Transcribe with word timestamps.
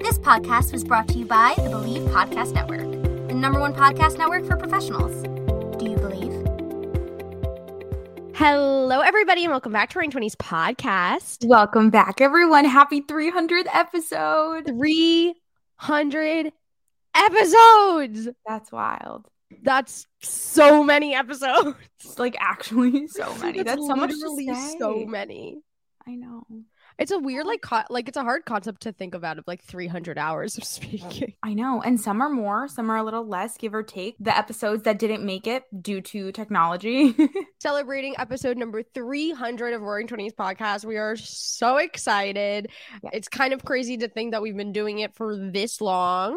This 0.00 0.18
podcast 0.18 0.72
was 0.72 0.82
brought 0.82 1.08
to 1.08 1.18
you 1.18 1.26
by 1.26 1.54
the 1.58 1.68
Believe 1.68 2.02
Podcast 2.08 2.54
Network, 2.54 2.80
the 3.28 3.34
number 3.34 3.60
one 3.60 3.74
podcast 3.74 4.16
network 4.16 4.46
for 4.46 4.56
professionals. 4.56 5.22
Do 5.78 5.84
you 5.88 5.96
believe? 5.96 6.32
Hello, 8.34 9.00
everybody, 9.00 9.44
and 9.44 9.50
welcome 9.50 9.72
back 9.72 9.90
to 9.90 9.98
Roaring 9.98 10.10
20s 10.10 10.36
podcast. 10.36 11.46
Welcome 11.46 11.90
back, 11.90 12.22
everyone. 12.22 12.64
Happy 12.64 13.02
300th 13.02 13.66
episode. 13.74 14.66
300 14.66 16.52
episodes. 17.14 18.28
That's 18.46 18.72
wild. 18.72 19.28
That's 19.62 20.06
so 20.22 20.82
many 20.82 21.14
episodes. 21.14 21.76
Like 22.16 22.36
actually 22.40 23.06
so 23.08 23.34
many. 23.42 23.62
That's, 23.62 23.86
so 23.86 23.94
much 23.94 24.10
to 24.10 24.36
say. 24.54 24.76
so 24.78 25.04
many. 25.04 25.58
I 26.06 26.14
know. 26.14 26.44
It's 27.00 27.10
a 27.10 27.18
weird, 27.18 27.46
like, 27.46 27.62
co- 27.62 27.82
like 27.88 28.08
it's 28.08 28.18
a 28.18 28.22
hard 28.22 28.44
concept 28.44 28.82
to 28.82 28.92
think 28.92 29.14
about 29.14 29.38
of 29.38 29.46
like 29.46 29.64
300 29.64 30.18
hours 30.18 30.58
of 30.58 30.64
speaking. 30.78 31.32
I 31.42 31.54
know. 31.54 31.80
And 31.80 31.98
some 31.98 32.20
are 32.20 32.28
more, 32.28 32.68
some 32.68 32.90
are 32.90 32.98
a 32.98 33.02
little 33.02 33.26
less, 33.26 33.56
give 33.56 33.74
or 33.74 33.82
take. 33.82 34.16
The 34.20 34.36
episodes 34.36 34.82
that 34.82 34.98
didn't 34.98 35.24
make 35.24 35.46
it 35.46 35.64
due 35.82 36.02
to 36.02 36.30
technology. 36.30 37.16
Celebrating 37.62 38.14
episode 38.18 38.58
number 38.58 38.82
300 38.82 39.72
of 39.72 39.80
Roaring 39.80 40.08
20s 40.08 40.34
podcast. 40.34 40.84
We 40.84 40.98
are 40.98 41.16
so 41.16 41.78
excited. 41.78 42.68
Yeah. 43.02 43.10
It's 43.14 43.28
kind 43.28 43.54
of 43.54 43.64
crazy 43.64 43.96
to 43.96 44.08
think 44.08 44.32
that 44.32 44.42
we've 44.42 44.56
been 44.56 44.72
doing 44.72 44.98
it 44.98 45.14
for 45.14 45.36
this 45.36 45.80
long 45.80 46.32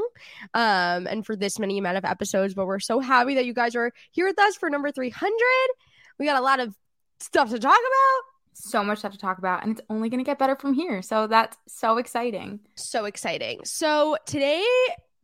um, 0.53 1.07
and 1.07 1.25
for 1.25 1.35
this 1.35 1.59
many 1.59 1.77
amount 1.77 1.97
of 1.97 2.05
episodes, 2.05 2.53
but 2.53 2.67
we're 2.67 2.79
so 2.79 3.01
happy 3.01 3.35
that 3.35 3.45
you 3.45 3.53
guys 3.53 3.75
are 3.75 3.91
here 4.11 4.27
with 4.27 4.39
us 4.39 4.55
for 4.55 4.69
number 4.69 4.91
300. 4.91 5.33
We 6.17 6.25
got 6.25 6.39
a 6.39 6.43
lot 6.43 6.61
of 6.61 6.73
stuff 7.19 7.49
to 7.49 7.59
talk 7.59 7.77
about. 7.77 8.32
So 8.53 8.83
much 8.83 8.99
stuff 8.99 9.11
to 9.13 9.17
talk 9.17 9.37
about, 9.37 9.63
and 9.63 9.71
it's 9.71 9.81
only 9.89 10.09
going 10.09 10.19
to 10.19 10.25
get 10.25 10.39
better 10.39 10.55
from 10.55 10.73
here. 10.73 11.01
So 11.01 11.27
that's 11.27 11.57
so 11.67 11.97
exciting. 11.97 12.59
So 12.75 13.05
exciting. 13.05 13.61
So 13.65 14.17
today 14.25 14.65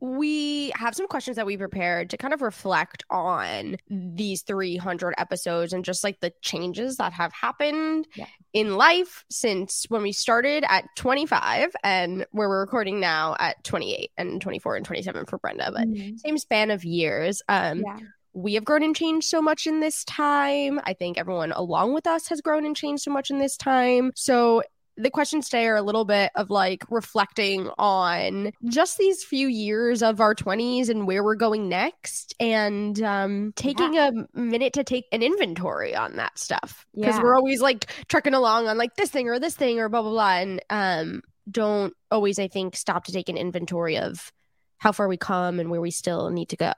we 0.02 0.70
have 0.76 0.96
some 0.96 1.08
questions 1.10 1.36
that 1.36 1.46
we 1.46 1.58
prepared 1.58 2.10
to 2.12 2.16
kind 2.18 2.34
of 2.34 2.42
reflect 2.42 3.04
on 3.10 3.76
these 3.90 4.44
300 4.44 5.14
episodes 5.18 5.74
and 5.74 5.84
just 5.84 6.06
like 6.06 6.22
the 6.22 6.32
changes 6.42 6.96
that 6.98 7.12
have 7.12 7.34
happened 7.34 8.08
Yeah. 8.16 8.28
in 8.54 8.78
life 8.78 9.26
since 9.30 9.86
when 9.90 10.02
we 10.02 10.14
started 10.14 10.64
at 10.70 10.86
25 10.96 11.76
and 11.84 12.26
where 12.32 12.48
we're 12.48 12.62
recording 12.62 13.02
now 13.02 13.36
at 13.40 13.62
28 13.66 14.12
and 14.18 14.42
24 14.42 14.78
and 14.78 14.86
27 14.86 15.26
for 15.26 15.38
Brenda, 15.38 15.70
but 15.74 15.86
same 16.22 16.38
span 16.38 16.72
of 16.72 16.86
years. 16.86 17.42
Um, 17.50 17.84
Yeah. 17.86 17.98
We 18.40 18.54
have 18.56 18.64
grown 18.66 18.84
and 18.84 18.96
changed 18.96 19.28
so 19.28 19.42
much 19.42 19.68
in 19.68 19.80
this 19.80 20.04
time. 20.06 20.80
I 20.84 20.94
think 20.94 21.18
everyone 21.18 21.52
along 21.52 21.94
with 21.94 22.08
us 22.08 22.28
has 22.30 22.42
grown 22.42 22.66
and 22.66 22.76
changed 22.76 23.04
so 23.04 23.12
much 23.12 23.30
in 23.30 23.40
this 23.40 23.58
time. 23.58 24.12
So 24.16 24.64
the 24.96 25.10
questions 25.10 25.48
today 25.48 25.66
are 25.68 25.78
a 25.78 25.82
little 25.82 26.04
bit 26.04 26.30
of 26.36 26.50
like 26.50 26.84
reflecting 26.90 27.70
on 27.78 28.52
just 28.66 28.98
these 28.98 29.24
few 29.24 29.48
years 29.48 30.04
of 30.04 30.20
our 30.20 30.36
20s 30.36 30.90
and 30.90 31.08
where 31.08 31.24
we're 31.24 31.36
going 31.36 31.70
next 31.70 32.36
and 32.40 33.02
um, 33.02 33.54
taking 33.56 33.98
a 33.98 34.12
minute 34.34 34.74
to 34.74 34.84
take 34.84 35.06
an 35.14 35.24
inventory 35.24 35.96
on 35.96 36.18
that 36.18 36.38
stuff 36.38 36.86
because 36.94 37.16
Yeah. 37.16 37.24
we're 37.24 37.36
always 37.38 37.62
like 37.62 37.86
trucking 38.10 38.34
along 38.34 38.68
on 38.68 38.78
like 38.78 38.96
this 38.96 39.10
thing 39.10 39.30
or 39.30 39.40
this 39.40 39.56
thing 39.56 39.80
or 39.80 39.88
blah 39.88 40.02
blah 40.02 40.12
blah 40.12 40.36
and 40.38 40.62
um, 40.70 41.22
don't 41.50 41.94
always 42.12 42.38
i 42.38 42.48
think 42.50 42.76
stop 42.76 43.06
to 43.06 43.14
take 43.14 43.30
an 43.30 43.38
inventory 43.38 43.98
of 43.98 44.34
how 44.80 44.92
far 44.92 45.08
we 45.08 45.16
come 45.18 45.60
and 45.62 45.70
where 45.72 45.82
we 45.82 45.92
still 45.92 46.30
need 46.30 46.50
to 46.50 46.58
go 46.58 46.74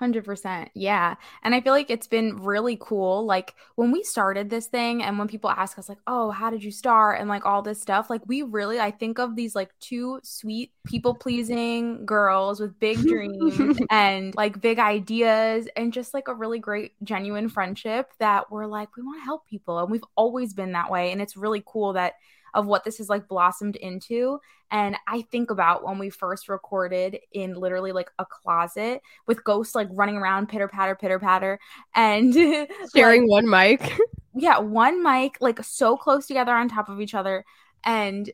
100%. 0.00 0.68
Yeah. 0.74 1.14
And 1.42 1.54
I 1.54 1.60
feel 1.60 1.72
like 1.72 1.90
it's 1.90 2.06
been 2.06 2.36
really 2.36 2.76
cool. 2.80 3.24
Like 3.24 3.54
when 3.76 3.92
we 3.92 4.02
started 4.02 4.50
this 4.50 4.66
thing 4.66 5.02
and 5.02 5.18
when 5.18 5.28
people 5.28 5.50
ask 5.50 5.78
us, 5.78 5.88
like, 5.88 5.98
oh, 6.06 6.30
how 6.30 6.50
did 6.50 6.62
you 6.62 6.70
start? 6.70 7.20
And 7.20 7.28
like 7.28 7.46
all 7.46 7.62
this 7.62 7.80
stuff, 7.80 8.10
like 8.10 8.22
we 8.26 8.42
really, 8.42 8.78
I 8.78 8.90
think 8.90 9.18
of 9.18 9.36
these 9.36 9.54
like 9.54 9.70
two 9.80 10.20
sweet, 10.22 10.72
people 10.84 11.14
pleasing 11.14 12.04
girls 12.04 12.60
with 12.60 12.78
big 12.78 12.98
dreams 12.98 13.78
and 13.90 14.34
like 14.34 14.60
big 14.60 14.78
ideas 14.78 15.68
and 15.76 15.92
just 15.92 16.12
like 16.12 16.28
a 16.28 16.34
really 16.34 16.58
great, 16.58 16.92
genuine 17.02 17.48
friendship 17.48 18.12
that 18.18 18.50
we're 18.50 18.66
like, 18.66 18.96
we 18.96 19.02
want 19.02 19.20
to 19.20 19.24
help 19.24 19.46
people. 19.46 19.78
And 19.78 19.90
we've 19.90 20.04
always 20.14 20.52
been 20.52 20.72
that 20.72 20.90
way. 20.90 21.12
And 21.12 21.22
it's 21.22 21.36
really 21.36 21.62
cool 21.64 21.94
that 21.94 22.14
of 22.56 22.66
what 22.66 22.82
this 22.82 22.98
has 22.98 23.08
like 23.08 23.28
blossomed 23.28 23.76
into. 23.76 24.40
And 24.72 24.96
I 25.06 25.22
think 25.22 25.50
about 25.50 25.84
when 25.84 25.98
we 25.98 26.10
first 26.10 26.48
recorded 26.48 27.18
in 27.30 27.54
literally 27.54 27.92
like 27.92 28.10
a 28.18 28.26
closet 28.26 29.00
with 29.28 29.44
ghosts 29.44 29.76
like 29.76 29.88
running 29.92 30.16
around 30.16 30.48
pitter 30.48 30.66
patter, 30.66 30.96
pitter 30.96 31.20
patter, 31.20 31.60
and 31.94 32.34
sharing 32.94 33.22
like, 33.22 33.30
one 33.30 33.48
mic 33.48 33.98
yeah, 34.36 34.58
one 34.58 35.02
mic 35.02 35.38
like 35.40 35.62
so 35.64 35.96
close 35.96 36.26
together 36.26 36.52
on 36.52 36.68
top 36.68 36.88
of 36.88 37.00
each 37.00 37.14
other. 37.14 37.44
And 37.84 38.30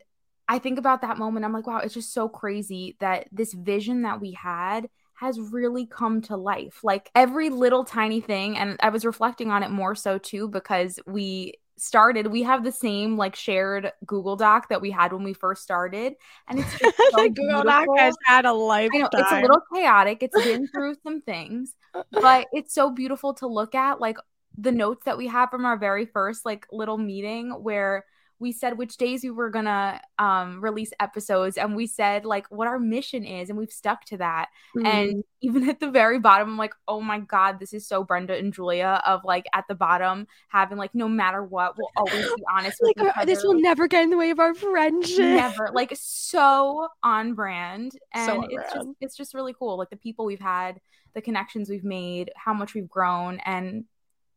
I 0.49 0.59
think 0.59 0.78
about 0.78 1.03
that 1.03 1.16
moment. 1.16 1.44
I'm 1.44 1.53
like, 1.53 1.66
wow, 1.66 1.78
it's 1.78 1.94
just 1.94 2.12
so 2.12 2.28
crazy 2.28 2.97
that 3.00 3.28
this 3.31 3.53
vision 3.53 4.03
that 4.03 4.21
we 4.21 4.33
had 4.33 4.89
has 5.15 5.39
really 5.39 5.87
come 5.87 6.21
to 6.22 6.37
life. 6.37 6.81
Like 6.83 7.10
every 7.15 7.50
little 7.50 7.84
tiny 7.84 8.21
thing. 8.21 8.59
And 8.59 8.77
I 8.83 8.89
was 8.89 9.04
reflecting 9.04 9.50
on 9.50 9.62
it 9.62 9.71
more 9.71 9.94
so 9.94 10.19
too 10.19 10.49
because 10.49 10.99
we 11.06 11.54
started 11.82 12.26
we 12.28 12.43
have 12.43 12.62
the 12.65 12.72
same 12.72 13.16
like 13.16 13.34
shared 13.34 13.93
google 14.06 14.37
doc 14.37 14.69
that 14.69 14.81
we 14.81 14.91
had 14.91 15.12
when 15.12 15.25
we 15.25 15.32
first 15.32 15.62
started 15.62 16.15
and 16.48 16.60
it's 16.60 16.78
just 16.78 16.97
so 17.12 17.28
Google 17.28 17.62
Doc 17.62 17.86
has 17.97 18.15
had 18.24 18.45
a 18.45 18.48
I 18.48 18.89
know 18.89 19.09
it's 19.12 19.33
a 19.33 19.41
little 19.41 19.62
chaotic. 19.72 20.22
It's 20.22 20.45
been 20.45 20.66
through 20.68 20.97
some 21.03 21.21
things, 21.21 21.74
but 22.12 22.47
it's 22.53 22.74
so 22.74 22.91
beautiful 22.91 23.34
to 23.34 23.47
look 23.47 23.74
at. 23.74 24.01
Like 24.01 24.18
the 24.57 24.72
notes 24.72 25.04
that 25.04 25.18
we 25.18 25.28
have 25.28 25.51
from 25.51 25.65
our 25.65 25.77
very 25.77 26.07
first 26.07 26.45
like 26.45 26.66
little 26.71 26.98
meeting 26.98 27.51
where 27.51 28.04
we 28.42 28.50
said 28.50 28.77
which 28.77 28.97
days 28.97 29.22
we 29.22 29.30
were 29.30 29.48
gonna 29.48 30.00
um 30.18 30.60
release 30.60 30.91
episodes 30.98 31.56
and 31.56 31.77
we 31.77 31.86
said 31.86 32.24
like 32.24 32.44
what 32.50 32.66
our 32.66 32.78
mission 32.80 33.24
is 33.24 33.48
and 33.48 33.56
we've 33.59 33.71
stuck 33.71 34.04
to 34.04 34.16
that 34.18 34.48
Mm-hmm. 34.77 34.86
and 34.86 35.24
even 35.42 35.68
at 35.68 35.80
the 35.80 35.91
very 35.91 36.18
bottom 36.18 36.48
i'm 36.50 36.56
like 36.56 36.74
oh 36.89 37.00
my 37.00 37.21
god 37.21 37.60
this 37.60 37.72
is 37.72 37.86
so 37.86 38.03
brenda 38.03 38.34
and 38.36 38.53
julia 38.53 39.00
of 39.06 39.21
like 39.24 39.47
at 39.53 39.65
the 39.68 39.74
bottom 39.74 40.27
having 40.48 40.77
like 40.78 40.94
no 40.94 41.09
matter 41.09 41.44
what 41.44 41.77
we'll 41.78 41.91
always 41.97 42.27
be 42.34 42.42
honest 42.53 42.78
with 42.80 42.97
like 42.97 43.06
each 43.06 43.16
uh, 43.16 43.24
this 43.24 43.44
will 43.44 43.60
never 43.60 43.86
get 43.86 44.03
in 44.03 44.10
the 44.10 44.16
way 44.16 44.30
of 44.30 44.39
our 44.41 44.54
friendship. 44.54 45.18
never 45.18 45.71
like 45.72 45.92
so 45.95 46.88
on 47.03 47.34
brand 47.34 47.92
and 48.12 48.27
So 48.27 48.38
on 48.38 48.48
it's 48.50 48.74
just 48.74 48.88
it's 49.00 49.16
just 49.16 49.34
really 49.34 49.54
cool 49.56 49.77
like 49.78 49.91
the 49.91 49.97
people 49.97 50.24
we've 50.24 50.41
had 50.41 50.80
the 51.15 51.21
connections 51.21 51.68
we've 51.68 51.84
made 51.84 52.33
how 52.34 52.54
much 52.54 52.74
we've 52.74 52.88
grown 52.88 53.38
and 53.45 53.84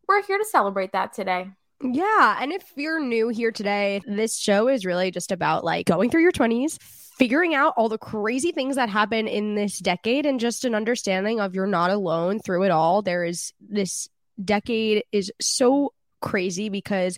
we're 0.08 0.22
here 0.22 0.38
to 0.38 0.46
celebrate 0.46 0.92
that 0.92 1.14
today 1.14 1.50
Yeah. 1.82 2.38
And 2.40 2.52
if 2.52 2.64
you're 2.76 3.00
new 3.00 3.30
here 3.30 3.52
today, 3.52 4.02
this 4.06 4.38
show 4.38 4.68
is 4.68 4.86
really 4.86 5.12
just 5.12 5.32
about 5.32 5.64
like 5.64 5.86
going 5.86 6.10
through 6.10 6.22
your 6.22 6.32
20s, 6.32 6.82
figuring 6.82 7.54
out 7.54 7.74
all 7.78 7.90
the 7.90 7.98
crazy 7.98 8.52
things 8.52 8.76
that 8.78 8.90
happen 8.90 9.28
in 9.28 9.56
this 9.56 9.80
decade, 9.80 10.26
and 10.26 10.40
just 10.40 10.66
an 10.66 10.76
understanding 10.76 11.40
of 11.40 11.54
you're 11.54 11.68
not 11.68 11.92
alone 11.92 12.40
through 12.40 12.64
it 12.64 12.72
all. 12.72 13.02
There 13.02 13.24
is 13.24 13.54
this 13.60 14.10
decade 14.44 15.04
is 15.12 15.32
so 15.40 15.94
crazy 16.22 16.70
because 16.70 17.18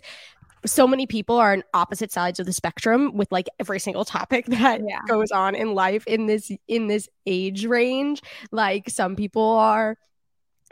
so 0.66 0.86
many 0.86 1.06
people 1.06 1.36
are 1.36 1.52
on 1.52 1.62
opposite 1.72 2.12
sides 2.12 2.40
of 2.40 2.46
the 2.46 2.52
spectrum 2.52 3.16
with 3.16 3.30
like 3.30 3.48
every 3.60 3.78
single 3.78 4.04
topic 4.04 4.46
that 4.48 4.80
yeah. 4.86 5.00
goes 5.06 5.30
on 5.30 5.54
in 5.54 5.74
life 5.74 6.06
in 6.06 6.26
this 6.26 6.50
in 6.66 6.88
this 6.88 7.08
age 7.26 7.64
range 7.64 8.22
like 8.50 8.88
some 8.90 9.16
people 9.16 9.42
are 9.42 9.96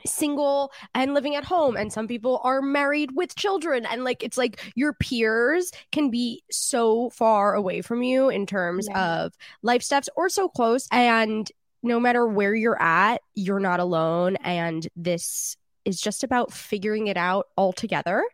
single 0.05 0.73
and 0.95 1.15
living 1.15 1.35
at 1.35 1.45
home 1.45 1.77
and 1.77 1.93
some 1.93 2.07
people 2.07 2.41
are 2.45 2.61
married 2.61 3.11
with 3.15 3.35
children 3.37 3.87
and 3.87 4.05
like 4.05 4.23
it's 4.23 4.37
like 4.37 4.61
your 4.75 4.93
peers 4.95 5.71
can 5.93 6.11
be 6.11 6.43
so 6.51 7.11
far 7.11 7.55
away 7.55 7.81
from 7.81 8.03
you 8.03 8.29
in 8.29 8.47
terms 8.47 8.87
yeah. 8.91 9.23
of 9.23 9.33
life 9.63 9.83
steps 9.83 10.09
or 10.17 10.29
so 10.29 10.49
close 10.49 10.87
and 10.93 11.51
no 11.83 12.01
matter 12.01 12.27
where 12.27 12.55
you're 12.55 12.81
at 12.81 13.21
you're 13.35 13.61
not 13.61 13.81
alone 13.81 14.37
and 14.37 14.89
this 14.97 15.57
is 15.85 16.01
just 16.01 16.25
about 16.25 16.53
figuring 16.53 17.07
it 17.07 17.17
out 17.17 17.47
all 17.57 17.73
together 17.73 18.25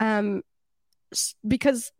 um 0.00 0.42
because 1.46 1.90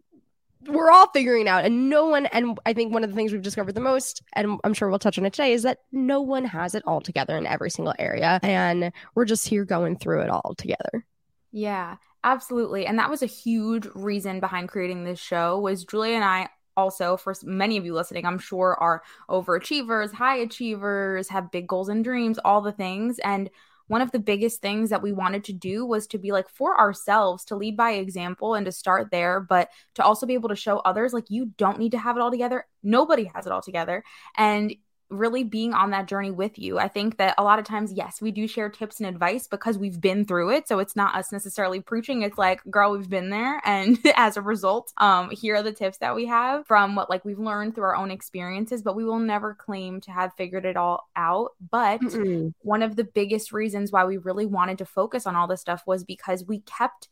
we're 0.68 0.90
all 0.90 1.08
figuring 1.12 1.48
out. 1.48 1.64
And 1.64 1.88
no 1.90 2.06
one 2.06 2.26
and 2.26 2.58
i 2.66 2.72
think 2.72 2.92
one 2.92 3.04
of 3.04 3.10
the 3.10 3.16
things 3.16 3.32
we've 3.32 3.42
discovered 3.42 3.74
the 3.74 3.80
most 3.80 4.22
and 4.34 4.58
i'm 4.64 4.74
sure 4.74 4.88
we'll 4.88 4.98
touch 4.98 5.18
on 5.18 5.26
it 5.26 5.32
today 5.32 5.52
is 5.52 5.62
that 5.62 5.78
no 5.92 6.20
one 6.20 6.44
has 6.44 6.74
it 6.74 6.82
all 6.86 7.00
together 7.00 7.36
in 7.36 7.46
every 7.46 7.70
single 7.70 7.94
area. 7.98 8.40
And 8.42 8.92
we're 9.14 9.24
just 9.24 9.48
here 9.48 9.64
going 9.64 9.96
through 9.96 10.22
it 10.22 10.30
all 10.30 10.54
together. 10.56 11.06
Yeah 11.52 11.96
absolutely. 12.24 12.84
And 12.86 12.98
that 12.98 13.10
was 13.10 13.22
a 13.22 13.26
huge 13.26 13.86
reason 13.94 14.40
behind 14.40 14.68
creating 14.68 15.04
this 15.04 15.20
show 15.20 15.58
was 15.58 15.84
julia 15.84 16.14
and 16.14 16.24
i 16.24 16.48
also 16.76 17.16
for 17.16 17.34
many 17.42 17.76
of 17.76 17.84
you 17.84 17.92
listening 17.92 18.24
i'm 18.24 18.38
sure 18.38 18.76
are 18.78 19.02
overachievers 19.28 20.12
high 20.12 20.36
achievers 20.36 21.28
have 21.28 21.50
big 21.50 21.66
goals 21.66 21.88
and 21.88 22.04
dreams 22.04 22.38
all 22.44 22.60
the 22.60 22.72
things. 22.72 23.18
And 23.20 23.50
one 23.88 24.00
of 24.00 24.12
the 24.12 24.18
biggest 24.18 24.62
things 24.62 24.90
that 24.90 25.02
we 25.02 25.12
wanted 25.12 25.44
to 25.44 25.52
do 25.52 25.84
was 25.84 26.06
to 26.08 26.18
be 26.18 26.32
like 26.32 26.48
for 26.48 26.78
ourselves 26.78 27.44
to 27.46 27.56
lead 27.56 27.76
by 27.76 27.92
example 27.92 28.54
and 28.54 28.64
to 28.66 28.72
start 28.72 29.10
there 29.10 29.40
but 29.40 29.68
to 29.94 30.04
also 30.04 30.26
be 30.26 30.34
able 30.34 30.48
to 30.48 30.56
show 30.56 30.78
others 30.78 31.12
like 31.12 31.28
you 31.28 31.46
don't 31.56 31.78
need 31.78 31.92
to 31.92 31.98
have 31.98 32.16
it 32.16 32.20
all 32.20 32.30
together. 32.30 32.66
Nobody 32.82 33.24
has 33.34 33.46
it 33.46 33.52
all 33.52 33.62
together. 33.62 34.04
And 34.36 34.74
really 35.10 35.44
being 35.44 35.72
on 35.72 35.90
that 35.90 36.06
journey 36.06 36.30
with 36.30 36.58
you. 36.58 36.78
I 36.78 36.88
think 36.88 37.16
that 37.18 37.34
a 37.38 37.42
lot 37.42 37.58
of 37.58 37.64
times, 37.64 37.92
yes, 37.92 38.20
we 38.20 38.30
do 38.30 38.46
share 38.46 38.68
tips 38.68 39.00
and 39.00 39.08
advice 39.08 39.46
because 39.46 39.78
we've 39.78 40.00
been 40.00 40.24
through 40.24 40.50
it. 40.50 40.68
So 40.68 40.78
it's 40.78 40.96
not 40.96 41.14
us 41.14 41.32
necessarily 41.32 41.80
preaching. 41.80 42.22
It's 42.22 42.38
like, 42.38 42.60
girl, 42.70 42.92
we've 42.92 43.08
been 43.08 43.30
there. 43.30 43.60
And 43.78 43.98
as 44.16 44.36
a 44.36 44.42
result, 44.42 44.92
um, 44.96 45.30
here 45.30 45.56
are 45.56 45.62
the 45.62 45.72
tips 45.72 45.98
that 45.98 46.16
we 46.16 46.26
have 46.26 46.66
from 46.66 46.94
what 46.96 47.10
like 47.10 47.24
we've 47.24 47.38
learned 47.38 47.74
through 47.74 47.84
our 47.84 47.96
own 47.96 48.10
experiences, 48.10 48.82
but 48.82 48.96
we 48.96 49.04
will 49.04 49.18
never 49.18 49.54
claim 49.54 50.00
to 50.02 50.10
have 50.10 50.32
figured 50.34 50.64
it 50.64 50.76
all 50.76 51.06
out. 51.14 51.52
But 51.70 52.00
Mm-mm. 52.00 52.54
one 52.62 52.82
of 52.82 52.96
the 52.96 53.04
biggest 53.04 53.52
reasons 53.52 53.92
why 53.92 54.04
we 54.04 54.16
really 54.16 54.46
wanted 54.46 54.78
to 54.78 54.86
focus 54.86 55.26
on 55.26 55.36
all 55.36 55.46
this 55.46 55.60
stuff 55.60 55.82
was 55.86 56.02
because 56.02 56.44
we 56.44 56.60
kept 56.60 57.08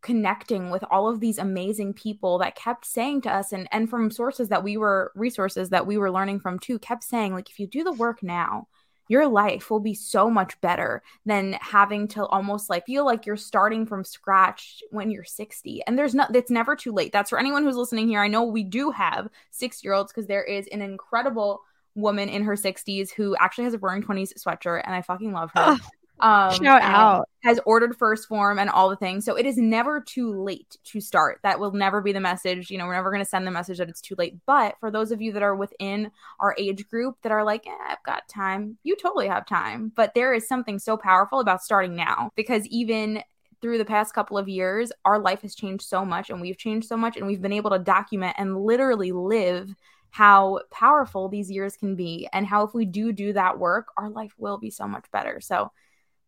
connecting 0.00 0.70
with 0.70 0.84
all 0.90 1.08
of 1.08 1.20
these 1.20 1.38
amazing 1.38 1.92
people 1.92 2.38
that 2.38 2.54
kept 2.54 2.86
saying 2.86 3.20
to 3.20 3.32
us 3.32 3.52
and 3.52 3.68
and 3.72 3.90
from 3.90 4.10
sources 4.10 4.48
that 4.48 4.62
we 4.62 4.76
were 4.76 5.12
resources 5.14 5.70
that 5.70 5.86
we 5.86 5.98
were 5.98 6.10
learning 6.10 6.38
from 6.38 6.58
too 6.58 6.78
kept 6.78 7.02
saying 7.02 7.34
like 7.34 7.50
if 7.50 7.58
you 7.58 7.66
do 7.66 7.82
the 7.82 7.92
work 7.92 8.22
now 8.22 8.66
your 9.08 9.26
life 9.26 9.70
will 9.70 9.80
be 9.80 9.94
so 9.94 10.30
much 10.30 10.60
better 10.60 11.02
than 11.24 11.54
having 11.54 12.06
to 12.08 12.24
almost 12.26 12.70
like 12.70 12.84
feel 12.86 13.04
like 13.04 13.26
you're 13.26 13.36
starting 13.36 13.86
from 13.86 14.04
scratch 14.04 14.82
when 14.90 15.10
you're 15.10 15.24
60 15.24 15.82
and 15.86 15.98
there's 15.98 16.14
not 16.14 16.34
it's 16.36 16.50
never 16.50 16.76
too 16.76 16.92
late. 16.92 17.12
That's 17.12 17.30
for 17.30 17.38
anyone 17.38 17.64
who's 17.64 17.76
listening 17.76 18.08
here. 18.08 18.20
I 18.20 18.28
know 18.28 18.44
we 18.44 18.62
do 18.62 18.90
have 18.90 19.28
six 19.50 19.82
year 19.82 19.94
olds 19.94 20.12
because 20.12 20.26
there 20.26 20.44
is 20.44 20.66
an 20.68 20.82
incredible 20.82 21.62
woman 21.94 22.28
in 22.28 22.44
her 22.44 22.54
60s 22.54 23.10
who 23.10 23.34
actually 23.40 23.64
has 23.64 23.74
a 23.74 23.78
roaring 23.78 24.02
20s 24.02 24.32
sweatshirt 24.38 24.82
and 24.84 24.94
i 24.94 25.02
fucking 25.02 25.32
love 25.32 25.50
her 25.56 25.76
um 26.20 26.52
shout 26.54 26.82
out. 26.82 27.28
has 27.44 27.60
ordered 27.64 27.96
1st 27.96 28.26
Phorm 28.28 28.58
and 28.58 28.68
all 28.70 28.88
the 28.90 28.96
things. 28.96 29.24
So 29.24 29.36
it 29.36 29.46
is 29.46 29.56
never 29.56 30.00
too 30.00 30.32
late 30.42 30.76
to 30.84 31.00
start. 31.00 31.40
That 31.42 31.60
will 31.60 31.72
never 31.72 32.00
be 32.00 32.12
the 32.12 32.20
message. 32.20 32.70
You 32.70 32.78
know 32.78 32.86
we're 32.86 32.94
never 32.94 33.10
going 33.10 33.22
to 33.22 33.28
send 33.28 33.46
the 33.46 33.50
message 33.50 33.78
that 33.78 33.88
it's 33.88 34.00
too 34.00 34.14
late. 34.18 34.36
But 34.46 34.76
for 34.80 34.90
those 34.90 35.12
of 35.12 35.20
you 35.20 35.32
that 35.32 35.42
are 35.42 35.54
within 35.56 36.10
our 36.40 36.54
age 36.58 36.88
group 36.88 37.16
that 37.22 37.32
are 37.32 37.44
like 37.44 37.66
eh, 37.66 37.70
i've 37.88 38.02
got 38.04 38.28
time 38.28 38.78
you 38.82 38.96
totally 38.96 39.28
have 39.28 39.46
time. 39.46 39.92
But 39.94 40.14
there 40.14 40.34
is 40.34 40.48
something 40.48 40.78
so 40.78 40.96
powerful 40.96 41.40
about 41.40 41.62
starting 41.62 41.94
now 41.94 42.30
because 42.36 42.66
even 42.66 43.22
through 43.60 43.78
the 43.78 43.84
past 43.84 44.14
couple 44.14 44.38
of 44.38 44.48
years 44.48 44.92
our 45.04 45.18
life 45.18 45.42
has 45.42 45.54
changed 45.54 45.84
so 45.84 46.04
much 46.04 46.30
and 46.30 46.40
we've 46.40 46.58
changed 46.58 46.86
so 46.88 46.96
much 46.96 47.16
and 47.16 47.26
we've 47.26 47.42
been 47.42 47.52
able 47.52 47.70
to 47.70 47.78
document 47.78 48.34
and 48.38 48.56
literally 48.56 49.10
live 49.12 49.74
how 50.10 50.60
powerful 50.70 51.28
these 51.28 51.50
years 51.50 51.76
can 51.76 51.94
be 51.94 52.28
and 52.32 52.46
how 52.46 52.64
if 52.64 52.72
we 52.72 52.84
do 52.84 53.12
do 53.12 53.32
that 53.32 53.58
work 53.58 53.88
our 53.96 54.08
life 54.08 54.32
will 54.38 54.58
be 54.58 54.70
so 54.70 54.86
much 54.86 55.04
better. 55.12 55.40
So 55.40 55.70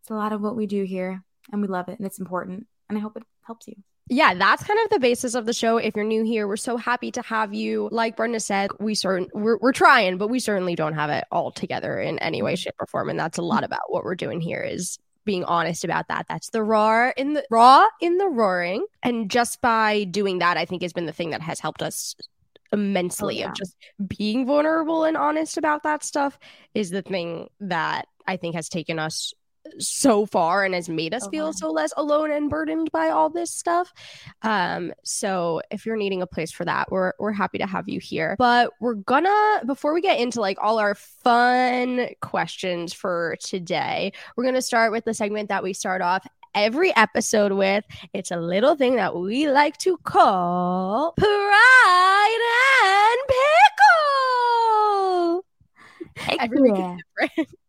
it's 0.01 0.11
a 0.11 0.15
lot 0.15 0.33
of 0.33 0.41
what 0.41 0.57
we 0.57 0.67
do 0.67 0.85
here, 0.85 1.23
and 1.53 1.63
we 1.63 1.69
love 1.69 1.89
it, 1.89 1.99
and 1.99 2.07
it's 2.07 2.19
important. 2.19 2.67
And 2.89 2.99
I 2.99 3.01
hope 3.01 3.17
it 3.17 3.23
helps 3.43 3.69
you. 3.69 3.75
Yeah, 4.13 4.35
that's 4.35 4.65
kind 4.65 4.79
of 4.85 4.91
the 4.91 4.99
basis 4.99 5.37
of 5.37 5.47
the 5.47 5.53
show. 5.53 5.77
If 5.77 5.95
you're 5.95 6.05
new 6.05 6.25
here, 6.25 6.49
we're 6.49 6.57
so 6.57 6.77
happy 6.77 7.13
to 7.13 7.23
have 7.23 7.55
you. 7.55 7.89
Like 7.93 8.17
Brenda 8.17 8.41
said, 8.41 8.71
we 8.81 8.97
certain 8.97 9.29
we're, 9.33 9.57
we're 9.59 9.73
trying, 9.73 10.19
but 10.19 10.27
we 10.27 10.41
certainly 10.41 10.75
don't 10.75 10.95
have 10.95 11.11
it 11.11 11.25
all 11.31 11.53
together 11.53 12.01
in 12.01 12.19
any 12.19 12.43
way, 12.43 12.57
shape, 12.57 12.75
or 12.81 12.89
form. 12.89 13.09
And 13.09 13.21
that's 13.21 13.39
a 13.39 13.43
lot 13.43 13.63
about 13.63 13.83
what 13.87 14.03
we're 14.03 14.17
doing 14.17 14.41
here 14.41 14.63
is 14.63 14.99
being 15.25 15.45
honest 15.45 15.85
about 15.85 16.09
that. 16.09 16.27
That's 16.29 16.51
the 16.51 16.65
raw 16.65 17.13
in 17.17 17.35
the 17.35 17.45
raw 17.53 17.87
in 18.01 18.19
the 18.19 18.27
roaring. 18.27 18.85
And 19.05 19.31
just 19.31 19.61
by 19.61 20.03
doing 20.05 20.41
that, 20.41 20.57
I 20.57 20.65
think 20.65 20.83
has 20.83 20.93
been 20.93 21.07
the 21.07 21.13
thing 21.13 21.31
that 21.31 21.43
has 21.43 21.61
helped 21.61 21.83
us 21.83 22.17
oh, 22.73 22.79
immensely 22.79 23.37
oh, 23.37 23.41
yeah. 23.43 23.49
of 23.51 23.55
just 23.55 23.77
being 24.19 24.45
vulnerable 24.45 25.05
and 25.05 25.17
honest 25.17 25.57
about 25.57 25.85
that 25.85 26.03
stuff 26.03 26.37
is 26.75 26.91
the 26.91 27.03
thing 27.03 27.49
that 27.61 28.09
I 28.27 28.39
think 28.39 28.57
has 28.57 28.69
taken 28.69 28.99
us 28.99 29.33
so 29.79 30.27
far 30.27 30.65
and 30.65 30.75
has 30.75 30.89
made 30.89 31.15
us 31.15 31.27
feel 31.29 31.53
so 31.53 31.71
less 31.71 31.93
alone 31.97 32.31
and 32.31 32.51
burdened 32.51 32.91
by 32.93 33.11
all 33.11 33.31
this 33.31 33.51
stuff. 33.51 33.93
Um, 34.43 34.93
so 35.05 35.63
if 35.71 35.87
you're 35.87 35.97
needing 35.97 36.23
a 36.23 36.27
place 36.27 36.51
for 36.51 36.65
that, 36.65 36.91
we're 36.91 37.13
we're 37.19 37.33
happy 37.33 37.59
to 37.59 37.67
have 37.67 37.89
you 37.89 38.01
here. 38.01 38.37
But 38.39 38.73
we're 38.81 38.95
gonna 38.95 39.63
before 39.67 39.95
we 39.95 40.01
get 40.01 40.19
into 40.19 40.41
like 40.41 40.59
all 40.61 40.79
our 40.79 40.95
fun 40.95 42.09
questions 42.21 42.93
for 42.93 43.37
today, 43.41 44.13
we're 44.37 44.45
gonna 44.45 44.63
start 44.63 44.93
with 44.93 45.05
the 45.05 45.15
segment 45.15 45.49
that 45.49 45.63
we 45.63 45.73
start 45.73 46.03
off 46.03 46.27
every 46.55 46.95
episode 46.97 47.53
with. 47.53 47.85
It's 48.13 48.31
a 48.31 48.37
little 48.37 48.77
thing 48.77 48.97
that 48.97 49.15
we 49.15 49.49
like 49.49 49.79
to 49.79 49.97
call 49.99 51.13
Pride 51.13 52.39
and 52.85 53.19
Pickle. 53.29 53.41
Heck 56.17 56.51
yeah. 56.53 56.97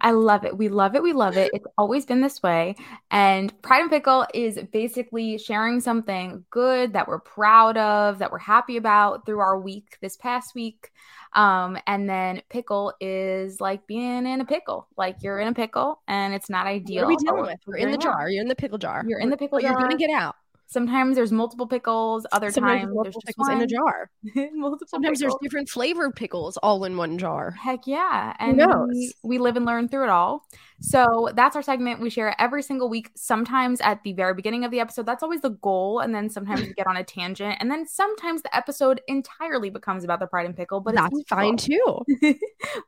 I 0.00 0.10
love 0.10 0.44
it. 0.44 0.56
We 0.56 0.68
love 0.68 0.94
it. 0.96 1.02
We 1.02 1.12
love 1.12 1.36
it. 1.36 1.50
It's 1.54 1.66
always 1.78 2.04
been 2.04 2.20
this 2.20 2.42
way. 2.42 2.74
And 3.10 3.52
Pride 3.62 3.82
and 3.82 3.90
Pickle 3.90 4.26
is 4.34 4.58
basically 4.72 5.38
sharing 5.38 5.80
something 5.80 6.44
good 6.50 6.92
that 6.92 7.06
we're 7.06 7.20
proud 7.20 7.76
of, 7.76 8.18
that 8.18 8.32
we're 8.32 8.38
happy 8.38 8.76
about 8.76 9.26
through 9.26 9.38
our 9.38 9.60
week 9.60 9.96
this 10.00 10.16
past 10.16 10.54
week. 10.54 10.90
Um, 11.34 11.78
and 11.86 12.10
then 12.10 12.42
pickle 12.48 12.92
is 13.00 13.60
like 13.60 13.86
being 13.86 14.26
in 14.26 14.40
a 14.40 14.44
pickle. 14.44 14.88
Like 14.96 15.22
you're 15.22 15.38
in 15.38 15.46
a 15.46 15.54
pickle 15.54 16.00
and 16.08 16.34
it's 16.34 16.50
not 16.50 16.66
ideal. 16.66 17.04
What 17.04 17.04
are 17.04 17.08
we 17.08 17.16
dealing 17.16 17.42
with? 17.42 17.60
We're 17.66 17.76
in 17.76 17.92
the 17.92 17.98
jar. 17.98 18.28
You're 18.28 18.42
in 18.42 18.48
the 18.48 18.56
pickle 18.56 18.78
jar. 18.78 19.04
You're 19.06 19.20
in 19.20 19.30
the 19.30 19.36
pickle 19.36 19.60
jar. 19.60 19.70
You're 19.70 19.80
gonna 19.80 19.96
get 19.96 20.10
out. 20.10 20.34
Sometimes 20.70 21.16
there's 21.16 21.32
multiple 21.32 21.66
pickles. 21.66 22.26
Other 22.30 22.52
Sometimes 22.52 22.82
times 22.82 22.94
multiple 22.94 23.22
pickles 23.26 23.48
one. 23.48 23.56
in 23.56 23.62
a 23.62 23.66
jar. 23.66 24.10
Sometimes 24.34 24.88
pickles. 24.92 25.18
there's 25.18 25.34
different 25.42 25.68
flavored 25.68 26.14
pickles 26.14 26.56
all 26.58 26.84
in 26.84 26.96
one 26.96 27.18
jar. 27.18 27.50
Heck 27.50 27.88
yeah! 27.88 28.36
And 28.38 28.56
we, 28.88 29.12
we 29.24 29.38
live 29.38 29.56
and 29.56 29.66
learn 29.66 29.88
through 29.88 30.04
it 30.04 30.10
all. 30.10 30.46
So 30.80 31.28
that's 31.34 31.56
our 31.56 31.62
segment. 31.62 32.00
We 32.00 32.08
share 32.08 32.40
every 32.40 32.62
single 32.62 32.88
week. 32.88 33.10
Sometimes 33.16 33.80
at 33.80 34.02
the 34.04 34.12
very 34.12 34.32
beginning 34.32 34.64
of 34.64 34.70
the 34.70 34.78
episode, 34.78 35.06
that's 35.06 35.24
always 35.24 35.40
the 35.40 35.50
goal, 35.50 35.98
and 35.98 36.14
then 36.14 36.30
sometimes 36.30 36.60
we 36.60 36.72
get 36.72 36.86
on 36.86 36.96
a 36.96 37.02
tangent, 37.04 37.56
and 37.58 37.68
then 37.68 37.84
sometimes 37.84 38.42
the 38.42 38.56
episode 38.56 39.00
entirely 39.08 39.70
becomes 39.70 40.04
about 40.04 40.20
the 40.20 40.28
Pride 40.28 40.46
and 40.46 40.56
Pickle. 40.56 40.80
But 40.80 40.94
that's 40.94 41.22
fine 41.28 41.56
too. 41.56 41.98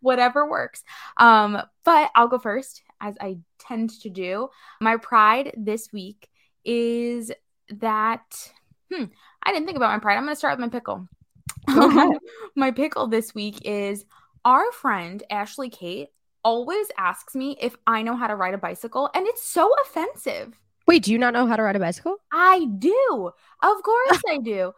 Whatever 0.01 0.49
works. 0.49 0.85
Um, 1.17 1.61
but 1.85 2.12
I'll 2.15 2.29
go 2.29 2.39
first, 2.39 2.83
as 3.01 3.17
I 3.21 3.39
tend 3.59 3.91
to 4.03 4.09
do. 4.09 4.49
My 4.81 4.97
pride 4.99 5.53
this 5.57 5.93
week 5.93 6.29
is 6.65 7.33
that 7.81 8.52
hmm, 8.93 9.05
I 9.43 9.52
didn't 9.52 9.67
think 9.67 9.76
about 9.76 9.93
my 9.93 9.99
pride. 9.99 10.17
I'm 10.17 10.25
going 10.25 10.35
to 10.35 10.38
start 10.38 10.59
with 10.59 10.73
my 10.73 10.79
pickle. 10.79 11.09
my 12.57 12.71
pickle 12.71 13.07
this 13.07 13.35
week 13.35 13.61
is 13.64 14.05
our 14.45 14.71
friend 14.73 15.23
Ashley 15.31 15.71
Kate 15.71 16.09
always 16.45 16.88
asks 16.99 17.35
me 17.35 17.57
if 17.61 17.76
I 17.87 18.02
know 18.02 18.17
how 18.17 18.26
to 18.26 18.37
ride 18.37 18.55
a 18.55 18.59
bicycle, 18.59 19.11
and 19.14 19.26
it's 19.26 19.43
so 19.43 19.73
offensive. 19.85 20.59
Wait, 20.87 21.05
do 21.05 21.12
you 21.12 21.19
not 21.19 21.33
know 21.33 21.47
how 21.47 21.57
to 21.57 21.62
ride 21.62 21.76
a 21.76 21.81
bicycle? 21.81 22.17
I 22.33 22.67
do. 22.79 23.31
Of 23.62 23.83
course 23.83 24.23
I 24.29 24.38
do. 24.38 24.73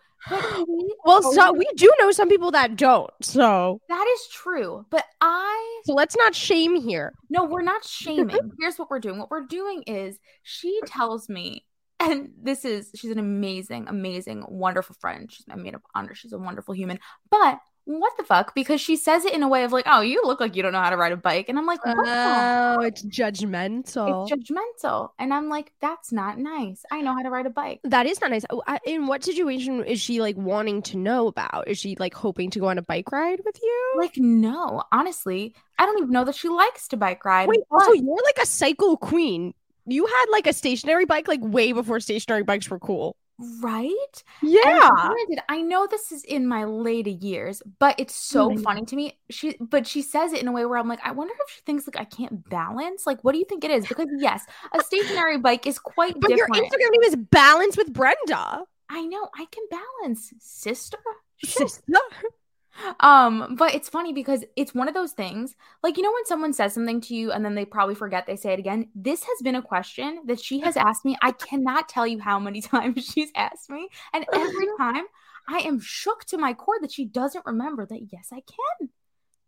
well, 1.05 1.23
so 1.23 1.53
we 1.53 1.67
do 1.77 1.91
know 1.99 2.11
some 2.11 2.29
people 2.29 2.51
that 2.51 2.77
don't. 2.77 3.11
So 3.21 3.81
that 3.89 4.07
is 4.15 4.29
true. 4.33 4.87
But 4.91 5.05
I 5.21 5.81
So 5.85 5.95
let's 5.95 6.17
not 6.17 6.35
shame 6.35 6.77
here. 6.77 7.13
No, 7.31 7.45
we're 7.45 7.63
not 7.63 7.85
shaming. 7.85 8.53
Here's 8.59 8.79
what 8.79 8.91
we're 8.91 9.01
doing. 9.01 9.19
What 9.19 9.31
we're 9.31 9.47
doing 9.47 9.83
is 9.87 10.19
she 10.43 10.81
tells 10.87 11.29
me 11.29 11.65
and 12.11 12.31
this 12.43 12.65
is 12.65 12.91
she's 12.95 13.11
an 13.11 13.19
amazing, 13.19 13.87
amazing, 13.89 14.45
wonderful 14.49 14.97
friend. 15.01 15.31
She's 15.31 15.47
my 15.47 15.57
maid 15.57 15.75
of 15.75 15.83
honor. 15.95 16.15
She's 16.15 16.33
a 16.33 16.39
wonderful 16.39 16.75
human. 16.75 16.99
But 17.31 17.59
what 17.87 18.17
the 18.17 18.25
fuck? 18.25 18.55
Because 18.55 18.81
she 18.81 18.97
says 18.97 19.27
it 19.27 19.35
in 19.35 19.43
a 19.43 19.49
way 19.49 19.65
of 19.65 19.71
like, 19.73 19.85
oh, 19.87 20.01
you 20.01 20.23
look 20.25 20.41
like 20.41 20.57
you 20.57 20.63
don't 20.63 20.73
know 20.73 20.81
how 20.81 20.89
to 20.89 20.97
ride 20.97 21.13
a 21.13 21.19
bike. 21.19 21.51
And 21.51 21.59
I'm 21.59 21.67
like, 21.67 21.85
what? 21.85 21.97
Oh, 21.99 22.81
it's 22.81 23.03
judgmental. 23.05 24.27
It's 24.27 24.33
judgmental. 24.33 25.11
And 25.19 25.35
I'm 25.35 25.49
like, 25.51 25.73
that's 25.81 26.11
not 26.11 26.39
nice. 26.39 26.83
I 26.91 27.03
know 27.03 27.13
how 27.15 27.23
to 27.23 27.29
ride 27.29 27.45
a 27.45 27.51
bike. 27.51 27.81
that 27.85 28.07
is 28.07 28.21
not 28.23 28.31
nice. 28.31 28.45
Oh, 28.49 28.63
In 28.87 29.07
what 29.07 29.23
situation 29.23 29.85
is 29.85 30.01
she 30.01 30.21
like 30.23 30.37
wanting 30.37 30.81
to 30.83 30.97
know 30.97 31.27
about? 31.27 31.69
Is 31.69 31.79
she 31.79 31.95
like 31.99 32.15
hoping 32.15 32.51
to 32.51 32.59
go 32.59 32.69
on 32.69 32.79
a 32.79 32.83
bike 32.83 33.13
ride 33.13 33.41
with 33.45 33.59
you? 33.63 33.93
Like, 33.99 34.17
no, 34.17 34.83
honestly, 34.91 35.55
I 35.79 35.85
don't 35.85 35.99
even 35.99 36.11
know 36.11 36.25
that 36.25 36.37
she 36.37 36.49
likes 36.49 36.89
to 36.89 36.97
bike 36.97 37.25
ride. 37.25 37.49
Wait, 37.49 37.61
also 37.71 37.93
you're 37.93 38.25
like 38.25 38.39
a 38.41 38.47
cycle 38.47 38.97
queen. 38.97 39.53
You 39.87 40.07
had 40.07 40.25
like 40.31 40.47
a 40.47 40.53
stationary 40.53 41.05
bike 41.05 41.29
like 41.29 41.41
way 41.43 41.73
before 41.73 42.01
stationary 42.01 42.43
bikes 42.43 42.69
were 42.71 42.79
cool. 42.79 43.17
right? 43.61 44.23
Yeah. 44.43 44.91
granted, 44.91 45.41
I 45.49 45.61
know 45.61 45.89
this 45.91 46.13
is 46.13 46.23
in 46.23 46.47
my 46.47 46.63
later 46.65 47.11
years, 47.11 47.63
but 47.81 47.99
it's 47.99 48.15
so 48.15 48.51
Mhm. 48.51 48.63
funny 48.63 48.85
to 48.87 48.95
me. 48.95 49.19
She, 49.29 49.57
but 49.61 49.89
she 49.89 50.03
says 50.03 50.33
it 50.33 50.41
in 50.41 50.47
a 50.47 50.53
way 50.53 50.65
where 50.65 50.79
I'm 50.79 50.87
like, 50.87 51.01
I 51.05 51.11
wonder 51.11 51.35
if 51.45 51.53
she 51.53 51.61
thinks 51.63 51.85
like 51.89 51.99
I 51.99 52.05
can't 52.05 52.49
balance. 52.49 53.07
Like, 53.09 53.25
what 53.25 53.33
do 53.33 53.39
you 53.39 53.45
think 53.49 53.65
it 53.65 53.73
is? 53.73 53.87
Because 53.89 54.07
yes, 54.19 54.45
a 54.73 54.83
stationary 54.85 55.39
bike 55.39 55.67
is 55.67 55.81
quite 55.81 56.15
But 56.21 56.31
your. 56.31 56.47
Instagram 56.49 56.91
name 56.93 57.03
is 57.03 57.17
Balance 57.17 57.77
with 57.77 57.93
Brenda. 57.93 58.63
I 58.89 59.03
know 59.07 59.29
I 59.37 59.47
can 59.51 59.65
balance, 59.69 60.33
sister. 60.39 60.99
Sister. 61.45 61.83
Um, 63.01 63.55
but 63.57 63.75
it's 63.75 63.89
funny 63.89 64.13
because 64.13 64.45
it's 64.57 64.75
one 64.75 64.89
of 64.89 64.95
those 64.95 65.13
things, 65.13 65.55
like 65.83 65.97
you 65.97 66.03
know 66.03 66.13
when 66.13 66.27
someone 66.27 66.53
says 66.53 66.75
something 66.75 67.01
to 67.03 67.15
you 67.15 67.33
and 67.33 67.45
then 67.45 67.55
they 67.55 67.65
probably 67.65 67.95
forget 67.95 68.27
they 68.27 68.37
say 68.37 68.53
it 68.53 68.59
again. 68.59 68.89
This 68.95 69.23
has 69.23 69.43
been 69.43 69.55
a 69.55 69.63
question 69.63 70.21
that 70.27 70.41
she 70.41 70.61
has 70.61 70.77
asked 70.77 71.05
me. 71.05 71.17
I 71.23 71.33
cannot 71.33 71.89
tell 71.89 72.07
you 72.07 72.19
how 72.21 72.39
many 72.39 72.61
times 72.63 73.05
she's 73.05 73.31
asked 73.35 73.71
me, 73.71 73.89
and 74.13 74.25
every 74.33 74.67
time 74.79 75.05
I 75.49 75.59
am 75.61 75.81
shook 75.81 76.25
to 76.27 76.39
my 76.39 76.55
core 76.55 76.79
that 76.81 76.93
she 76.93 77.05
doesn't 77.05 77.47
remember 77.47 77.87
that. 77.87 78.01
Yes, 78.13 78.31
I 78.33 78.41
can. 78.41 78.89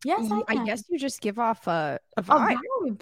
Yes, 0.05 0.31
I 0.31 0.43
I 0.47 0.65
guess 0.65 0.85
you 0.89 0.99
just 0.99 1.21
give 1.21 1.39
off 1.39 1.67
a, 1.67 1.99
a 2.17 2.21
a 2.21 2.23
vibe. 2.23 2.59
vibe, 2.83 3.01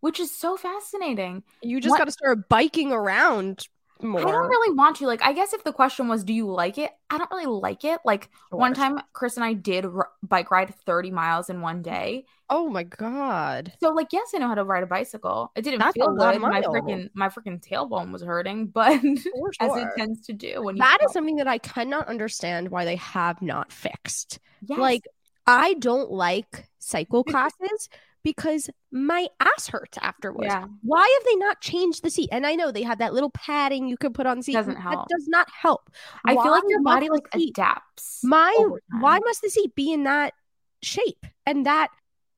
which 0.00 0.20
is 0.20 0.30
so 0.36 0.56
fascinating. 0.56 1.44
You 1.62 1.80
just 1.80 1.96
got 1.96 2.04
to 2.04 2.12
start 2.12 2.48
biking 2.48 2.92
around 2.92 3.66
more. 4.02 4.20
I 4.20 4.30
don't 4.30 4.48
really 4.48 4.74
want 4.74 4.96
to. 4.96 5.06
Like, 5.06 5.22
I 5.22 5.32
guess 5.32 5.52
if 5.52 5.64
the 5.64 5.72
question 5.72 6.08
was, 6.08 6.24
"Do 6.24 6.32
you 6.32 6.46
like 6.50 6.78
it?" 6.78 6.90
I 7.10 7.18
don't 7.18 7.30
really 7.30 7.46
like 7.46 7.84
it. 7.84 8.00
Like 8.04 8.30
one 8.50 8.74
time, 8.74 9.00
Chris 9.12 9.36
and 9.36 9.44
I 9.44 9.52
did 9.52 9.84
r- 9.86 10.10
bike 10.22 10.50
ride 10.50 10.74
thirty 10.86 11.10
miles 11.10 11.50
in 11.50 11.60
one 11.60 11.82
day. 11.82 12.26
Oh 12.48 12.68
my 12.68 12.82
god. 12.82 13.72
So 13.80 13.90
like 13.92 14.12
yes, 14.12 14.32
I 14.34 14.38
know 14.38 14.48
how 14.48 14.54
to 14.54 14.64
ride 14.64 14.82
a 14.82 14.86
bicycle. 14.86 15.52
It 15.56 15.62
didn't 15.62 15.80
That's 15.80 15.94
feel 15.94 16.14
good. 16.14 16.40
My 16.40 16.60
freaking 16.62 17.10
my 17.14 17.28
freaking 17.28 17.60
tailbone 17.66 18.12
was 18.12 18.22
hurting, 18.22 18.66
but 18.68 19.00
For 19.00 19.52
as 19.60 19.76
it 19.76 19.88
tends 19.96 20.26
to 20.26 20.32
do 20.32 20.62
when 20.62 20.76
you 20.76 20.82
That 20.82 20.98
is 21.04 21.12
something 21.12 21.36
that 21.36 21.48
I 21.48 21.58
cannot 21.58 22.08
understand 22.08 22.70
why 22.70 22.84
they 22.84 22.96
have 22.96 23.40
not 23.42 23.72
fixed. 23.72 24.38
yes. 24.62 24.78
Like, 24.78 25.06
I 25.46 25.74
don't 25.74 26.10
like 26.10 26.68
cycle 26.78 27.24
classes 27.32 27.88
because 28.24 28.70
my 28.92 29.26
ass 29.40 29.68
hurts 29.68 29.98
afterwards. 30.00 30.46
yeah, 30.46 30.66
Why 30.82 31.00
have 31.18 31.26
they 31.26 31.36
not 31.36 31.60
changed 31.60 32.02
the 32.02 32.10
seat? 32.10 32.28
And 32.32 32.46
I 32.46 32.54
know 32.54 32.70
they 32.70 32.82
have 32.82 32.98
that 32.98 33.14
little 33.14 33.30
padding 33.30 33.88
you 33.88 33.96
can 33.96 34.12
put 34.12 34.26
on 34.26 34.42
seat. 34.42 34.52
Doesn't 34.52 34.74
That 34.74 34.80
help. 34.82 35.08
does 35.08 35.26
not 35.28 35.48
help. 35.50 35.90
I 36.24 36.34
feel 36.34 36.50
like 36.50 36.62
your 36.68 36.82
body 36.82 37.08
like 37.08 37.26
seat- 37.34 37.50
adapts. 37.50 38.20
My 38.22 38.54
why 39.00 39.18
must 39.24 39.42
the 39.42 39.50
seat 39.50 39.74
be 39.74 39.92
in 39.92 40.04
that 40.04 40.34
shape 40.82 41.26
and 41.46 41.66
that 41.66 41.88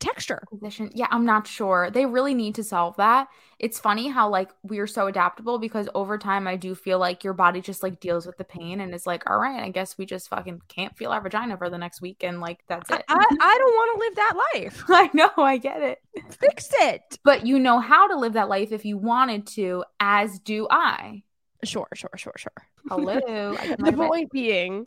texture? 0.04 0.42
position. 0.50 0.90
Yeah, 0.94 1.06
I'm 1.10 1.24
not 1.24 1.46
sure. 1.46 1.90
They 1.90 2.06
really 2.06 2.34
need 2.34 2.54
to 2.56 2.64
solve 2.64 2.96
that. 2.96 3.28
It's 3.58 3.78
funny 3.78 4.08
how 4.08 4.28
like 4.28 4.50
we're 4.62 4.86
so 4.86 5.06
adaptable 5.06 5.58
because 5.58 5.88
over 5.94 6.18
time 6.18 6.46
I 6.46 6.56
do 6.56 6.74
feel 6.74 6.98
like 6.98 7.24
your 7.24 7.32
body 7.32 7.60
just 7.60 7.82
like 7.82 8.00
deals 8.00 8.26
with 8.26 8.36
the 8.36 8.44
pain 8.44 8.80
and 8.80 8.94
is 8.94 9.06
like, 9.06 9.28
all 9.28 9.38
right, 9.38 9.62
I 9.62 9.70
guess 9.70 9.96
we 9.96 10.06
just 10.06 10.28
fucking 10.28 10.60
can't 10.68 10.96
feel 10.96 11.10
our 11.10 11.20
vagina 11.20 11.56
for 11.56 11.70
the 11.70 11.78
next 11.78 12.00
week 12.00 12.22
and 12.22 12.40
like 12.40 12.60
that's 12.68 12.90
it. 12.90 13.04
I, 13.08 13.14
I 13.14 13.58
don't 13.58 13.74
want 13.74 13.94
to 13.94 14.06
live 14.06 14.16
that 14.16 14.36
life. 14.54 14.84
I 14.88 15.10
know, 15.14 15.30
I 15.42 15.56
get 15.58 15.82
it. 15.82 15.98
Fix 16.30 16.68
it. 16.72 17.18
But 17.24 17.46
you 17.46 17.58
know 17.58 17.78
how 17.80 18.08
to 18.08 18.16
live 18.16 18.34
that 18.34 18.48
life 18.48 18.72
if 18.72 18.84
you 18.84 18.98
wanted 18.98 19.46
to, 19.48 19.84
as 20.00 20.38
do 20.40 20.66
I. 20.70 21.22
Sure, 21.64 21.88
sure, 21.94 22.10
sure, 22.16 22.34
sure. 22.36 22.68
Hello. 22.88 23.20
The 23.78 23.92
point 23.92 24.30
being, 24.30 24.86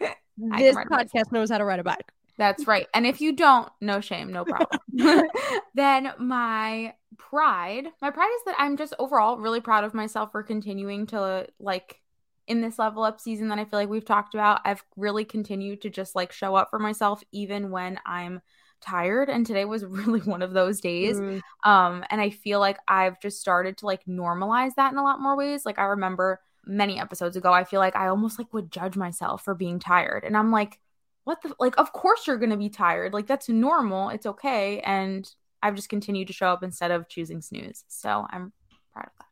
this 0.00 0.74
ride 0.74 0.86
a 0.86 0.90
bike. 0.90 1.08
podcast 1.08 1.32
knows 1.32 1.50
how 1.50 1.58
to 1.58 1.64
ride 1.64 1.80
a 1.80 1.84
bike. 1.84 2.10
That's 2.38 2.66
right. 2.66 2.86
And 2.92 3.06
if 3.06 3.20
you 3.20 3.32
don't, 3.32 3.68
no 3.80 4.00
shame, 4.00 4.32
no 4.32 4.44
problem. 4.44 4.80
then 5.74 6.12
my 6.18 6.94
pride, 7.16 7.86
my 8.02 8.10
pride 8.10 8.30
is 8.36 8.44
that 8.46 8.56
I'm 8.58 8.76
just 8.76 8.94
overall 8.98 9.38
really 9.38 9.60
proud 9.60 9.84
of 9.84 9.94
myself 9.94 10.32
for 10.32 10.42
continuing 10.42 11.06
to 11.08 11.46
like 11.58 12.00
in 12.46 12.60
this 12.60 12.78
level 12.78 13.02
up 13.02 13.20
season 13.20 13.48
that 13.48 13.58
I 13.58 13.64
feel 13.64 13.78
like 13.78 13.88
we've 13.88 14.04
talked 14.04 14.34
about. 14.34 14.60
I've 14.64 14.84
really 14.96 15.24
continued 15.24 15.82
to 15.82 15.90
just 15.90 16.14
like 16.14 16.30
show 16.30 16.54
up 16.54 16.70
for 16.70 16.78
myself 16.78 17.22
even 17.32 17.70
when 17.70 17.98
I'm 18.04 18.40
tired 18.80 19.28
and 19.28 19.46
today 19.46 19.64
was 19.64 19.84
really 19.88 20.20
one 20.20 20.42
of 20.42 20.52
those 20.52 20.80
days 20.80 21.16
Mm, 21.16 21.40
um 21.64 22.04
and 22.10 22.20
i 22.20 22.30
feel 22.30 22.60
like 22.60 22.78
i've 22.86 23.20
just 23.20 23.40
started 23.40 23.78
to 23.78 23.86
like 23.86 24.04
normalize 24.04 24.74
that 24.74 24.92
in 24.92 24.98
a 24.98 25.02
lot 25.02 25.20
more 25.20 25.36
ways 25.36 25.64
like 25.64 25.78
i 25.78 25.84
remember 25.84 26.40
many 26.66 27.00
episodes 27.00 27.36
ago 27.36 27.52
i 27.52 27.64
feel 27.64 27.80
like 27.80 27.96
i 27.96 28.08
almost 28.08 28.38
like 28.38 28.52
would 28.52 28.70
judge 28.70 28.96
myself 28.96 29.42
for 29.42 29.54
being 29.54 29.78
tired 29.78 30.24
and 30.24 30.36
i'm 30.36 30.50
like 30.50 30.78
what 31.26 31.42
the 31.42 31.54
like 31.60 31.76
of 31.78 31.92
course 31.92 32.26
you're 32.26 32.38
gonna 32.38 32.56
be 32.56 32.68
tired 32.70 33.12
like 33.12 33.26
that's 33.26 33.48
normal 33.48 34.08
it's 34.08 34.24
okay 34.26 34.80
and 34.80 35.30
i've 35.62 35.74
just 35.74 35.88
continued 35.88 36.26
to 36.28 36.32
show 36.32 36.48
up 36.48 36.62
instead 36.62 36.90
of 36.90 37.08
choosing 37.08 37.42
snooze 37.42 37.84
so 37.88 38.26
i'm 38.30 38.52
proud 38.92 39.06
of 39.06 39.12
that 39.18 39.26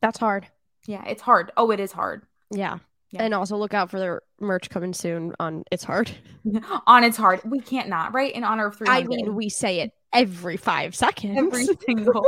That's 0.00 0.18
hard. 0.18 0.46
yeah 0.86 1.04
it's 1.06 1.20
hard 1.22 1.52
oh 1.56 1.70
it 1.70 1.80
is 1.80 1.92
hard 1.92 2.22
Yeah. 2.50 2.78
Yeah. 3.12 3.24
And 3.24 3.34
also 3.34 3.56
look 3.56 3.74
out 3.74 3.90
for 3.90 3.98
their 3.98 4.22
merch 4.40 4.70
coming 4.70 4.94
soon 4.94 5.34
on 5.40 5.64
It's 5.72 5.82
Hard. 5.82 6.12
on 6.86 7.02
it's 7.02 7.16
hard 7.16 7.40
we 7.44 7.58
can't 7.58 7.88
not 7.88 8.14
right 8.14 8.32
in 8.32 8.44
honor 8.44 8.66
of 8.66 8.76
300 8.76 9.02
I 9.02 9.06
mean, 9.08 9.34
we 9.34 9.48
say 9.48 9.80
it 9.80 9.90
every 10.12 10.56
five 10.56 10.94
seconds. 10.94 11.36
every 11.36 11.66
single 11.86 12.24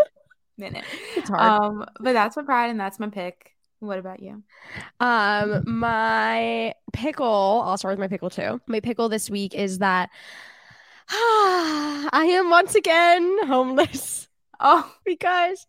minute 0.58 0.84
it's 1.16 1.28
hard. 1.30 1.62
um 1.62 1.86
but 2.00 2.14
that's 2.14 2.36
my 2.36 2.42
pride 2.42 2.70
and 2.70 2.80
that's 2.80 2.98
my 2.98 3.08
pick 3.08 3.54
what 3.82 3.98
about 3.98 4.22
you 4.22 4.42
Um, 5.00 5.64
my 5.66 6.74
pickle, 6.92 7.62
I'll 7.66 7.76
start 7.76 7.92
with 7.92 8.00
my 8.00 8.08
pickle 8.08 8.30
too. 8.30 8.60
My 8.66 8.80
pickle 8.80 9.08
this 9.08 9.28
week 9.28 9.54
is 9.54 9.78
that 9.78 10.10
I 11.10 12.28
am 12.32 12.48
once 12.48 12.74
again 12.74 13.46
homeless 13.46 14.28
oh 14.60 14.90
because, 15.04 15.66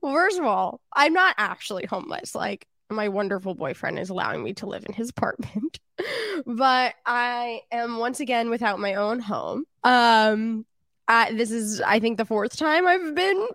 first 0.00 0.38
of 0.38 0.46
all, 0.46 0.80
I'm 0.94 1.12
not 1.12 1.34
actually 1.38 1.86
homeless. 1.86 2.34
Like, 2.34 2.66
my 2.90 3.08
wonderful 3.08 3.54
boyfriend 3.54 3.98
is 3.98 4.10
allowing 4.10 4.42
me 4.42 4.54
to 4.54 4.66
live 4.66 4.84
in 4.86 4.94
his 4.94 5.10
apartment, 5.10 5.78
but 6.46 6.94
I 7.06 7.60
am 7.70 7.98
once 7.98 8.20
again 8.20 8.50
without 8.50 8.80
my 8.80 8.94
own 8.94 9.20
home. 9.20 9.64
Um, 9.84 10.64
I, 11.08 11.32
this 11.32 11.50
is, 11.50 11.80
I 11.80 12.00
think, 12.00 12.16
the 12.16 12.24
fourth 12.24 12.56
time 12.56 12.86
I've 12.86 13.14
been 13.14 13.48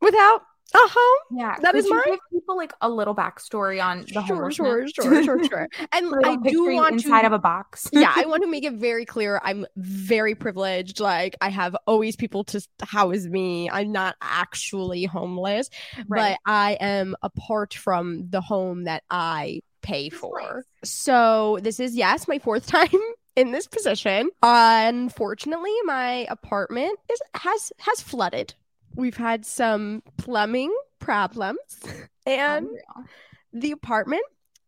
without 0.00 0.42
a 0.74 0.78
home. 0.78 1.38
Yeah, 1.38 1.56
That 1.60 1.74
could 1.74 1.88
mine? 1.88 2.02
Give 2.06 2.18
people 2.32 2.56
like 2.56 2.72
a 2.80 2.88
little 2.88 3.14
backstory 3.14 3.82
on 3.84 4.02
the 4.12 4.22
Sure, 4.24 4.50
sure, 4.50 4.86
sure, 4.88 5.24
sure, 5.24 5.44
sure. 5.48 5.68
And 5.92 6.14
I 6.24 6.36
picture 6.36 6.72
want 6.72 6.94
inside 6.94 7.22
to 7.22 7.26
of 7.28 7.32
a 7.32 7.38
box. 7.38 7.88
yeah, 7.92 8.12
I 8.14 8.26
want 8.26 8.42
to 8.42 8.48
make 8.50 8.64
it 8.64 8.74
very 8.74 9.04
clear. 9.04 9.40
I'm 9.42 9.66
very 9.76 10.34
privileged. 10.34 11.00
Like, 11.00 11.36
I 11.40 11.48
have 11.50 11.76
always 11.86 12.16
people 12.16 12.44
to 12.44 12.60
house 12.82 13.24
me. 13.24 13.68
I'm 13.70 13.92
not 13.92 14.16
actually 14.20 15.04
homeless, 15.04 15.70
Right. 16.08 16.36
but 16.44 16.50
I 16.50 16.72
am 16.80 17.16
apart 17.22 17.74
from 17.74 18.28
the 18.30 18.40
home 18.40 18.84
that 18.84 19.02
I 19.10 19.60
pay 19.82 20.08
for. 20.10 20.64
So, 20.84 21.58
this 21.62 21.80
is, 21.80 21.96
yes, 21.96 22.28
my 22.28 22.38
fourth 22.38 22.66
time. 22.66 22.88
In 23.36 23.52
this 23.52 23.68
position, 23.68 24.28
unfortunately, 24.42 25.72
my 25.84 26.26
apartment 26.28 26.98
is 27.10 27.20
has 27.36 27.72
has 27.78 28.02
flooded. 28.02 28.54
We've 28.94 29.16
had 29.16 29.46
some 29.46 30.02
plumbing 30.16 30.74
problems, 30.98 31.58
and 32.26 32.66
Unreal. 32.66 33.08
the 33.52 33.70
apartment 33.72 34.22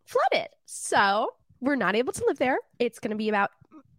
flooded. 0.04 0.48
So 0.66 1.30
we're 1.60 1.76
not 1.76 1.94
able 1.94 2.12
to 2.12 2.24
live 2.26 2.38
there. 2.38 2.58
It's 2.78 2.98
going 2.98 3.10
to 3.10 3.16
be 3.16 3.28
about, 3.28 3.50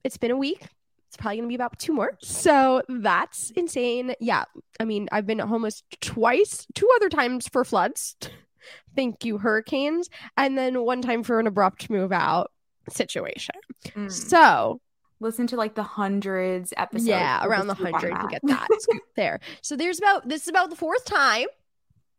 it's 0.03 0.17
been 0.17 0.31
a 0.31 0.37
week. 0.37 0.67
It's 1.07 1.17
probably 1.17 1.37
going 1.37 1.47
to 1.47 1.51
be 1.51 1.55
about 1.55 1.77
two 1.77 1.93
more. 1.93 2.17
So 2.21 2.81
that's 2.89 3.51
insane. 3.51 4.15
Yeah. 4.19 4.45
I 4.79 4.85
mean, 4.85 5.07
I've 5.11 5.27
been 5.27 5.39
homeless 5.39 5.83
twice, 6.01 6.65
two 6.73 6.89
other 6.95 7.09
times 7.09 7.47
for 7.47 7.63
floods. 7.63 8.15
Thank 8.95 9.23
you, 9.23 9.37
hurricanes. 9.37 10.09
And 10.37 10.57
then 10.57 10.83
one 10.83 11.01
time 11.01 11.23
for 11.23 11.39
an 11.39 11.47
abrupt 11.47 11.89
move 11.89 12.11
out 12.11 12.51
situation. 12.89 13.55
Mm. 13.87 14.11
So 14.11 14.81
Listen 15.23 15.47
to 15.47 15.55
like 15.55 15.73
the 15.75 15.83
hundreds 15.83 16.73
episodes. 16.77 17.07
yeah, 17.07 17.43
around 17.45 17.67
the 17.67 17.73
hundred 17.73 18.11
to 18.19 18.27
get 18.29 18.41
that 18.43 18.67
scoop 18.79 19.01
there. 19.15 19.39
So 19.61 19.75
there's 19.75 19.97
about 19.97 20.27
this 20.29 20.43
is 20.43 20.47
about 20.49 20.69
the 20.69 20.75
fourth 20.75 21.05
time. 21.05 21.47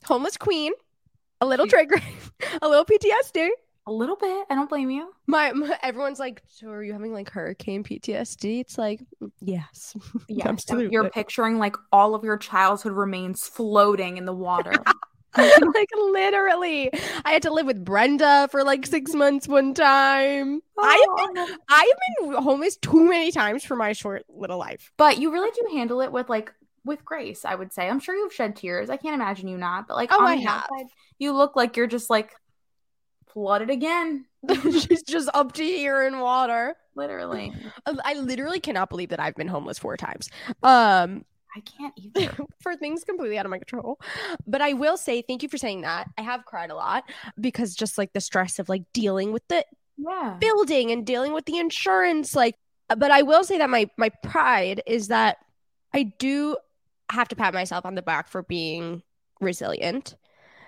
Homeless 0.06 0.36
queen, 0.36 0.72
a 1.40 1.46
little 1.46 1.66
trigger, 1.66 2.00
a 2.62 2.68
little 2.68 2.84
PTSD. 2.84 3.48
a 3.86 3.92
little 3.92 4.16
bit. 4.16 4.46
I 4.50 4.54
don't 4.54 4.68
blame 4.68 4.90
you. 4.90 5.12
My, 5.26 5.52
my 5.52 5.78
everyone's 5.82 6.18
like, 6.18 6.42
so 6.48 6.68
are 6.68 6.82
you 6.82 6.92
having 6.92 7.12
like 7.12 7.30
hurricane 7.30 7.84
PTSD? 7.84 8.60
It's 8.60 8.76
like, 8.78 9.00
mm, 9.22 9.30
yes, 9.40 9.94
Yeah, 10.28 10.48
Absolutely. 10.48 10.92
you're 10.92 11.08
picturing 11.10 11.58
like 11.58 11.76
all 11.92 12.14
of 12.14 12.24
your 12.24 12.36
childhood 12.36 12.92
remains 12.92 13.46
floating 13.46 14.16
in 14.18 14.24
the 14.26 14.32
water. 14.34 14.72
like 15.74 15.88
literally. 15.96 16.90
I 17.24 17.32
had 17.32 17.42
to 17.42 17.52
live 17.52 17.66
with 17.66 17.84
Brenda 17.84 18.48
for 18.50 18.62
like 18.64 18.86
six 18.86 19.14
months 19.14 19.48
one 19.48 19.74
time. 19.74 20.60
I've 20.78 21.34
been 21.34 21.56
I've 21.68 21.88
been 22.20 22.34
homeless 22.42 22.76
too 22.76 23.08
many 23.08 23.32
times 23.32 23.64
for 23.64 23.76
my 23.76 23.92
short 23.92 24.24
little 24.28 24.58
life. 24.58 24.92
But 24.96 25.18
you 25.18 25.32
really 25.32 25.50
do 25.50 25.76
handle 25.76 26.00
it 26.00 26.12
with 26.12 26.28
like 26.28 26.52
with 26.84 27.04
grace, 27.04 27.44
I 27.44 27.54
would 27.54 27.72
say. 27.72 27.88
I'm 27.88 28.00
sure 28.00 28.14
you've 28.14 28.32
shed 28.34 28.56
tears. 28.56 28.90
I 28.90 28.96
can't 28.96 29.14
imagine 29.14 29.48
you 29.48 29.56
not, 29.56 29.88
but 29.88 29.96
like 29.96 30.10
Oh, 30.12 30.20
I 30.24 30.36
have. 30.36 30.64
outside, 30.70 30.86
you 31.18 31.32
look 31.32 31.56
like 31.56 31.76
you're 31.76 31.86
just 31.86 32.10
like 32.10 32.32
flooded 33.32 33.70
again. 33.70 34.26
She's 34.62 35.02
just 35.02 35.28
up 35.34 35.52
to 35.52 35.64
here 35.64 36.02
in 36.06 36.20
water. 36.20 36.76
Literally. 36.94 37.52
I 37.86 37.94
I 38.04 38.14
literally 38.14 38.60
cannot 38.60 38.88
believe 38.90 39.08
that 39.08 39.18
I've 39.20 39.34
been 39.34 39.48
homeless 39.48 39.78
four 39.78 39.96
times. 39.96 40.28
Um 40.62 41.24
I 41.56 41.60
can't 41.60 41.94
either. 41.98 42.34
for 42.60 42.74
things 42.76 43.04
completely 43.04 43.38
out 43.38 43.46
of 43.46 43.50
my 43.50 43.58
control. 43.58 44.00
But 44.46 44.60
I 44.60 44.72
will 44.72 44.96
say 44.96 45.22
thank 45.22 45.42
you 45.42 45.48
for 45.48 45.58
saying 45.58 45.82
that. 45.82 46.08
I 46.18 46.22
have 46.22 46.44
cried 46.44 46.70
a 46.70 46.74
lot 46.74 47.04
because 47.40 47.74
just 47.74 47.96
like 47.98 48.12
the 48.12 48.20
stress 48.20 48.58
of 48.58 48.68
like 48.68 48.82
dealing 48.92 49.32
with 49.32 49.46
the 49.48 49.64
Yeah. 49.96 50.36
building 50.40 50.90
and 50.90 51.06
dealing 51.06 51.32
with 51.32 51.44
the 51.46 51.58
insurance 51.58 52.34
like 52.34 52.56
but 52.88 53.10
I 53.10 53.22
will 53.22 53.44
say 53.44 53.58
that 53.58 53.70
my 53.70 53.88
my 53.96 54.10
pride 54.22 54.82
is 54.86 55.08
that 55.08 55.38
I 55.94 56.02
do 56.18 56.56
have 57.10 57.28
to 57.28 57.36
pat 57.36 57.54
myself 57.54 57.86
on 57.86 57.94
the 57.94 58.02
back 58.02 58.28
for 58.28 58.42
being 58.42 59.02
resilient 59.40 60.16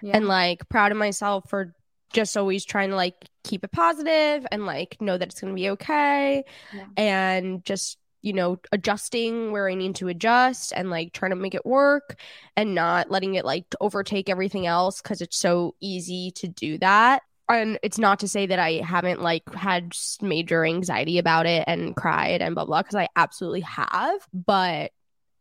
Yeah. 0.02 0.16
and 0.16 0.28
like 0.28 0.68
proud 0.68 0.92
of 0.92 0.98
myself 0.98 1.48
for 1.50 1.74
just 2.12 2.36
always 2.36 2.64
trying 2.64 2.90
to 2.90 2.96
like 2.96 3.16
keep 3.42 3.64
it 3.64 3.72
positive 3.72 4.46
and 4.52 4.64
like 4.64 4.96
know 5.00 5.18
that 5.18 5.28
it's 5.28 5.40
going 5.40 5.52
to 5.52 5.60
be 5.60 5.70
okay 5.70 6.44
Yeah. 6.72 6.86
and 6.96 7.64
just 7.64 7.98
you 8.26 8.32
know 8.32 8.58
adjusting 8.72 9.52
where 9.52 9.70
I 9.70 9.74
need 9.74 9.94
to 9.96 10.08
adjust 10.08 10.72
and 10.76 10.90
like 10.90 11.12
trying 11.12 11.30
to 11.30 11.36
make 11.36 11.54
it 11.54 11.64
work 11.64 12.20
and 12.56 12.74
not 12.74 13.08
letting 13.10 13.36
it 13.36 13.44
like 13.44 13.64
overtake 13.80 14.28
everything 14.28 14.66
else 14.66 15.00
cuz 15.00 15.20
it's 15.20 15.36
so 15.38 15.76
easy 15.80 16.32
to 16.32 16.48
do 16.48 16.76
that 16.78 17.22
and 17.48 17.78
it's 17.84 17.98
not 17.98 18.18
to 18.20 18.28
say 18.28 18.46
that 18.46 18.58
I 18.58 18.82
haven't 18.84 19.22
like 19.22 19.44
had 19.54 19.94
major 20.20 20.64
anxiety 20.64 21.18
about 21.18 21.46
it 21.46 21.62
and 21.68 21.94
cried 21.94 22.42
and 22.42 22.56
blah 22.56 22.64
blah 22.64 22.82
because 22.82 22.96
I 22.96 23.08
absolutely 23.14 23.60
have 23.60 24.26
but 24.34 24.90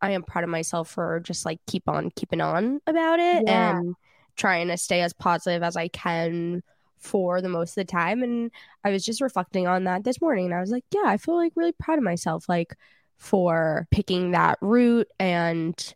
I 0.01 0.11
am 0.11 0.21
proud 0.23 0.43
of 0.43 0.51
myself 0.51 0.89
for 0.89 1.19
just 1.21 1.45
like 1.45 1.59
keep 1.65 1.89
on 1.89 2.11
keeping 2.15 2.41
on 2.41 2.81
about 2.85 3.19
it 3.19 3.43
Yeah. 3.47 3.79
and 3.79 3.95
trying 4.35 4.67
to 4.67 4.77
stay 4.77 5.01
as 5.01 5.13
positive 5.13 5.63
as 5.63 5.75
I 5.75 5.87
can 5.87 6.61
for 7.05 7.41
the 7.41 7.49
most 7.49 7.71
of 7.71 7.75
the 7.75 7.85
time. 7.85 8.23
And 8.23 8.51
I 8.83 8.89
was 8.91 9.05
just 9.05 9.21
reflecting 9.21 9.67
on 9.67 9.85
that 9.85 10.03
this 10.03 10.19
morning 10.21 10.45
and 10.45 10.53
I 10.53 10.59
was 10.59 10.71
like, 10.71 10.83
yeah, 10.93 11.03
I 11.05 11.17
feel 11.17 11.35
like 11.35 11.53
really 11.55 11.71
proud 11.73 11.97
of 11.99 12.03
myself, 12.03 12.49
like 12.49 12.75
for 13.17 13.87
picking 13.91 14.31
that 14.31 14.57
route 14.61 15.07
and 15.19 15.93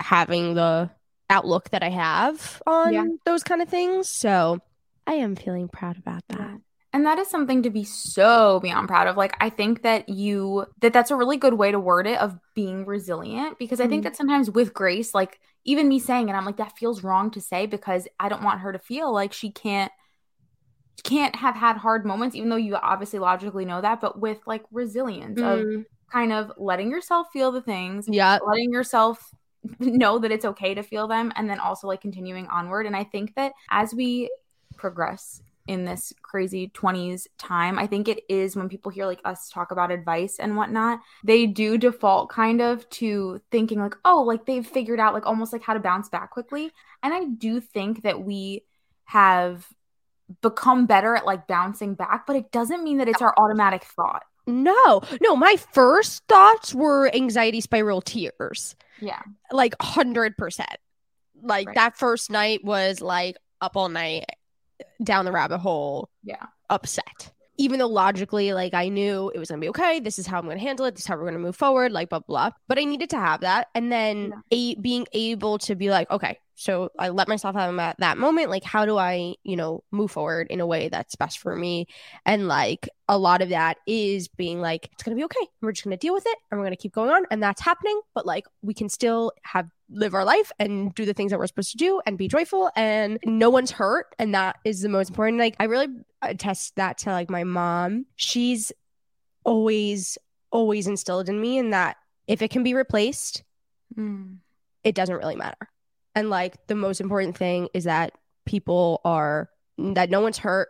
having 0.00 0.54
the 0.54 0.90
outlook 1.30 1.70
that 1.70 1.82
I 1.82 1.88
have 1.90 2.62
on 2.66 2.92
Yeah. 2.92 3.04
those 3.24 3.42
kind 3.42 3.62
of 3.62 3.68
things. 3.68 4.08
So 4.08 4.60
I 5.06 5.14
am 5.14 5.36
feeling 5.36 5.68
proud 5.68 5.98
about 5.98 6.22
that. 6.28 6.38
Yeah. 6.38 6.56
And 6.92 7.06
that 7.06 7.18
is 7.18 7.28
something 7.28 7.62
to 7.64 7.70
be 7.70 7.82
so 7.82 8.60
beyond 8.60 8.86
proud 8.86 9.08
of. 9.08 9.16
Like 9.16 9.34
I 9.40 9.50
think 9.50 9.82
that 9.82 10.08
you 10.08 10.66
that 10.80 10.92
that's 10.92 11.10
a 11.10 11.16
really 11.16 11.36
good 11.36 11.54
way 11.54 11.72
to 11.72 11.80
word 11.80 12.06
it 12.06 12.20
of 12.20 12.38
being 12.54 12.86
resilient 12.86 13.58
because 13.58 13.80
I 13.80 13.88
think 13.88 14.02
Mhm. 14.02 14.04
that 14.04 14.16
sometimes 14.16 14.48
with 14.50 14.72
Grace, 14.72 15.12
like 15.12 15.40
even 15.64 15.88
me 15.88 15.98
saying 15.98 16.28
it, 16.28 16.34
I'm 16.34 16.44
like 16.44 16.58
that 16.58 16.76
feels 16.78 17.02
wrong 17.02 17.30
to 17.32 17.40
say 17.40 17.66
because 17.66 18.06
I 18.20 18.28
don't 18.28 18.44
want 18.44 18.60
her 18.60 18.72
to 18.72 18.78
feel 18.78 19.12
like 19.12 19.32
she 19.32 19.50
can't 19.50 19.90
can't 21.02 21.34
have 21.36 21.54
had 21.56 21.76
hard 21.76 22.06
moments 22.06 22.36
even 22.36 22.48
though 22.48 22.56
you 22.56 22.76
obviously 22.76 23.18
logically 23.18 23.64
know 23.64 23.80
that, 23.80 24.00
but 24.00 24.18
with 24.20 24.38
like 24.46 24.62
resilience 24.70 25.40
of 25.40 25.60
Mm, 25.60 25.84
kind 26.12 26.32
of 26.32 26.52
letting 26.56 26.90
yourself 26.90 27.26
feel 27.32 27.50
the 27.50 27.62
things, 27.62 28.06
yeah. 28.08 28.38
letting 28.46 28.72
yourself 28.72 29.30
know 29.78 30.18
that 30.18 30.30
it's 30.30 30.44
okay 30.44 30.74
to 30.74 30.82
feel 30.82 31.08
them 31.08 31.32
and 31.36 31.48
then 31.50 31.58
also 31.58 31.86
like 31.86 32.00
continuing 32.00 32.46
onward. 32.48 32.86
And 32.86 32.96
i 32.96 33.04
think 33.04 33.34
that 33.34 33.52
as 33.70 33.94
we 33.94 34.30
progress 34.76 35.42
in 35.66 35.86
this 35.86 36.12
crazy 36.20 36.68
20s 36.74 37.26
time 37.38 37.78
i 37.78 37.86
think 37.86 38.06
it 38.06 38.20
is 38.28 38.54
when 38.54 38.68
people 38.68 38.90
hear 38.90 39.06
like 39.06 39.20
us 39.24 39.48
talk 39.48 39.70
about 39.70 39.90
advice 39.90 40.38
and 40.38 40.56
whatnot 40.56 41.00
they 41.24 41.46
do 41.46 41.78
default 41.78 42.28
kind 42.28 42.60
of 42.60 42.86
to 42.90 43.40
thinking 43.50 43.80
like 43.80 43.94
oh 44.04 44.22
like 44.22 44.44
they've 44.44 44.66
figured 44.66 45.00
out 45.00 45.14
like 45.14 45.24
almost 45.26 45.52
like 45.54 45.62
how 45.62 45.72
to 45.72 45.80
bounce 45.80 46.08
back 46.10 46.30
quickly. 46.30 46.70
And 47.02 47.14
i 47.14 47.24
do 47.24 47.60
think 47.60 48.02
that 48.02 48.22
we 48.22 48.64
have 49.04 49.66
become 50.42 50.86
better 50.86 51.14
at 51.16 51.24
like 51.26 51.46
bouncing 51.46 51.94
back 51.94 52.26
but 52.26 52.36
it 52.36 52.50
doesn't 52.52 52.82
mean 52.84 52.98
that 52.98 53.08
it's 53.08 53.22
our 53.22 53.34
automatic 53.38 53.84
thought 53.84 54.22
No, 54.46 55.00
no, 55.22 55.34
my 55.36 55.56
first 55.72 56.22
thoughts 56.28 56.74
were 56.74 57.10
anxiety 57.14 57.60
spiral 57.60 58.00
tears. 58.02 58.76
yeah 59.00 59.22
like 59.50 59.74
hundred 59.80 60.36
percent. 60.36 60.76
Like 61.42 61.66
Right. 61.68 61.74
that 61.76 61.96
first 61.96 62.30
night 62.30 62.64
was 62.64 63.00
like 63.00 63.36
up 63.60 63.76
all 63.76 63.88
night, 63.88 64.24
down 65.02 65.24
the 65.24 65.32
rabbit 65.32 65.58
hole, 65.58 66.08
yeah 66.22 66.46
upset. 66.70 67.32
Even 67.56 67.78
though 67.78 67.86
logically, 67.88 68.52
like 68.52 68.74
I 68.74 68.88
knew 68.88 69.30
it 69.34 69.38
was 69.38 69.48
gonna 69.50 69.60
be 69.60 69.68
okay. 69.68 70.00
This 70.00 70.18
is 70.18 70.26
how 70.26 70.38
I'm 70.38 70.46
gonna 70.48 70.58
handle 70.58 70.86
it. 70.86 70.94
This 70.96 71.02
is 71.04 71.06
how 71.06 71.16
we're 71.16 71.26
gonna 71.26 71.38
move 71.38 71.56
forward. 71.56 71.92
Like 71.92 72.08
blah 72.08 72.20
blah. 72.20 72.50
But 72.68 72.78
I 72.78 72.84
needed 72.84 73.10
to 73.10 73.18
have 73.18 73.40
that, 73.42 73.68
and 73.74 73.92
then 73.92 74.32
a- 74.50 74.74
being 74.76 75.06
able 75.12 75.58
to 75.58 75.74
be 75.76 75.88
like, 75.90 76.10
okay, 76.10 76.38
so 76.54 76.90
I 76.98 77.08
let 77.08 77.28
myself 77.28 77.56
have 77.56 77.74
that 77.76 77.96
that 77.98 78.18
moment. 78.18 78.50
Like, 78.50 78.64
how 78.64 78.86
do 78.86 78.96
I, 78.96 79.34
you 79.42 79.56
know, 79.56 79.82
move 79.90 80.10
forward 80.10 80.48
in 80.50 80.60
a 80.60 80.66
way 80.66 80.88
that's 80.88 81.16
best 81.16 81.38
for 81.38 81.54
me? 81.56 81.86
And 82.24 82.48
like 82.48 82.88
a 83.08 83.18
lot 83.18 83.42
of 83.42 83.48
that 83.50 83.78
is 83.86 84.28
being 84.28 84.60
like, 84.60 84.88
it's 84.92 85.02
gonna 85.02 85.16
be 85.16 85.24
okay. 85.24 85.46
We're 85.60 85.72
just 85.72 85.84
gonna 85.84 85.96
deal 85.96 86.14
with 86.14 86.26
it, 86.26 86.38
and 86.50 86.58
we're 86.60 86.66
gonna 86.66 86.76
keep 86.76 86.92
going 86.92 87.10
on, 87.10 87.26
and 87.30 87.42
that's 87.42 87.60
happening. 87.60 88.00
But 88.14 88.26
like, 88.26 88.46
we 88.62 88.74
can 88.74 88.88
still 88.88 89.32
have 89.42 89.68
live 89.90 90.14
our 90.14 90.24
life 90.24 90.50
and 90.58 90.94
do 90.94 91.04
the 91.04 91.12
things 91.12 91.30
that 91.30 91.38
we're 91.38 91.46
supposed 91.46 91.72
to 91.72 91.76
do 91.76 92.00
and 92.06 92.16
be 92.16 92.26
joyful 92.26 92.70
and 92.74 93.18
no 93.24 93.50
one's 93.50 93.70
hurt 93.70 94.06
and 94.18 94.34
that 94.34 94.56
is 94.64 94.80
the 94.80 94.88
most 94.88 95.10
important 95.10 95.38
like 95.38 95.54
i 95.60 95.64
really 95.64 95.88
attest 96.22 96.74
that 96.76 96.96
to 96.96 97.10
like 97.10 97.28
my 97.28 97.44
mom 97.44 98.06
she's 98.16 98.72
always 99.44 100.16
always 100.50 100.86
instilled 100.86 101.28
in 101.28 101.38
me 101.38 101.58
in 101.58 101.70
that 101.70 101.96
if 102.26 102.40
it 102.40 102.50
can 102.50 102.62
be 102.62 102.74
replaced 102.74 103.44
Mm. 103.96 104.38
it 104.82 104.94
doesn't 104.94 105.14
really 105.14 105.36
matter 105.36 105.68
and 106.14 106.30
like 106.30 106.66
the 106.66 106.74
most 106.74 107.00
important 107.00 107.36
thing 107.36 107.68
is 107.74 107.84
that 107.84 108.12
people 108.46 109.00
are 109.04 109.50
that 109.78 110.10
no 110.10 110.20
one's 110.20 110.38
hurt 110.38 110.68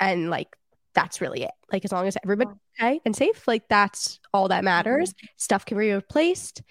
and 0.00 0.30
like 0.30 0.56
that's 0.94 1.20
really 1.20 1.42
it. 1.42 1.50
Like 1.72 1.84
as 1.84 1.92
long 1.92 2.06
as 2.06 2.16
everybody's 2.24 2.54
okay 2.80 3.00
and 3.04 3.14
safe 3.14 3.46
like 3.46 3.68
that's 3.68 4.20
all 4.32 4.48
that 4.48 4.64
matters. 4.64 5.10
Mm-hmm. 5.10 5.26
Stuff 5.36 5.64
can 5.64 5.78
be 5.78 5.92
replaced. 5.92 6.62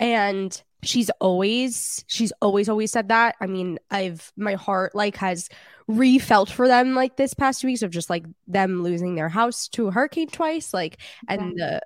And 0.00 0.60
she's 0.82 1.10
always 1.20 2.04
she's 2.06 2.32
always 2.40 2.68
always 2.68 2.92
said 2.92 3.08
that. 3.08 3.36
I 3.40 3.46
mean 3.46 3.78
i've 3.90 4.32
my 4.36 4.54
heart 4.54 4.94
like 4.94 5.16
has 5.16 5.48
refelt 5.88 6.50
for 6.50 6.66
them 6.66 6.94
like 6.94 7.16
this 7.16 7.34
past 7.34 7.60
two 7.60 7.68
weeks 7.68 7.82
of 7.82 7.90
just 7.90 8.10
like 8.10 8.24
them 8.48 8.82
losing 8.82 9.14
their 9.14 9.28
house 9.28 9.68
to 9.68 9.86
a 9.86 9.92
hurricane 9.92 10.26
twice 10.28 10.74
like 10.74 10.98
and 11.28 11.56
the 11.56 11.80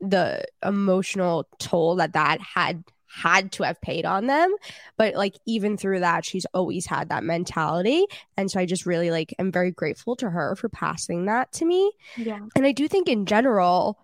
the 0.00 0.44
emotional 0.64 1.46
toll 1.58 1.96
that 1.96 2.14
that 2.14 2.40
had 2.40 2.82
had 3.14 3.52
to 3.52 3.62
have 3.62 3.80
paid 3.80 4.04
on 4.04 4.26
them 4.26 4.54
but 4.96 5.14
like 5.14 5.34
even 5.46 5.76
through 5.76 6.00
that 6.00 6.24
she's 6.24 6.46
always 6.54 6.86
had 6.86 7.08
that 7.08 7.22
mentality 7.24 8.04
and 8.36 8.50
so 8.50 8.58
i 8.58 8.66
just 8.66 8.86
really 8.86 9.10
like 9.10 9.34
am 9.38 9.52
very 9.52 9.70
grateful 9.70 10.16
to 10.16 10.28
her 10.28 10.56
for 10.56 10.68
passing 10.68 11.26
that 11.26 11.50
to 11.52 11.64
me 11.64 11.92
yeah 12.16 12.40
and 12.56 12.66
I 12.66 12.72
do 12.72 12.88
think 12.88 13.08
in 13.08 13.26
general, 13.26 13.98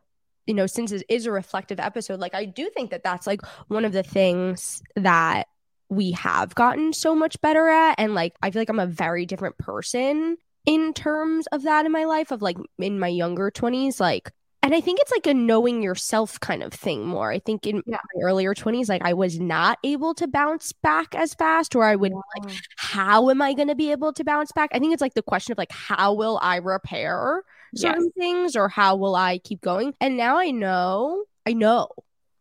you 0.46 0.54
know, 0.54 0.66
since 0.66 0.92
it 0.92 1.04
is 1.08 1.26
a 1.26 1.32
reflective 1.32 1.80
episode, 1.80 2.20
like 2.20 2.34
I 2.34 2.44
do 2.44 2.70
think 2.70 2.90
that 2.90 3.04
that's 3.04 3.26
like 3.26 3.40
one 3.68 3.84
of 3.84 3.92
the 3.92 4.02
things 4.02 4.82
that 4.96 5.48
we 5.88 6.12
have 6.12 6.54
gotten 6.54 6.92
so 6.92 7.14
much 7.14 7.40
better 7.40 7.68
at. 7.68 7.94
And 7.98 8.14
like, 8.14 8.34
I 8.42 8.50
feel 8.50 8.60
like 8.60 8.68
I'm 8.68 8.78
a 8.78 8.86
very 8.86 9.26
different 9.26 9.58
person 9.58 10.36
in 10.66 10.92
terms 10.92 11.46
of 11.48 11.62
that 11.62 11.86
in 11.86 11.92
my 11.92 12.04
life, 12.04 12.30
of 12.30 12.42
like 12.42 12.58
in 12.78 12.98
my 12.98 13.08
younger 13.08 13.50
20s. 13.50 14.00
Like, 14.00 14.30
and 14.62 14.74
I 14.74 14.80
think 14.80 15.00
it's 15.00 15.10
like 15.10 15.26
a 15.26 15.34
knowing 15.34 15.82
yourself 15.82 16.38
kind 16.40 16.62
of 16.62 16.72
thing 16.72 17.06
more. 17.06 17.30
I 17.32 17.38
think 17.38 17.66
in 17.66 17.82
Yeah. 17.86 17.98
my 18.14 18.22
earlier 18.22 18.54
20s, 18.54 18.88
like 18.88 19.02
I 19.02 19.14
was 19.14 19.40
not 19.40 19.78
able 19.84 20.14
to 20.14 20.26
bounce 20.28 20.72
back 20.72 21.14
as 21.14 21.34
fast, 21.34 21.74
or 21.74 21.84
I 21.84 21.96
would 21.96 22.12
like, 22.12 22.52
how 22.76 23.30
am 23.30 23.40
I 23.40 23.54
going 23.54 23.68
to 23.68 23.74
be 23.74 23.90
able 23.90 24.12
to 24.12 24.24
bounce 24.24 24.52
back? 24.52 24.70
I 24.72 24.78
think 24.78 24.92
it's 24.92 25.00
like 25.00 25.14
the 25.14 25.22
question 25.22 25.52
of 25.52 25.58
like, 25.58 25.72
how 25.72 26.12
will 26.12 26.38
I 26.42 26.56
repair 26.56 27.42
certain 27.74 28.10
things 28.18 28.56
or 28.56 28.68
how 28.68 28.96
will 28.96 29.14
I 29.16 29.38
keep 29.38 29.60
going? 29.60 29.94
And 30.00 30.16
now 30.16 30.38
I 30.38 30.50
know, 30.50 31.24
I 31.46 31.52
know 31.54 31.88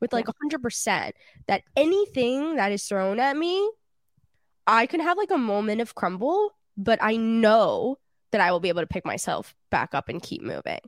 with 0.02 0.12
like 0.12 0.28
a 0.28 0.34
100% 0.34 1.12
that 1.48 1.64
anything 1.76 2.56
that 2.58 2.72
is 2.72 2.84
thrown 2.86 3.20
at 3.20 3.38
me, 3.38 3.70
I 4.68 4.86
can 4.88 5.00
have 5.00 5.18
like 5.18 5.32
a 5.32 5.38
moment 5.38 5.82
of 5.82 5.96
crumble, 5.96 6.52
but 6.78 7.00
I 7.02 7.16
know 7.16 7.98
that 8.32 8.42
I 8.42 8.52
will 8.52 8.60
be 8.60 8.70
able 8.70 8.82
to 8.82 8.88
pick 8.88 9.06
myself 9.06 9.56
back 9.72 9.94
up 9.94 10.10
and 10.10 10.22
keep 10.22 10.42
moving. 10.42 10.80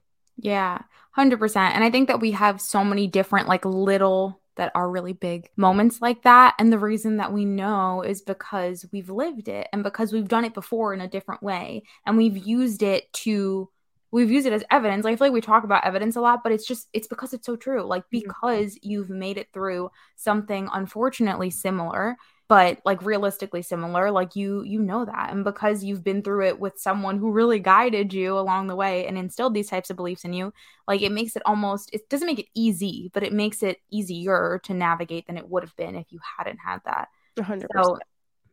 Yeah, 0.41 0.79
100%. 1.17 1.55
And 1.55 1.83
I 1.83 1.91
think 1.91 2.07
that 2.07 2.19
we 2.19 2.31
have 2.31 2.59
so 2.59 2.83
many 2.83 3.07
different, 3.07 3.47
like, 3.47 3.63
little 3.63 4.41
that 4.55 4.71
are 4.75 4.89
really 4.89 5.13
big 5.13 5.49
moments 5.55 6.01
like 6.01 6.23
that. 6.23 6.55
And 6.57 6.73
the 6.73 6.79
reason 6.79 7.17
that 7.17 7.31
we 7.31 7.45
know 7.45 8.01
is 8.01 8.21
because 8.21 8.85
we've 8.91 9.09
lived 9.09 9.47
it 9.47 9.67
and 9.71 9.83
because 9.83 10.11
we've 10.11 10.27
done 10.27 10.45
it 10.45 10.53
before 10.53 10.93
in 10.93 11.01
a 11.01 11.07
different 11.07 11.41
way. 11.43 11.83
And 12.05 12.17
we've 12.17 12.37
used 12.37 12.83
it 12.83 13.11
to, 13.13 13.69
we've 14.11 14.31
used 14.31 14.47
it 14.47 14.53
as 14.53 14.63
evidence. 14.71 15.05
Like, 15.05 15.13
I 15.13 15.15
feel 15.15 15.27
like 15.27 15.33
we 15.33 15.41
talk 15.41 15.63
about 15.63 15.85
evidence 15.85 16.15
a 16.15 16.21
lot, 16.21 16.41
but 16.43 16.51
it's 16.51 16.67
just, 16.67 16.89
it's 16.91 17.07
because 17.07 17.33
it's 17.33 17.45
so 17.45 17.55
true. 17.55 17.83
Like, 17.83 18.03
mm-hmm. 18.03 18.19
because 18.19 18.77
you've 18.81 19.09
made 19.09 19.37
it 19.37 19.47
through 19.53 19.91
something 20.15 20.67
unfortunately 20.73 21.51
similar 21.51 22.17
but 22.51 22.79
like 22.83 23.01
realistically 23.01 23.61
similar 23.61 24.11
like 24.11 24.35
you 24.35 24.61
you 24.63 24.81
know 24.81 25.05
that 25.05 25.29
and 25.31 25.45
because 25.45 25.85
you've 25.85 26.03
been 26.03 26.21
through 26.21 26.45
it 26.45 26.59
with 26.59 26.77
someone 26.77 27.17
who 27.17 27.31
really 27.31 27.59
guided 27.59 28.11
you 28.13 28.37
along 28.37 28.67
the 28.67 28.75
way 28.75 29.07
and 29.07 29.17
instilled 29.17 29.53
these 29.53 29.69
types 29.69 29.89
of 29.89 29.95
beliefs 29.95 30.25
in 30.25 30.33
you 30.33 30.51
like 30.85 31.01
it 31.01 31.13
makes 31.13 31.37
it 31.37 31.41
almost 31.45 31.89
it 31.93 32.09
doesn't 32.09 32.27
make 32.27 32.39
it 32.39 32.47
easy 32.53 33.09
but 33.13 33.23
it 33.23 33.31
makes 33.31 33.63
it 33.63 33.77
easier 33.89 34.59
to 34.65 34.73
navigate 34.73 35.25
than 35.27 35.37
it 35.37 35.47
would 35.47 35.63
have 35.63 35.73
been 35.77 35.95
if 35.95 36.07
you 36.09 36.19
hadn't 36.37 36.57
had 36.57 36.81
that 36.83 37.07
100%. 37.39 37.67
so 37.73 37.97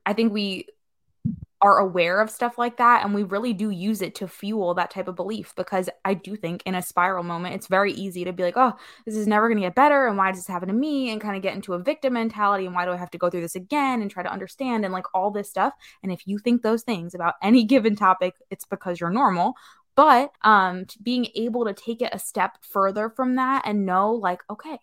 i 0.06 0.12
think 0.12 0.32
we 0.32 0.64
are 1.60 1.78
aware 1.78 2.20
of 2.20 2.30
stuff 2.30 2.56
like 2.56 2.76
that 2.76 3.04
and 3.04 3.12
we 3.12 3.24
really 3.24 3.52
do 3.52 3.70
use 3.70 4.00
it 4.00 4.14
to 4.14 4.28
fuel 4.28 4.74
that 4.74 4.90
type 4.90 5.08
of 5.08 5.16
belief 5.16 5.52
because 5.56 5.88
I 6.04 6.14
do 6.14 6.36
think 6.36 6.62
in 6.64 6.74
a 6.76 6.82
spiral 6.82 7.24
moment 7.24 7.54
it's 7.56 7.66
very 7.66 7.92
easy 7.92 8.24
to 8.24 8.32
be 8.32 8.44
like, 8.44 8.56
"Oh, 8.56 8.74
this 9.04 9.16
is 9.16 9.26
never 9.26 9.48
going 9.48 9.58
to 9.60 9.66
get 9.66 9.74
better 9.74 10.06
and 10.06 10.16
why 10.16 10.30
does 10.30 10.40
this 10.40 10.46
happen 10.46 10.68
to 10.68 10.74
me?" 10.74 11.10
and 11.10 11.20
kind 11.20 11.36
of 11.36 11.42
get 11.42 11.54
into 11.54 11.74
a 11.74 11.78
victim 11.78 12.12
mentality 12.14 12.66
and 12.66 12.74
why 12.74 12.84
do 12.84 12.92
I 12.92 12.96
have 12.96 13.10
to 13.10 13.18
go 13.18 13.28
through 13.30 13.40
this 13.40 13.56
again 13.56 14.02
and 14.02 14.10
try 14.10 14.22
to 14.22 14.32
understand 14.32 14.84
and 14.84 14.94
like 14.94 15.06
all 15.14 15.30
this 15.30 15.50
stuff. 15.50 15.74
And 16.02 16.12
if 16.12 16.26
you 16.26 16.38
think 16.38 16.62
those 16.62 16.82
things 16.82 17.14
about 17.14 17.34
any 17.42 17.64
given 17.64 17.96
topic, 17.96 18.34
it's 18.50 18.64
because 18.64 19.00
you're 19.00 19.10
normal. 19.10 19.54
But 19.96 20.32
um 20.42 20.86
being 21.02 21.26
able 21.34 21.64
to 21.64 21.74
take 21.74 22.02
it 22.02 22.14
a 22.14 22.18
step 22.18 22.58
further 22.62 23.10
from 23.10 23.36
that 23.36 23.62
and 23.66 23.84
know 23.86 24.12
like, 24.12 24.42
okay, 24.50 24.78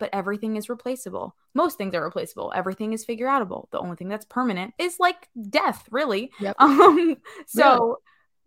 but 0.00 0.10
everything 0.12 0.56
is 0.56 0.68
replaceable. 0.68 1.36
Most 1.54 1.78
things 1.78 1.94
are 1.94 2.02
replaceable. 2.02 2.52
Everything 2.54 2.92
is 2.92 3.04
figure 3.04 3.28
outable. 3.28 3.70
The 3.70 3.78
only 3.78 3.94
thing 3.94 4.08
that's 4.08 4.24
permanent 4.24 4.74
is 4.78 4.98
like 4.98 5.28
death, 5.48 5.86
really. 5.90 6.32
Yep. 6.40 6.56
Um, 6.80 7.16
so, 7.46 7.98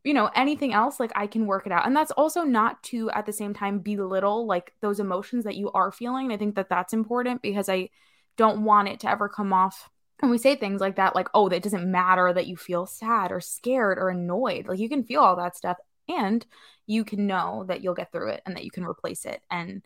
you 0.03 0.13
know, 0.13 0.29
anything 0.35 0.73
else, 0.73 0.99
like 0.99 1.11
I 1.15 1.27
can 1.27 1.45
work 1.45 1.65
it 1.65 1.71
out. 1.71 1.85
And 1.85 1.95
that's 1.95 2.11
also 2.11 2.41
not 2.41 2.83
to 2.83 3.09
at 3.11 3.25
the 3.25 3.31
same 3.31 3.53
time 3.53 3.79
belittle 3.79 4.45
like 4.47 4.73
those 4.81 4.99
emotions 4.99 5.45
that 5.45 5.55
you 5.55 5.71
are 5.71 5.91
feeling. 5.91 6.33
I 6.33 6.37
think 6.37 6.55
that 6.55 6.69
that's 6.69 6.93
important 6.93 7.41
because 7.41 7.69
I 7.69 7.89
don't 8.35 8.63
want 8.63 8.89
it 8.89 8.99
to 9.01 9.09
ever 9.09 9.29
come 9.29 9.53
off 9.53 9.89
and 10.21 10.31
we 10.31 10.37
say 10.37 10.55
things 10.55 10.81
like 10.81 10.95
that 10.95 11.15
like 11.15 11.27
oh 11.35 11.49
that 11.49 11.61
doesn't 11.61 11.91
matter 11.91 12.33
that 12.33 12.47
you 12.47 12.57
feel 12.57 12.87
sad 12.87 13.31
or 13.31 13.39
scared 13.39 13.99
or 13.99 14.09
annoyed 14.09 14.67
like 14.67 14.79
you 14.79 14.89
can 14.89 15.03
feel 15.03 15.21
all 15.21 15.35
that 15.35 15.55
stuff 15.55 15.77
and 16.09 16.45
you 16.87 17.03
can 17.03 17.27
know 17.27 17.63
that 17.67 17.81
you'll 17.81 17.93
get 17.93 18.11
through 18.11 18.29
it 18.29 18.41
and 18.45 18.55
that 18.55 18.63
you 18.63 18.71
can 18.71 18.83
replace 18.83 19.25
it 19.25 19.41
and 19.51 19.83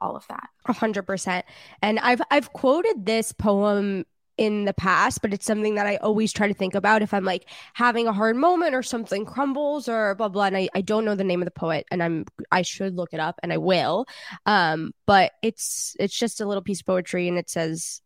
all 0.00 0.16
of 0.16 0.26
that. 0.28 0.48
A 0.66 0.72
hundred 0.72 1.04
percent. 1.04 1.44
And 1.82 1.98
I've 1.98 2.22
I've 2.30 2.52
quoted 2.52 3.06
this 3.06 3.32
poem 3.32 4.04
in 4.36 4.64
the 4.64 4.72
past, 4.72 5.20
but 5.20 5.34
it's 5.34 5.44
something 5.44 5.74
that 5.74 5.86
I 5.86 5.96
always 5.96 6.32
try 6.32 6.48
to 6.48 6.54
think 6.54 6.74
about 6.74 7.02
if 7.02 7.12
I'm 7.12 7.24
like 7.24 7.46
having 7.74 8.06
a 8.06 8.12
hard 8.12 8.36
moment 8.36 8.74
or 8.74 8.82
something 8.82 9.26
crumbles 9.26 9.86
or 9.88 10.14
blah 10.14 10.28
blah. 10.28 10.44
And 10.44 10.56
I, 10.56 10.68
I 10.74 10.80
don't 10.80 11.04
know 11.04 11.14
the 11.14 11.24
name 11.24 11.42
of 11.42 11.44
the 11.44 11.50
poet 11.50 11.86
and 11.90 12.02
I'm 12.02 12.24
I 12.50 12.62
should 12.62 12.96
look 12.96 13.12
it 13.12 13.20
up 13.20 13.38
and 13.42 13.52
I 13.52 13.58
will. 13.58 14.06
Um, 14.46 14.92
but 15.06 15.32
it's 15.42 15.94
it's 16.00 16.18
just 16.18 16.40
a 16.40 16.46
little 16.46 16.62
piece 16.62 16.80
of 16.80 16.86
poetry 16.86 17.28
and 17.28 17.36
it 17.38 17.50
says 17.50 18.00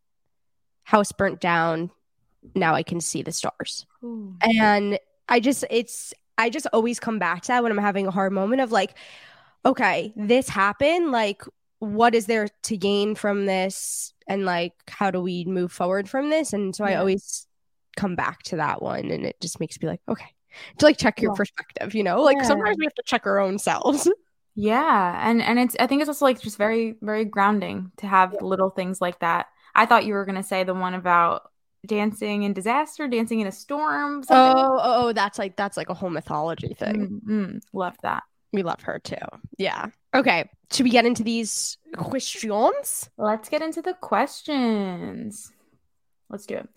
house 0.83 1.11
burnt 1.11 1.39
down, 1.39 1.89
now 2.53 2.75
I 2.75 2.83
can 2.83 3.01
see 3.01 3.21
the 3.21 3.31
stars. 3.31 3.85
Ooh. 4.03 4.35
And 4.41 4.99
I 5.27 5.39
just 5.39 5.63
it's 5.69 6.13
I 6.37 6.49
just 6.49 6.67
always 6.73 6.99
come 6.99 7.19
back 7.19 7.43
to 7.43 7.47
that 7.49 7.63
when 7.63 7.71
I'm 7.71 7.77
having 7.77 8.07
a 8.07 8.11
hard 8.11 8.33
moment 8.33 8.61
of 8.61 8.71
like, 8.71 8.95
okay, 9.65 10.13
this 10.15 10.49
happened, 10.49 11.11
like 11.11 11.43
what 11.79 12.15
is 12.15 12.25
there 12.25 12.47
to 12.63 12.77
gain 12.77 13.15
from 13.15 13.45
this? 13.45 14.13
And 14.27 14.45
like 14.45 14.73
how 14.87 15.11
do 15.11 15.21
we 15.21 15.45
move 15.45 15.71
forward 15.71 16.09
from 16.09 16.29
this? 16.29 16.53
And 16.53 16.75
so 16.75 16.85
yeah. 16.85 16.93
i 16.93 16.95
always 16.95 17.47
come 17.95 18.15
back 18.15 18.43
to 18.43 18.57
that 18.57 18.81
one 18.81 19.09
and 19.09 19.25
it 19.25 19.39
just 19.41 19.59
makes 19.59 19.79
me 19.81 19.87
like 19.87 20.01
okay. 20.07 20.25
To 20.79 20.85
like 20.85 20.97
check 20.97 21.21
your 21.21 21.31
yeah. 21.31 21.37
perspective 21.37 21.95
you 21.95 22.03
know? 22.03 22.21
Like 22.21 22.37
yeah. 22.37 22.43
sometimes 22.43 22.77
we 22.79 22.85
have 22.85 22.93
to 22.95 23.03
check 23.05 23.25
our 23.25 23.39
own 23.39 23.57
selves. 23.59 24.09
Yeah 24.57 25.29
and 25.29 25.41
and 25.41 25.59
it's 25.59 25.75
i 25.81 25.85
think 25.85 26.01
it's 26.01 26.07
also 26.07 26.23
like 26.23 26.39
just 26.39 26.57
very 26.57 26.95
very 27.01 27.25
grounding 27.25 27.91
to 27.97 28.07
have 28.07 28.41
little 28.41 28.69
things 28.69 29.01
like 29.01 29.19
that. 29.19 29.47
I 29.77 29.85
thought 29.85 30.05
you 30.05 30.13
were 30.13 30.23
going 30.23 30.37
to 30.37 30.43
say 30.43 30.63
the 30.63 30.73
one 30.73 30.93
about 30.93 31.51
dancing 31.85 32.43
in 32.43 32.53
disaster 32.53 33.07
dancing 33.09 33.41
in 33.41 33.47
a 33.47 33.51
storm 33.51 34.23
oh, 34.29 34.53
oh, 34.55 34.79
oh 34.81 35.11
that's 35.11 35.37
like 35.37 35.57
that's 35.57 35.75
like 35.75 35.89
a 35.89 35.93
whole 35.93 36.09
mythology 36.09 36.73
thing. 36.73 37.21
Mm-hmm. 37.27 37.57
love 37.73 37.97
that 38.01 38.23
we 38.55 38.63
love 38.63 38.81
her 38.81 38.99
too 38.99 39.15
yeah 39.57 39.89
Okay. 40.15 40.49
Should 40.71 40.85
we 40.85 40.89
get 40.91 41.05
into 41.05 41.23
these 41.23 41.77
questions? 41.97 43.09
Let's 43.17 43.49
get 43.49 43.61
into 43.61 43.81
the 43.81 43.93
questions. 43.93 45.51
Let's 46.29 46.45
do 46.45 46.55
it. 46.55 46.69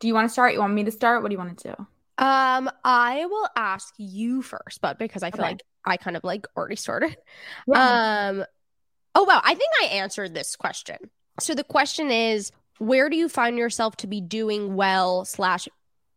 Do 0.00 0.08
you 0.08 0.14
want 0.14 0.28
to 0.28 0.32
start? 0.32 0.52
You 0.52 0.58
want 0.58 0.74
me 0.74 0.84
to 0.84 0.90
start? 0.90 1.22
What 1.22 1.28
do 1.28 1.34
you 1.34 1.38
want 1.38 1.56
to 1.58 1.68
do? 1.68 1.86
Um, 2.18 2.70
I 2.84 3.26
will 3.26 3.48
ask 3.56 3.94
you 3.98 4.42
first, 4.42 4.80
but 4.80 4.98
because 4.98 5.22
I 5.22 5.30
feel 5.30 5.42
okay. 5.42 5.52
like 5.52 5.62
I 5.84 5.96
kind 5.96 6.16
of 6.16 6.24
like 6.24 6.46
already 6.56 6.76
started. 6.76 7.16
Yeah. 7.68 8.30
Um, 8.32 8.44
oh 9.14 9.24
wow, 9.24 9.40
I 9.44 9.54
think 9.54 9.70
I 9.82 9.86
answered 9.86 10.34
this 10.34 10.56
question. 10.56 10.96
So 11.38 11.54
the 11.54 11.64
question 11.64 12.10
is, 12.10 12.50
where 12.78 13.08
do 13.08 13.16
you 13.16 13.28
find 13.28 13.56
yourself 13.56 13.96
to 13.98 14.06
be 14.06 14.20
doing 14.20 14.74
well 14.74 15.24
slash 15.24 15.68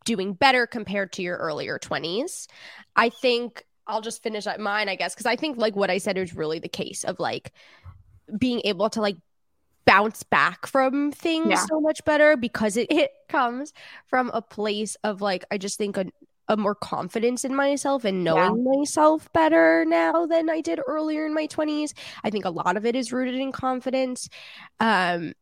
doing 0.03 0.33
better 0.33 0.65
compared 0.65 1.13
to 1.13 1.21
your 1.21 1.37
earlier 1.37 1.77
20s? 1.77 2.47
I 2.95 3.09
think 3.09 3.65
I'll 3.89 4.01
just 4.01 4.23
finish 4.23 4.47
up 4.47 4.59
mine, 4.59 4.87
I 4.87 4.95
guess, 4.95 5.13
because 5.13 5.25
I 5.25 5.35
think 5.35 5.57
like 5.57 5.75
what 5.75 5.89
I 5.89 5.97
said 5.97 6.17
is 6.17 6.35
really 6.35 6.59
the 6.59 6.69
case 6.69 7.03
of 7.03 7.19
like 7.19 7.51
being 8.37 8.61
able 8.63 8.89
to 8.91 9.01
like 9.01 9.17
bounce 9.85 10.21
back 10.21 10.67
from 10.67 11.11
things 11.11 11.49
yeah. 11.49 11.65
so 11.67 11.81
much 11.81 12.05
better 12.05 12.37
because 12.37 12.77
it, 12.77 12.87
it 12.91 13.11
comes 13.27 13.73
from 14.05 14.29
a 14.33 14.41
place 14.41 14.95
of 15.03 15.21
like 15.21 15.43
I 15.49 15.57
just 15.57 15.79
think 15.79 15.97
a, 15.97 16.05
a 16.47 16.55
more 16.55 16.75
confidence 16.75 17.43
in 17.43 17.55
myself 17.55 18.05
and 18.05 18.23
knowing 18.23 18.63
yeah. 18.63 18.77
myself 18.77 19.27
better 19.33 19.85
now 19.85 20.27
than 20.27 20.49
I 20.49 20.61
did 20.61 20.79
earlier 20.87 21.25
in 21.25 21.33
my 21.33 21.47
20s. 21.47 21.93
I 22.23 22.29
think 22.29 22.45
a 22.45 22.49
lot 22.51 22.77
of 22.77 22.85
it 22.85 22.95
is 22.95 23.11
rooted 23.11 23.35
in 23.35 23.51
confidence. 23.51 24.29
Um 24.79 25.33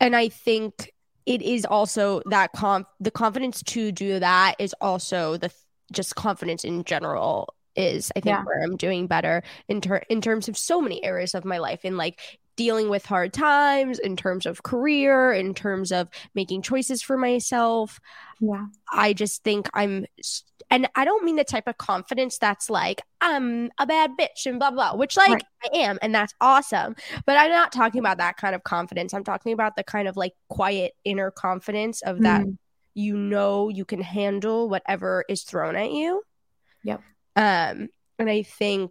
and 0.00 0.14
I 0.14 0.28
think 0.28 0.92
it 1.24 1.40
is 1.40 1.64
also 1.64 2.22
that 2.26 2.52
conf 2.52 2.86
the 2.98 3.12
confidence 3.12 3.62
to 3.62 3.92
do 3.92 4.18
that 4.18 4.56
is 4.58 4.74
also 4.80 5.36
the 5.36 5.52
just 5.92 6.16
confidence 6.16 6.64
in 6.64 6.82
general 6.82 7.54
is 7.76 8.10
I 8.16 8.20
think 8.20 8.36
yeah. 8.36 8.44
where 8.44 8.62
I'm 8.62 8.76
doing 8.76 9.06
better 9.06 9.42
in 9.68 9.80
ter- 9.80 10.04
in 10.08 10.20
terms 10.20 10.48
of 10.48 10.56
so 10.56 10.80
many 10.80 11.04
areas 11.04 11.34
of 11.34 11.44
my 11.44 11.58
life 11.58 11.84
in 11.84 11.96
like 11.96 12.20
dealing 12.56 12.88
with 12.88 13.04
hard 13.04 13.32
times 13.32 13.98
in 13.98 14.16
terms 14.16 14.46
of 14.46 14.62
career 14.62 15.32
in 15.32 15.54
terms 15.54 15.92
of 15.92 16.08
making 16.34 16.62
choices 16.62 17.02
for 17.02 17.16
myself 17.16 18.00
yeah 18.40 18.66
i 18.92 19.12
just 19.12 19.44
think 19.44 19.68
i'm 19.74 20.06
and 20.70 20.88
i 20.94 21.04
don't 21.04 21.24
mean 21.24 21.36
the 21.36 21.44
type 21.44 21.66
of 21.66 21.76
confidence 21.76 22.38
that's 22.38 22.68
like 22.68 23.02
i'm 23.20 23.70
a 23.78 23.86
bad 23.86 24.10
bitch 24.18 24.46
and 24.46 24.58
blah 24.58 24.70
blah 24.70 24.94
which 24.94 25.16
like 25.16 25.28
right. 25.28 25.44
i 25.72 25.76
am 25.76 25.98
and 26.02 26.14
that's 26.14 26.34
awesome 26.40 26.96
but 27.26 27.36
i'm 27.36 27.50
not 27.50 27.72
talking 27.72 28.00
about 28.00 28.18
that 28.18 28.36
kind 28.36 28.54
of 28.54 28.64
confidence 28.64 29.12
i'm 29.12 29.24
talking 29.24 29.52
about 29.52 29.76
the 29.76 29.84
kind 29.84 30.08
of 30.08 30.16
like 30.16 30.32
quiet 30.48 30.92
inner 31.04 31.30
confidence 31.30 32.00
of 32.02 32.22
that 32.22 32.42
mm. 32.42 32.56
you 32.94 33.16
know 33.16 33.68
you 33.68 33.84
can 33.84 34.00
handle 34.00 34.68
whatever 34.68 35.24
is 35.28 35.42
thrown 35.42 35.76
at 35.76 35.92
you 35.92 36.22
yep 36.82 37.02
um, 37.36 37.88
and 38.18 38.30
I 38.30 38.42
think 38.42 38.90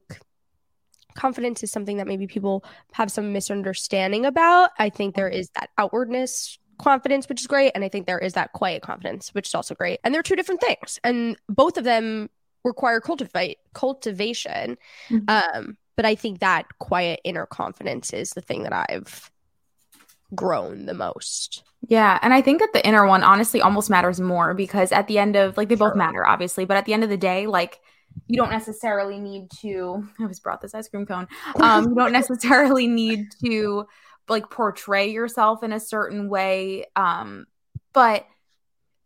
confidence 1.16 1.64
is 1.64 1.72
something 1.72 1.98
that 1.98 2.08
maybe 2.08 2.28
people 2.28 2.64
have 2.94 3.12
some 3.12 3.34
misunderstanding 3.34 4.26
about. 4.26 4.72
I 4.78 4.90
think 4.90 5.16
there 5.16 5.30
is 5.30 5.50
that 5.56 5.70
outwardness 5.78 6.60
confidence, 6.78 7.28
which 7.28 7.42
is 7.42 7.48
great. 7.48 7.72
And 7.74 7.84
I 7.84 7.90
think 7.90 8.06
there 8.06 8.20
is 8.20 8.34
that 8.34 8.54
quiet 8.54 8.82
confidence, 8.82 9.34
which 9.34 9.48
is 9.48 9.56
also 9.56 9.74
great. 9.76 10.00
And 10.04 10.14
they're 10.14 10.24
two 10.24 10.36
different 10.36 10.62
things. 10.62 11.00
And 11.04 11.38
both 11.48 11.78
of 11.78 11.84
them 11.84 12.30
require 12.64 13.00
cultivate 13.00 13.60
cultivation. 13.74 14.78
Mm-hmm. 15.10 15.30
Um, 15.30 15.78
but 15.96 16.06
I 16.06 16.16
think 16.16 16.40
that 16.40 16.66
quiet 16.80 17.22
inner 17.24 17.46
confidence 17.46 18.12
is 18.12 18.32
the 18.32 18.42
thing 18.42 18.64
that 18.64 18.74
I've 18.74 19.32
grown 20.34 20.86
the 20.86 20.94
most. 20.94 21.64
Yeah. 21.88 22.20
And 22.22 22.34
I 22.34 22.42
think 22.42 22.60
that 22.60 22.74
the 22.74 22.86
inner 22.86 23.06
one 23.08 23.24
honestly 23.24 23.62
almost 23.62 23.90
matters 23.90 24.20
more 24.20 24.54
because 24.54 24.92
at 24.92 25.08
the 25.08 25.20
end 25.20 25.36
of 25.36 25.56
like 25.56 25.70
they 25.70 25.78
sure. 25.78 25.90
both 25.90 25.98
matter, 25.98 26.26
obviously, 26.26 26.66
but 26.66 26.78
at 26.78 26.86
the 26.86 26.94
end 26.94 27.04
of 27.04 27.10
the 27.10 27.18
day, 27.18 27.48
like 27.48 27.80
you 28.28 28.38
don't 28.38 28.52
necessarily 28.52 29.20
need 29.20 29.50
to 29.52 30.08
i 30.20 30.26
was 30.26 30.40
brought 30.40 30.62
this 30.62 30.74
ice 30.74 30.88
cream 30.88 31.06
cone 31.06 31.28
um, 31.62 31.90
you 31.90 31.96
don't 31.96 32.12
necessarily 32.12 32.88
need 32.88 33.28
to 33.44 33.86
like 34.28 34.50
portray 34.50 35.12
yourself 35.12 35.64
in 35.64 35.72
a 35.72 35.80
certain 35.80 36.30
way 36.30 36.86
um, 36.96 37.46
but 37.94 38.26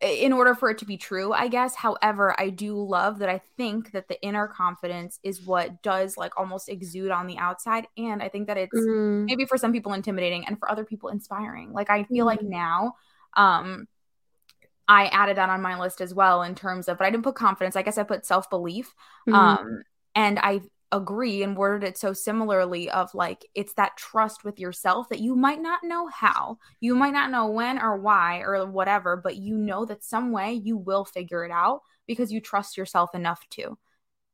in 0.02 0.32
order 0.32 0.56
for 0.56 0.70
it 0.70 0.78
to 0.78 0.86
be 0.86 0.96
true 0.96 1.34
i 1.34 1.50
guess 1.50 1.76
however 1.76 2.34
i 2.40 2.50
do 2.50 2.74
love 2.82 3.20
that 3.20 3.28
i 3.28 3.42
think 3.58 3.92
that 3.92 4.08
the 4.08 4.22
inner 4.22 4.48
confidence 4.48 5.20
is 5.24 5.46
what 5.46 5.82
does 5.84 6.16
like 6.16 6.38
almost 6.38 6.70
exude 6.70 7.12
on 7.12 7.28
the 7.28 7.38
outside 7.38 7.86
and 7.98 8.24
i 8.24 8.30
think 8.30 8.48
that 8.48 8.58
it's 8.58 8.74
mm. 8.74 9.26
maybe 9.26 9.46
for 9.46 9.58
some 9.58 9.74
people 9.74 9.92
intimidating 9.92 10.46
and 10.46 10.58
for 10.58 10.72
other 10.72 10.86
people 10.86 11.10
inspiring 11.10 11.74
like 11.74 11.90
i 11.90 12.04
feel 12.06 12.24
mm. 12.24 12.28
like 12.28 12.42
now 12.42 12.94
um 13.36 13.88
I 14.90 15.06
added 15.06 15.38
that 15.38 15.50
on 15.50 15.62
my 15.62 15.80
list 15.80 16.02
as 16.02 16.16
well 16.16 16.42
in 16.42 16.56
terms 16.56 16.88
of, 16.88 16.98
but 16.98 17.06
I 17.06 17.12
didn't 17.12 17.24
put 17.24 17.36
confidence. 17.36 17.76
I 17.76 17.84
guess 17.84 18.00
I 18.00 18.04
put 18.04 18.26
self 18.26 18.50
belief. 18.50 18.94
Mm-hmm. 19.28 19.36
Um, 19.36 19.84
and 20.16 20.40
I 20.40 20.62
agree 20.92 21.44
and 21.44 21.56
worded 21.56 21.88
it 21.88 21.98
so 22.00 22.14
similarly 22.14 22.90
of 22.90 23.14
like 23.14 23.46
it's 23.54 23.74
that 23.76 23.96
trust 23.96 24.44
with 24.44 24.60
yourself 24.60 25.08
that 25.10 25.20
you 25.20 25.36
might 25.36 25.62
not 25.62 25.84
know 25.84 26.08
how 26.08 26.58
you 26.80 26.96
might 26.96 27.14
not 27.14 27.30
know 27.30 27.46
when 27.46 27.80
or 27.80 27.96
why 27.98 28.40
or 28.40 28.66
whatever 28.66 29.16
but 29.16 29.36
you 29.36 29.56
know 29.56 29.86
that 29.86 30.04
some 30.04 30.32
way 30.32 30.54
you 30.54 30.76
will 30.76 31.06
figure 31.06 31.46
it 31.46 31.52
out 31.52 31.82
because 32.08 32.32
you 32.32 32.42
trust 32.42 32.76
yourself 32.76 33.14
enough 33.14 33.48
to 33.52 33.78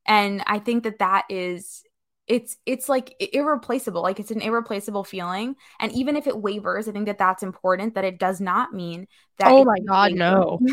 and 0.08 0.42
i 0.48 0.58
think 0.58 0.84
that 0.84 1.00
that 1.00 1.26
is 1.30 1.84
it's 2.28 2.58
it's 2.66 2.90
like 2.90 3.14
irreplaceable 3.34 4.02
like 4.02 4.20
it's 4.20 4.32
an 4.32 4.42
irreplaceable 4.42 5.04
feeling 5.04 5.56
and 5.80 5.92
even 5.92 6.16
if 6.16 6.26
it 6.26 6.36
wavers 6.36 6.88
i 6.88 6.92
think 6.92 7.06
that 7.06 7.20
that's 7.20 7.44
important 7.44 7.94
that 7.94 8.04
it 8.04 8.18
does 8.18 8.42
not 8.42 8.74
mean 8.74 9.08
that 9.38 9.48
oh 9.52 9.64
my 9.64 9.78
god 9.88 10.14
no. 10.14 10.58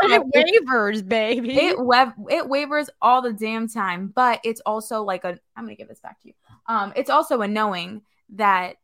But 0.00 0.10
it 0.10 0.22
wavers 0.34 1.02
baby. 1.02 1.54
it 1.54 1.76
wav- 1.76 2.14
it 2.30 2.48
wavers 2.48 2.88
all 3.02 3.20
the 3.20 3.32
damn 3.32 3.68
time 3.68 4.10
but 4.14 4.40
it's 4.42 4.60
also 4.64 5.02
like 5.02 5.24
a 5.24 5.38
i'm 5.56 5.64
gonna 5.64 5.74
give 5.74 5.88
this 5.88 6.00
back 6.00 6.20
to 6.22 6.28
you. 6.28 6.34
Um 6.66 6.92
it's 6.96 7.10
also 7.10 7.42
a 7.42 7.48
knowing 7.48 8.02
that 8.30 8.76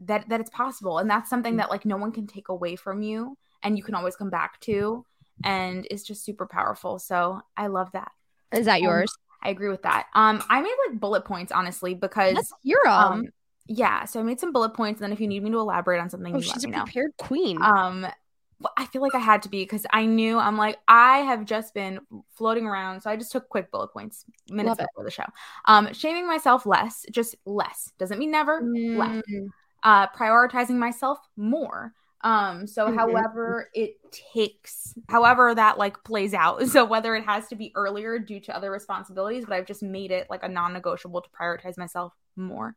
that 0.00 0.28
that 0.30 0.40
it's 0.40 0.50
possible 0.50 0.98
and 0.98 1.08
that's 1.08 1.30
something 1.30 1.56
that 1.56 1.70
like 1.70 1.84
no 1.84 1.96
one 1.96 2.10
can 2.10 2.26
take 2.26 2.48
away 2.48 2.74
from 2.74 3.02
you 3.02 3.36
and 3.62 3.76
you 3.76 3.84
can 3.84 3.94
always 3.94 4.16
come 4.16 4.30
back 4.30 4.58
to 4.60 5.04
and 5.44 5.86
it's 5.90 6.02
just 6.02 6.24
super 6.24 6.46
powerful 6.46 6.98
so 6.98 7.40
i 7.56 7.68
love 7.68 7.92
that. 7.92 8.10
Is 8.52 8.66
that 8.66 8.78
um, 8.78 8.84
yours 8.84 9.16
I 9.42 9.50
agree 9.50 9.68
with 9.68 9.82
that. 9.82 10.06
Um, 10.14 10.42
I 10.48 10.60
made 10.60 10.74
like 10.88 11.00
bullet 11.00 11.24
points 11.24 11.52
honestly 11.52 11.94
because 11.94 12.52
you're 12.62 12.86
um, 12.88 13.26
yeah. 13.66 14.04
So 14.04 14.20
I 14.20 14.22
made 14.22 14.40
some 14.40 14.52
bullet 14.52 14.74
points, 14.74 15.00
and 15.00 15.04
then 15.04 15.12
if 15.12 15.20
you 15.20 15.28
need 15.28 15.42
me 15.42 15.50
to 15.50 15.58
elaborate 15.58 16.00
on 16.00 16.10
something, 16.10 16.34
oh, 16.34 16.38
you 16.38 16.42
she's 16.42 16.64
a 16.64 16.68
me 16.68 16.76
know. 16.76 16.84
prepared 16.84 17.16
queen. 17.16 17.60
Um, 17.62 18.06
I 18.76 18.84
feel 18.86 19.00
like 19.00 19.14
I 19.14 19.20
had 19.20 19.42
to 19.42 19.48
be 19.48 19.62
because 19.62 19.86
I 19.90 20.04
knew 20.04 20.38
I'm 20.38 20.58
like 20.58 20.78
I 20.86 21.18
have 21.18 21.46
just 21.46 21.72
been 21.72 22.00
floating 22.30 22.66
around, 22.66 23.00
so 23.00 23.10
I 23.10 23.16
just 23.16 23.32
took 23.32 23.48
quick 23.48 23.70
bullet 23.70 23.88
points 23.88 24.24
minutes 24.50 24.76
before 24.76 25.04
the 25.04 25.10
show. 25.10 25.24
Um, 25.64 25.92
shaming 25.92 26.26
myself 26.26 26.66
less, 26.66 27.06
just 27.10 27.36
less 27.46 27.92
doesn't 27.98 28.18
mean 28.18 28.30
never. 28.30 28.60
Mm. 28.62 28.96
Less. 28.96 29.22
Uh, 29.82 30.06
prioritizing 30.08 30.76
myself 30.76 31.18
more. 31.38 31.94
Um, 32.22 32.66
so 32.66 32.86
mm-hmm. 32.86 32.98
however 32.98 33.70
it 33.74 33.96
takes, 34.12 34.94
however 35.08 35.54
that 35.54 35.78
like 35.78 36.02
plays 36.04 36.34
out. 36.34 36.60
So 36.70 36.84
whether 36.84 37.16
it 37.16 37.24
has 37.24 37.48
to 37.48 37.56
be 37.56 37.72
earlier 37.74 38.18
due 38.18 38.40
to 38.40 38.56
other 38.56 38.70
responsibilities, 38.70 39.44
but 39.46 39.54
I've 39.54 39.66
just 39.66 39.82
made 39.82 40.10
it 40.10 40.28
like 40.30 40.44
a 40.44 40.48
non-negotiable 40.48 41.22
to 41.22 41.28
prioritize 41.30 41.76
myself 41.76 42.12
more. 42.36 42.76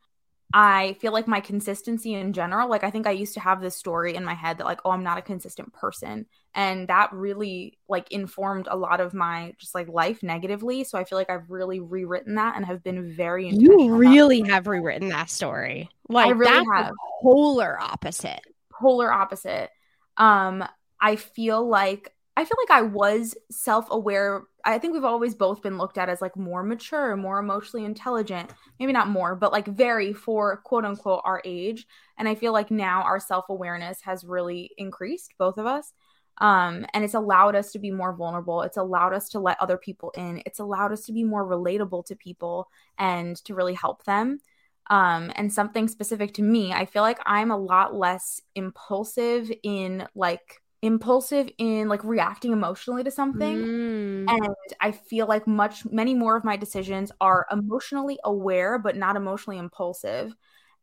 I 0.54 0.96
feel 1.00 1.12
like 1.12 1.28
my 1.28 1.40
consistency 1.40 2.14
in 2.14 2.32
general, 2.32 2.70
like 2.70 2.84
I 2.84 2.92
think 2.92 3.08
I 3.08 3.12
used 3.12 3.34
to 3.34 3.40
have 3.40 3.60
this 3.60 3.76
story 3.76 4.16
in 4.16 4.24
my 4.24 4.36
head 4.36 4.60
that 4.60 4.66
like, 4.66 4.80
oh, 4.86 4.92
I'm 4.92 5.04
not 5.04 5.18
a 5.18 5.22
consistent 5.22 5.74
person. 5.74 6.28
And 6.54 6.88
that 6.88 7.12
really 7.12 7.80
like 7.90 8.12
informed 8.12 8.68
a 8.70 8.78
lot 8.78 9.00
of 9.00 9.14
my 9.14 9.54
just 9.58 9.74
like 9.74 9.88
life 9.90 10.22
negatively. 10.22 10.84
So 10.84 10.98
I 10.98 11.04
feel 11.04 11.18
like 11.18 11.32
I've 11.32 11.50
really 11.50 11.80
rewritten 11.80 12.36
that 12.36 12.56
and 12.56 12.66
have 12.66 12.84
been 12.84 13.16
very 13.16 13.50
You 13.50 13.96
really 13.96 14.42
have 14.42 14.68
rewritten 14.68 15.10
that 15.10 15.32
story. 15.32 15.90
Like 16.08 16.28
I 16.28 16.32
really 16.32 16.52
that's 16.52 16.68
have. 16.72 16.94
polar 17.22 17.80
opposite 17.80 18.42
polar 18.80 19.12
opposite. 19.12 19.70
Um, 20.18 20.64
I 21.02 21.16
feel 21.16 21.68
like 21.68 22.14
I 22.36 22.46
feel 22.46 22.58
like 22.68 22.80
I 22.80 22.82
was 22.82 23.36
self-aware. 23.52 24.44
I 24.66 24.80
think 24.80 24.94
we've 24.94 25.04
always 25.04 25.36
both 25.36 25.62
been 25.62 25.78
looked 25.78 26.00
at 26.00 26.10
as 26.10 26.20
like 26.20 26.36
more 26.36 26.64
mature, 26.64 27.16
more 27.16 27.38
emotionally 27.38 27.86
intelligent. 27.86 28.50
Maybe 28.80 28.92
not 28.92 29.08
more, 29.08 29.36
but 29.36 29.52
like 29.52 29.68
very 29.68 30.14
for 30.14 30.58
quote 30.58 30.84
unquote 30.84 31.22
our 31.26 31.42
age. 31.46 31.86
And 32.18 32.28
I 32.28 32.34
feel 32.34 32.52
like 32.52 32.72
now 32.72 33.04
our 33.04 33.20
self-awareness 33.20 34.02
has 34.02 34.24
really 34.24 34.72
increased, 34.78 35.36
both 35.38 35.60
of 35.60 35.68
us. 35.68 35.94
Um, 36.40 36.88
and 36.94 37.04
it's 37.04 37.14
allowed 37.14 37.56
us 37.56 37.72
to 37.74 37.80
be 37.80 37.92
more 37.92 38.16
vulnerable. 38.16 38.64
It's 38.64 38.78
allowed 38.78 39.14
us 39.14 39.30
to 39.30 39.40
let 39.40 39.62
other 39.62 39.78
people 39.78 40.12
in. 40.18 40.42
It's 40.48 40.60
allowed 40.60 40.92
us 40.92 41.06
to 41.06 41.14
be 41.14 41.24
more 41.24 41.46
relatable 41.46 42.06
to 42.06 42.16
people 42.16 42.68
and 42.98 43.36
to 43.46 43.54
really 43.54 43.76
help 43.76 44.04
them 44.06 44.40
um, 44.90 45.32
and 45.36 45.52
something 45.52 45.88
specific 45.88 46.34
to 46.36 46.42
me, 46.42 46.74
I 46.74 46.86
feel 46.86 47.04
like 47.04 47.20
I'm 47.26 47.52
a 47.52 47.58
lot 47.58 47.96
less 47.96 48.42
impulsive 48.56 49.52
in 49.64 50.08
like 50.16 50.62
impulsive 50.82 51.50
in 51.58 51.88
like 51.88 52.04
reacting 52.04 52.52
emotionally 52.52 53.04
to 53.06 53.12
something. 53.12 53.58
Mm. 53.58 54.30
And 54.30 54.56
I 54.82 54.92
feel 54.92 55.28
like 55.28 55.48
much 55.48 55.86
many 55.86 56.14
more 56.14 56.36
of 56.36 56.44
my 56.44 56.58
decisions 56.58 57.12
are 57.22 57.48
emotionally 57.50 58.20
aware 58.26 58.78
but 58.78 58.98
not 58.98 59.16
emotionally 59.16 59.58
impulsive. 59.58 60.36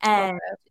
And 0.02 0.36
okay. 0.36 0.70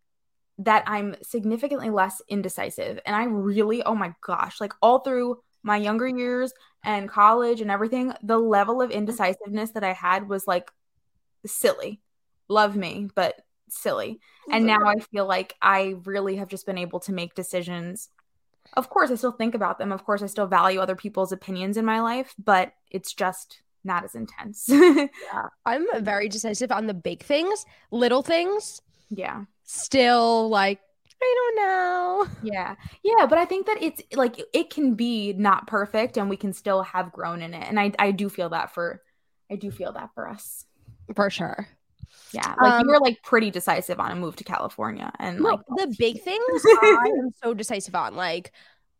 that 0.60 0.84
I'm 0.88 1.15
significantly 1.22 1.92
less 1.92 2.24
indecisive. 2.28 3.00
And 3.06 3.15
I 3.15 3.26
really, 3.26 3.84
oh 3.84 3.94
my 3.94 4.15
gosh, 4.22 4.60
like 4.60 4.74
all 4.82 5.00
through 5.00 5.38
my 5.62 5.78
younger 5.78 6.08
years 6.08 6.52
and 6.84 7.08
college 7.08 7.62
and 7.62 7.70
everything, 7.70 8.13
the 8.24 8.39
level 8.39 8.82
of 8.82 8.89
indecisiveness 8.89 9.72
that 9.72 9.84
I 9.84 9.94
had 9.94 10.28
was 10.28 10.48
like 10.48 10.72
silly 11.46 12.02
love 12.50 12.76
me, 12.76 13.10
but 13.16 13.42
silly. 13.70 14.20
And 14.52 14.66
now 14.66 14.86
I 14.86 14.96
feel 15.00 15.26
like 15.26 15.56
I 15.62 15.96
really 16.04 16.38
have 16.38 16.48
just 16.48 16.66
been 16.66 16.78
able 16.78 17.00
to 17.02 17.14
make 17.14 17.36
decisions. 17.36 18.10
Of 18.74 18.90
course, 18.90 19.12
I 19.12 19.16
still 19.16 19.32
think 19.32 19.56
about 19.56 19.80
them. 19.80 19.92
Of 19.92 20.06
course, 20.06 20.22
I 20.22 20.28
still 20.28 20.48
value 20.48 20.80
other 20.80 20.96
people's 20.96 21.32
opinions 21.32 21.78
in 21.78 21.86
my 21.86 22.02
life, 22.02 22.34
but 22.44 22.74
it's 22.92 23.14
just 23.14 23.62
not 23.84 24.04
as 24.04 24.16
intense. 24.16 24.66
yeah. 24.70 25.08
I'm 25.66 25.86
very 26.04 26.30
decisive 26.30 26.72
on 26.72 26.88
the 26.88 26.94
big 26.94 27.24
things, 27.24 27.66
little 27.92 28.22
things. 28.22 28.82
Yeah. 29.10 29.46
Still 29.64 30.50
like 30.50 30.80
I 31.22 31.36
don't 31.36 31.68
know. 31.68 32.28
Yeah. 32.44 32.76
Yeah, 33.04 33.26
but 33.26 33.38
I 33.38 33.46
think 33.46 33.66
that 33.66 33.78
it's 33.82 34.02
like 34.14 34.42
it 34.54 34.70
can 34.70 34.96
be 34.96 35.34
not 35.34 35.68
perfect 35.68 36.18
and 36.18 36.30
we 36.30 36.38
can 36.38 36.54
still 36.54 36.82
have 36.84 37.12
grown 37.12 37.42
in 37.42 37.54
it. 37.54 37.68
And 37.68 37.80
I 37.80 37.92
I 38.00 38.12
do 38.12 38.30
feel 38.30 38.50
that 38.50 38.74
for 38.74 39.02
I 39.52 39.56
do 39.56 39.72
feel 39.72 39.94
that 39.94 40.12
for 40.14 40.30
us. 40.30 40.66
For 41.16 41.30
sure. 41.30 41.68
Yeah, 42.34 42.56
like 42.62 42.74
um, 42.74 42.82
you 42.82 42.92
were 42.92 43.00
like 43.00 43.22
pretty 43.24 43.52
decisive 43.52 44.00
on 44.00 44.12
a 44.12 44.15
move 44.15 44.36
to 44.38 44.44
California, 44.44 45.12
and 45.20 45.39
no, 45.39 45.50
like 45.50 45.60
the 45.68 45.96
big 45.98 46.22
things 46.22 46.63
I 46.65 47.12
am 47.20 47.32
so 47.44 47.54
decisive 47.54 47.96
on. 47.96 48.15
Like, 48.15 48.52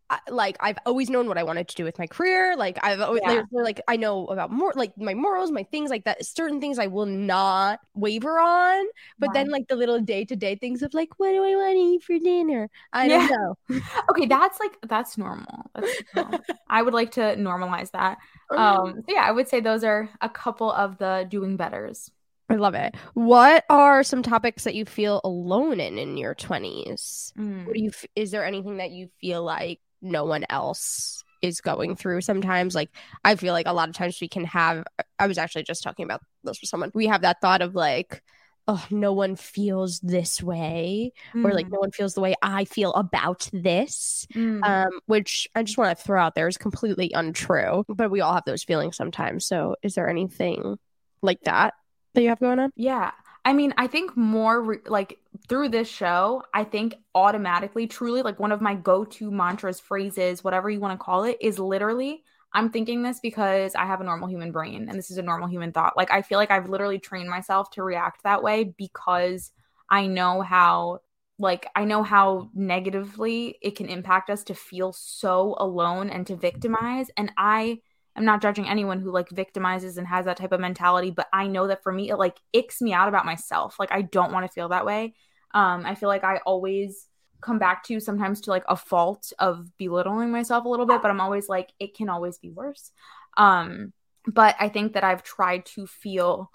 I, 0.10 0.20
like 0.30 0.58
I've 0.60 0.78
always 0.86 1.10
known 1.10 1.28
what 1.28 1.38
I 1.38 1.44
wanted 1.44 1.68
to 1.68 1.76
do 1.76 1.84
with 1.84 2.00
my 2.00 2.08
career. 2.08 2.56
Like 2.58 2.80
I've 2.82 3.00
always 3.00 3.22
yeah. 3.24 3.34
like, 3.34 3.46
like 3.52 3.82
I 3.88 3.96
know 3.96 4.26
about 4.28 4.52
more 4.52 4.74
like 4.76 4.98
my 4.98 5.14
morals, 5.14 5.52
my 5.52 5.64
things 5.64 5.90
like 5.92 6.06
that. 6.06 6.26
Certain 6.26 6.60
things 6.60 6.80
I 6.80 6.88
will 6.88 7.06
not 7.06 7.80
waver 7.94 8.40
on. 8.40 8.86
But 9.20 9.30
yeah. 9.30 9.44
then 9.44 9.52
like 9.52 9.68
the 9.68 9.76
little 9.76 10.00
day 10.00 10.26
to 10.26 10.36
day 10.36 10.56
things 10.56 10.82
of 10.82 10.94
like, 10.94 11.10
what 11.18 11.32
do 11.32 11.44
I 11.44 11.56
want 11.56 11.76
to 11.76 11.80
eat 11.80 12.04
for 12.04 12.18
dinner? 12.18 12.70
I 12.92 13.08
yeah. 13.08 13.28
don't 13.28 13.70
know. 13.70 13.82
okay, 14.10 14.26
that's 14.26 14.60
like 14.60 14.78
that's 14.88 15.18
normal. 15.18 15.70
That's 15.76 16.04
normal. 16.16 16.40
I 16.70 16.82
would 16.82 16.94
like 16.94 17.12
to 17.12 17.36
normalize 17.36 17.92
that. 17.92 18.18
Um, 18.50 19.04
so 19.08 19.14
yeah, 19.14 19.22
I 19.22 19.32
would 19.32 19.48
say 19.48 19.60
those 19.60 19.84
are 19.84 20.10
a 20.22 20.30
couple 20.30 20.72
of 20.72 20.98
the 20.98 21.28
doing 21.30 21.56
betters. 21.56 22.10
I 22.50 22.56
love 22.56 22.74
it. 22.74 22.96
What 23.14 23.64
are 23.70 24.04
some 24.04 24.24
topics 24.24 24.64
that 24.64 24.76
you 24.76 24.86
feel 24.86 25.22
alone 25.24 25.80
in 25.80 25.98
in 25.98 26.18
your 26.18 26.34
20s? 26.34 27.34
Mm. 27.34 27.66
What 27.66 27.76
do 27.76 27.82
you 27.82 27.92
is 28.16 28.32
there 28.32 28.46
anything 28.46 28.78
that 28.78 28.92
you 28.92 29.10
feel 29.22 29.44
like 29.44 29.80
no 30.02 30.26
one 30.26 30.46
else 30.50 31.24
is 31.42 31.62
going 31.62 31.96
through 31.96 32.20
sometimes 32.20 32.76
like 32.76 32.90
I 33.24 33.36
feel 33.36 33.54
like 33.54 33.68
a 33.68 33.74
lot 33.74 33.88
of 33.88 33.96
times 33.96 34.20
we 34.20 34.28
can 34.28 34.44
have 34.46 34.84
I 35.18 35.28
was 35.28 35.38
actually 35.38 35.64
just 35.64 35.84
talking 35.84 36.06
about 36.06 36.22
this 36.44 36.60
with 36.60 36.70
someone. 36.70 36.92
We 36.94 37.08
have 37.08 37.22
that 37.22 37.40
thought 37.40 37.62
of 37.62 37.76
like 37.76 38.24
oh 38.68 38.84
no 38.90 39.14
one 39.14 39.36
feels 39.36 40.00
this 40.00 40.42
way 40.42 41.12
mm. 41.34 41.46
or 41.46 41.54
like 41.54 41.68
mm. 41.68 41.72
no 41.72 41.80
one 41.80 41.92
feels 41.92 42.16
the 42.16 42.22
way 42.22 42.34
I 42.42 42.66
feel 42.66 42.94
about 42.94 43.48
this 43.54 44.28
mm. 44.34 44.64
um 44.64 45.00
which 45.06 45.48
I 45.54 45.64
just 45.64 45.78
want 45.78 45.96
to 45.96 46.04
throw 46.04 46.22
out 46.22 46.34
there 46.34 46.48
is 46.48 46.58
completely 46.58 47.12
untrue, 47.14 47.86
but 47.88 48.10
we 48.10 48.22
all 48.22 48.34
have 48.34 48.46
those 48.46 48.64
feelings 48.64 48.98
sometimes. 48.98 49.46
So 49.46 49.76
is 49.84 49.94
there 49.94 50.10
anything 50.10 50.80
like 51.22 51.42
that 51.42 51.74
that 52.14 52.22
you 52.22 52.30
have 52.30 52.40
going 52.40 52.60
on? 52.60 52.72
Yeah. 52.76 53.12
I 53.46 53.54
mean, 53.54 53.74
I 53.78 53.88
think 53.88 54.18
more 54.18 54.62
re- 54.62 54.78
like 54.86 55.18
through 55.48 55.70
this 55.70 55.88
show, 55.88 56.44
I 56.54 56.64
think 56.64 56.96
automatically, 57.16 57.88
truly, 57.88 58.22
like 58.22 58.40
one 58.40 58.52
of 58.52 58.62
my 58.62 58.76
go 58.76 59.06
to 59.06 59.32
mantras, 59.32 59.80
phrases, 59.80 60.44
whatever 60.44 60.70
you 60.70 60.80
want 60.80 61.00
to 61.00 61.04
call 61.04 61.24
it, 61.24 61.38
is 61.42 61.58
literally, 61.58 62.24
I'm 62.54 62.70
thinking 62.70 63.02
this 63.02 63.20
because 63.22 63.76
I 63.76 63.86
have 63.86 64.02
a 64.02 64.04
normal 64.04 64.28
human 64.28 64.52
brain 64.52 64.88
and 64.90 64.98
this 64.98 65.10
is 65.10 65.18
a 65.18 65.24
normal 65.24 65.48
human 65.48 65.72
thought. 65.72 65.96
Like, 65.96 66.12
I 66.12 66.22
feel 66.22 66.38
like 66.38 66.52
I've 66.52 66.70
literally 66.70 67.00
trained 67.00 67.30
myself 67.30 67.72
to 67.72 67.84
react 67.84 68.24
that 68.24 68.44
way 68.44 68.74
because 68.78 69.52
I 69.90 70.08
know 70.08 70.42
how, 70.42 71.00
like, 71.38 71.68
I 71.76 71.86
know 71.86 72.04
how 72.04 72.50
negatively 72.54 73.58
it 73.62 73.76
can 73.76 73.88
impact 73.88 74.30
us 74.30 74.44
to 74.46 74.54
feel 74.54 74.94
so 74.94 75.56
alone 75.58 76.10
and 76.10 76.28
to 76.28 76.36
victimize. 76.36 77.10
And 77.16 77.32
I, 77.38 77.80
I'm 78.20 78.26
not 78.26 78.42
judging 78.42 78.68
anyone 78.68 79.00
who 79.00 79.12
like 79.12 79.30
victimizes 79.30 79.98
and 79.98 80.06
has 80.06 80.26
that 80.26 80.38
type 80.38 80.52
of 80.52 80.60
mentality, 80.60 81.10
but 81.10 81.28
I 81.32 81.48
know 81.48 81.68
that 81.68 81.84
for 81.84 81.92
me, 81.92 82.10
it 82.10 82.18
like 82.18 82.38
icks 82.54 82.82
me 82.82 82.92
out 82.92 83.08
about 83.08 83.26
myself. 83.26 83.78
Like 83.80 83.94
I 83.94 84.02
don't 84.02 84.34
want 84.34 84.46
to 84.46 84.52
feel 84.52 84.70
that 84.70 84.86
way. 84.86 85.16
Um, 85.54 85.86
I 85.86 85.96
feel 85.96 86.10
like 86.10 86.26
I 86.26 86.42
always 86.46 87.08
come 87.42 87.60
back 87.60 87.84
to 87.86 88.02
sometimes 88.02 88.42
to 88.42 88.50
like 88.50 88.66
a 88.68 88.76
fault 88.76 89.32
of 89.40 89.66
belittling 89.78 90.32
myself 90.32 90.66
a 90.66 90.70
little 90.70 90.86
bit, 90.86 91.02
but 91.02 91.10
I'm 91.10 91.22
always 91.22 91.48
like, 91.48 91.72
it 91.80 91.96
can 91.96 92.10
always 92.10 92.38
be 92.38 92.50
worse. 92.50 92.92
Um, 93.38 93.94
but 94.28 94.58
I 94.60 94.68
think 94.68 94.94
that 94.94 95.06
I've 95.06 95.24
tried 95.24 95.66
to 95.68 95.88
feel 95.88 96.52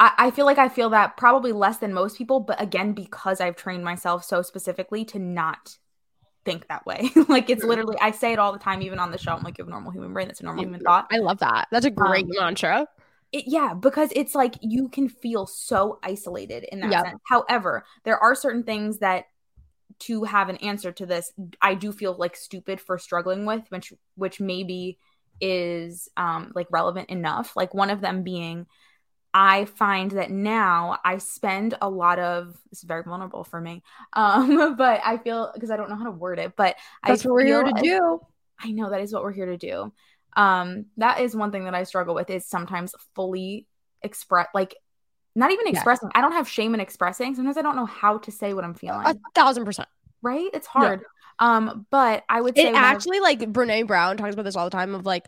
I, 0.00 0.32
feel 0.32 0.44
like 0.44 0.58
I 0.58 0.68
feel 0.68 0.90
that 0.90 1.16
probably 1.16 1.52
less 1.52 1.78
than 1.78 1.94
most 1.94 2.18
people, 2.18 2.40
but 2.40 2.60
again, 2.60 2.92
because 2.92 3.40
I've 3.40 3.56
trained 3.56 3.84
myself 3.84 4.24
so 4.24 4.42
specifically 4.42 5.04
to 5.06 5.18
not 5.18 5.78
think 6.44 6.68
that 6.68 6.84
way. 6.86 7.10
like 7.28 7.50
it's 7.50 7.64
literally 7.64 7.96
I 8.00 8.10
say 8.10 8.32
it 8.32 8.38
all 8.38 8.52
the 8.52 8.58
time, 8.58 8.82
even 8.82 8.98
on 8.98 9.10
the 9.10 9.18
show. 9.18 9.32
I'm 9.32 9.42
like, 9.42 9.58
you 9.58 9.62
have 9.62 9.68
a 9.68 9.72
normal 9.72 9.92
human 9.92 10.12
brain. 10.12 10.28
That's 10.28 10.40
a 10.40 10.44
normal 10.44 10.64
human 10.64 10.80
thought. 10.80 11.08
I 11.12 11.18
love 11.18 11.38
that. 11.38 11.68
That's 11.70 11.86
a 11.86 11.90
great 11.90 12.24
um, 12.24 12.30
mantra. 12.38 12.86
It, 13.32 13.44
yeah, 13.46 13.74
because 13.74 14.10
it's 14.14 14.34
like 14.34 14.54
you 14.60 14.88
can 14.88 15.08
feel 15.08 15.46
so 15.46 15.98
isolated 16.02 16.64
in 16.70 16.80
that 16.80 16.90
yep. 16.90 17.04
sense. 17.06 17.20
However, 17.28 17.84
there 18.04 18.18
are 18.18 18.34
certain 18.34 18.62
things 18.62 18.98
that 18.98 19.26
to 20.00 20.24
have 20.24 20.48
an 20.48 20.56
answer 20.58 20.92
to 20.92 21.06
this, 21.06 21.32
I 21.60 21.74
do 21.74 21.92
feel 21.92 22.14
like 22.16 22.36
stupid 22.36 22.80
for 22.80 22.98
struggling 22.98 23.46
with, 23.46 23.62
which 23.68 23.92
which 24.16 24.40
maybe 24.40 24.98
is 25.40 26.08
um 26.16 26.52
like 26.54 26.68
relevant 26.70 27.10
enough. 27.10 27.56
Like 27.56 27.74
one 27.74 27.90
of 27.90 28.00
them 28.00 28.22
being 28.22 28.66
I 29.36 29.64
find 29.64 30.12
that 30.12 30.30
now 30.30 30.98
I 31.04 31.18
spend 31.18 31.76
a 31.82 31.90
lot 31.90 32.20
of 32.20 32.56
it's 32.70 32.84
very 32.84 33.02
vulnerable 33.02 33.42
for 33.42 33.60
me. 33.60 33.82
Um, 34.12 34.76
but 34.78 35.00
I 35.04 35.18
feel 35.18 35.50
because 35.52 35.72
I 35.72 35.76
don't 35.76 35.90
know 35.90 35.96
how 35.96 36.04
to 36.04 36.12
word 36.12 36.38
it, 36.38 36.54
but 36.56 36.76
that's 37.04 37.26
I 37.26 37.28
what 37.28 37.34
we're 37.34 37.44
here 37.46 37.64
to 37.64 37.80
feel- 37.80 38.18
do. 38.18 38.20
I 38.60 38.70
know 38.70 38.90
that 38.90 39.00
is 39.00 39.12
what 39.12 39.24
we're 39.24 39.32
here 39.32 39.46
to 39.46 39.56
do. 39.56 39.92
Um, 40.36 40.86
that 40.96 41.20
is 41.20 41.34
one 41.34 41.50
thing 41.50 41.64
that 41.64 41.74
I 41.74 41.82
struggle 41.82 42.14
with 42.14 42.30
is 42.30 42.46
sometimes 42.46 42.94
fully 43.16 43.66
express 44.02 44.46
like 44.54 44.76
not 45.34 45.50
even 45.50 45.66
expressing. 45.66 46.10
I 46.14 46.20
don't 46.20 46.32
have 46.32 46.48
shame 46.48 46.72
in 46.74 46.80
expressing. 46.80 47.34
Sometimes 47.34 47.56
I 47.56 47.62
don't 47.62 47.74
know 47.74 47.86
how 47.86 48.18
to 48.18 48.30
say 48.30 48.54
what 48.54 48.62
I'm 48.62 48.74
feeling. 48.74 49.04
A 49.04 49.16
thousand 49.34 49.64
percent. 49.64 49.88
right? 50.22 50.48
It's 50.54 50.68
hard. 50.68 51.02
Um, 51.40 51.86
but 51.90 52.22
I 52.28 52.40
would 52.40 52.56
say 52.56 52.68
It 52.68 52.76
actually 52.76 53.18
like 53.18 53.40
Brene 53.40 53.88
Brown 53.88 54.16
talks 54.16 54.34
about 54.34 54.44
this 54.44 54.54
all 54.54 54.66
the 54.66 54.70
time 54.70 54.94
of 54.94 55.04
like 55.04 55.26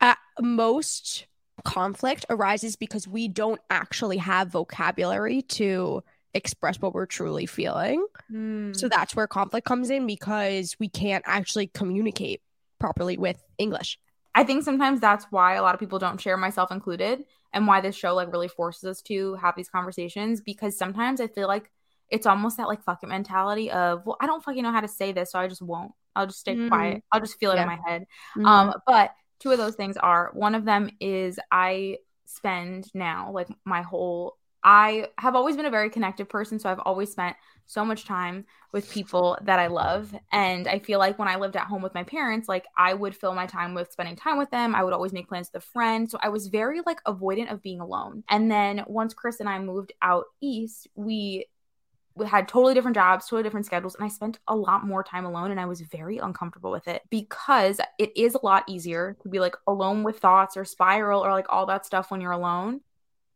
at 0.00 0.18
most 0.40 1.27
conflict 1.64 2.26
arises 2.30 2.76
because 2.76 3.06
we 3.08 3.28
don't 3.28 3.60
actually 3.70 4.18
have 4.18 4.48
vocabulary 4.48 5.42
to 5.42 6.02
express 6.34 6.80
what 6.80 6.94
we're 6.94 7.06
truly 7.06 7.46
feeling. 7.46 8.06
Mm, 8.30 8.76
So 8.76 8.88
that's 8.88 9.16
where 9.16 9.26
conflict 9.26 9.66
comes 9.66 9.90
in 9.90 10.06
because 10.06 10.76
we 10.78 10.88
can't 10.88 11.24
actually 11.26 11.68
communicate 11.68 12.42
properly 12.78 13.16
with 13.16 13.42
English. 13.58 13.98
I 14.34 14.44
think 14.44 14.62
sometimes 14.62 15.00
that's 15.00 15.26
why 15.30 15.54
a 15.54 15.62
lot 15.62 15.74
of 15.74 15.80
people 15.80 15.98
don't 15.98 16.20
share, 16.20 16.36
myself 16.36 16.70
included, 16.70 17.24
and 17.52 17.66
why 17.66 17.80
this 17.80 17.96
show 17.96 18.14
like 18.14 18.30
really 18.30 18.46
forces 18.48 18.84
us 18.84 19.02
to 19.02 19.34
have 19.36 19.56
these 19.56 19.70
conversations 19.70 20.40
because 20.40 20.76
sometimes 20.76 21.20
I 21.20 21.26
feel 21.28 21.48
like 21.48 21.70
it's 22.10 22.26
almost 22.26 22.56
that 22.58 22.68
like 22.68 22.82
fucking 22.84 23.08
mentality 23.08 23.70
of 23.70 24.04
well 24.06 24.16
I 24.20 24.26
don't 24.26 24.42
fucking 24.44 24.62
know 24.62 24.72
how 24.72 24.80
to 24.80 24.88
say 24.88 25.12
this 25.12 25.32
so 25.32 25.38
I 25.38 25.48
just 25.48 25.62
won't. 25.62 25.92
I'll 26.14 26.26
just 26.26 26.40
stay 26.40 26.56
Mm. 26.56 26.68
quiet. 26.68 27.04
I'll 27.10 27.20
just 27.20 27.38
feel 27.40 27.50
it 27.52 27.56
Yeah. 27.56 27.62
in 27.62 27.68
my 27.68 27.78
head. 27.86 28.06
Um, 28.36 28.46
Um, 28.46 28.74
but 28.86 29.12
two 29.38 29.50
of 29.50 29.58
those 29.58 29.74
things 29.74 29.96
are 29.96 30.30
one 30.34 30.54
of 30.54 30.64
them 30.64 30.90
is 31.00 31.38
I 31.50 31.98
spend 32.24 32.88
now 32.94 33.30
like 33.32 33.48
my 33.64 33.82
whole 33.82 34.36
I 34.62 35.06
have 35.18 35.36
always 35.36 35.56
been 35.56 35.66
a 35.66 35.70
very 35.70 35.88
connected 35.88 36.28
person, 36.28 36.58
so 36.58 36.68
I've 36.68 36.80
always 36.80 37.12
spent 37.12 37.36
so 37.66 37.84
much 37.84 38.06
time 38.06 38.44
with 38.72 38.90
people 38.90 39.38
that 39.42 39.58
I 39.58 39.68
love. 39.68 40.14
And 40.32 40.66
I 40.66 40.80
feel 40.80 40.98
like 40.98 41.18
when 41.18 41.28
I 41.28 41.36
lived 41.36 41.56
at 41.56 41.66
home 41.66 41.80
with 41.80 41.94
my 41.94 42.02
parents, 42.02 42.48
like 42.48 42.66
I 42.76 42.92
would 42.92 43.14
fill 43.14 43.34
my 43.34 43.46
time 43.46 43.74
with 43.74 43.92
spending 43.92 44.16
time 44.16 44.36
with 44.36 44.50
them. 44.50 44.74
I 44.74 44.82
would 44.82 44.92
always 44.92 45.12
make 45.12 45.28
plans 45.28 45.50
with 45.52 45.62
a 45.62 45.66
friend. 45.66 46.10
So 46.10 46.18
I 46.22 46.28
was 46.28 46.48
very 46.48 46.80
like 46.84 47.02
avoidant 47.04 47.52
of 47.52 47.62
being 47.62 47.80
alone. 47.80 48.24
And 48.28 48.50
then 48.50 48.84
once 48.88 49.14
Chris 49.14 49.40
and 49.40 49.48
I 49.48 49.58
moved 49.58 49.92
out 50.02 50.24
east, 50.40 50.88
we 50.94 51.06
we 51.08 51.46
had 52.26 52.48
totally 52.48 52.74
different 52.74 52.94
jobs, 52.96 53.26
totally 53.26 53.42
different 53.42 53.66
schedules, 53.66 53.94
and 53.94 54.04
I 54.04 54.08
spent 54.08 54.38
a 54.48 54.56
lot 54.56 54.86
more 54.86 55.02
time 55.04 55.24
alone 55.24 55.50
and 55.50 55.60
I 55.60 55.66
was 55.66 55.80
very 55.80 56.18
uncomfortable 56.18 56.70
with 56.70 56.88
it 56.88 57.02
because 57.10 57.80
it 57.98 58.16
is 58.16 58.34
a 58.34 58.44
lot 58.44 58.64
easier 58.68 59.16
to 59.22 59.28
be 59.28 59.40
like 59.40 59.54
alone 59.66 60.02
with 60.04 60.18
thoughts 60.18 60.56
or 60.56 60.64
spiral 60.64 61.24
or 61.24 61.30
like 61.32 61.46
all 61.50 61.66
that 61.66 61.86
stuff 61.86 62.10
when 62.10 62.20
you're 62.20 62.32
alone. 62.32 62.80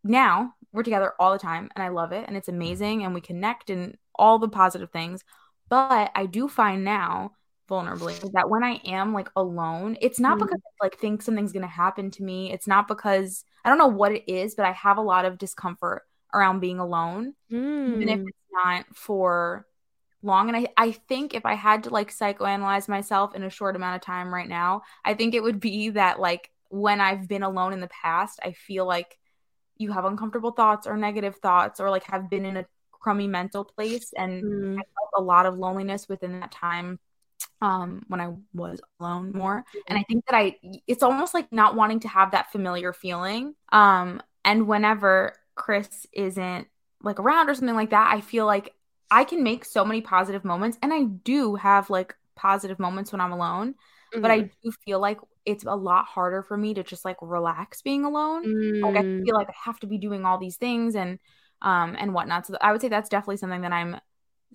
Now 0.05 0.55
we're 0.73 0.83
together 0.83 1.13
all 1.19 1.33
the 1.33 1.39
time 1.39 1.71
and 1.75 1.83
I 1.83 1.89
love 1.89 2.13
it 2.13 2.25
and 2.27 2.37
it's 2.37 2.49
amazing 2.49 3.05
and 3.05 3.15
we 3.15 3.21
connect 3.21 3.71
and 3.71 3.97
all 4.15 4.39
the 4.39 4.49
positive 4.49 4.91
things. 4.91 5.23
But 5.69 6.11
I 6.15 6.27
do 6.27 6.49
find 6.49 6.85
now 6.85 7.33
vulnerably 7.71 8.33
that 8.35 8.51
when 8.51 8.65
I 8.65 8.81
am 8.85 9.13
like 9.15 9.29
alone, 9.37 9.97
it's 10.01 10.21
not 10.21 10.39
Mhm. 10.39 10.41
because 10.41 10.61
I 10.67 10.85
like 10.85 10.99
think 10.99 11.23
something's 11.23 11.53
gonna 11.53 11.67
happen 11.69 12.11
to 12.13 12.23
me. 12.25 12.53
It's 12.53 12.67
not 12.67 12.89
because 12.89 13.45
I 13.65 13.69
don't 13.69 13.79
know 13.79 13.87
what 13.89 14.13
it 14.13 14.29
is, 14.31 14.55
but 14.55 14.67
I 14.67 14.73
have 14.73 14.99
a 14.99 15.03
lot 15.03 15.25
of 15.25 15.39
discomfort 15.39 16.03
around 16.35 16.61
being 16.61 16.79
alone 16.79 17.35
even 17.95 18.09
if 18.09 18.21
mm, 18.21 18.27
it's 18.27 18.39
not 18.53 18.85
for 18.95 19.67
long 20.23 20.49
and 20.49 20.57
I, 20.57 20.69
I 20.77 20.93
think 20.93 21.35
if 21.35 21.45
i 21.45 21.55
had 21.55 21.85
to 21.85 21.91
like 21.91 22.13
psychoanalyze 22.13 22.89
myself 22.89 23.35
in 23.35 23.43
a 23.43 23.51
short 23.51 23.75
amount 23.77 23.97
of 23.97 24.03
time 24.03 24.33
right 24.33 24.49
now 24.49 24.83
i 25.05 25.15
think 25.15 25.35
it 25.35 25.43
would 25.43 25.59
be 25.61 25.91
that 25.91 26.21
like 26.21 26.51
when 26.69 27.01
i've 27.01 27.27
been 27.27 27.43
alone 27.43 27.73
in 27.73 27.81
the 27.81 27.89
past 27.89 28.39
i 28.43 28.53
feel 28.53 28.87
like 28.87 29.19
you 29.77 29.93
have 29.93 30.05
uncomfortable 30.05 30.53
thoughts 30.53 30.87
or 30.87 30.97
negative 30.97 31.37
thoughts 31.37 31.81
or 31.81 31.91
like 31.91 32.05
have 32.05 32.31
been 32.31 32.45
in 32.45 32.57
a 32.57 32.67
crummy 32.93 33.27
mental 33.27 33.65
place 33.65 34.13
and 34.17 34.45
mm, 34.45 34.73
I 34.75 34.83
felt 34.83 35.11
a 35.17 35.23
lot 35.23 35.45
of 35.45 35.59
loneliness 35.59 36.09
within 36.09 36.39
that 36.41 36.53
time 36.53 37.01
um 37.61 38.05
when 38.07 38.21
I 38.21 38.33
was 38.55 38.81
alone 39.01 39.33
more. 39.33 39.65
And 39.89 39.99
I 39.99 40.05
think 40.05 40.25
that 40.27 40.37
I 40.37 40.57
it's 40.87 41.03
almost 41.03 41.35
like 41.35 41.53
not 41.53 41.75
wanting 41.75 42.01
to 42.01 42.09
have 42.09 42.31
that 42.31 42.53
familiar 42.53 42.93
feeling 42.93 43.55
um 43.73 44.23
and 44.45 44.69
whenever 44.69 45.35
Chris 45.57 46.07
isn't 46.13 46.69
like 47.03 47.21
around 47.21 47.49
or 47.49 47.55
something 47.55 47.75
like 47.75 47.91
that 47.91 48.13
I 48.15 48.21
feel 48.21 48.47
like 48.47 48.75
I 49.11 49.25
can 49.25 49.43
make 49.43 49.65
so 49.65 49.85
many 49.85 50.01
positive 50.01 50.45
moments 50.45 50.79
and 50.83 50.93
I 50.93 51.05
do 51.05 51.55
have 51.57 51.91
like 51.91 52.15
positive 52.37 52.79
moments 52.79 53.13
when 53.13 53.21
I'm 53.21 53.33
alone 53.33 53.75
but 54.21 54.31
I 54.31 54.43
do 54.63 54.73
feel 54.85 55.01
like 55.01 55.19
it's 55.45 55.65
a 55.65 55.75
lot 55.75 56.07
harder 56.07 56.43
for 56.43 56.57
me 56.57 56.75
to 56.75 56.83
just 56.83 57.05
like 57.05 57.17
relax 57.21 57.83
being 57.83 58.05
alone 58.05 58.49
like 58.83 58.97
I 58.97 59.03
mm, 59.03 59.25
feel 59.25 59.35
like 59.37 59.49
I 59.49 59.55
have 59.65 59.79
to 59.81 59.87
be 59.87 59.99
doing 59.99 60.25
all 60.25 60.39
these 60.39 60.57
things 60.57 60.95
and 60.97 61.19
um 61.63 61.95
and 61.99 62.13
whatnot. 62.15 62.47
So 62.47 62.57
I 62.61 62.73
would 62.73 62.81
say 62.81 62.89
that's 62.89 63.09
definitely 63.09 63.37
something 63.37 63.61
that 63.63 63.73
I'm 63.73 63.97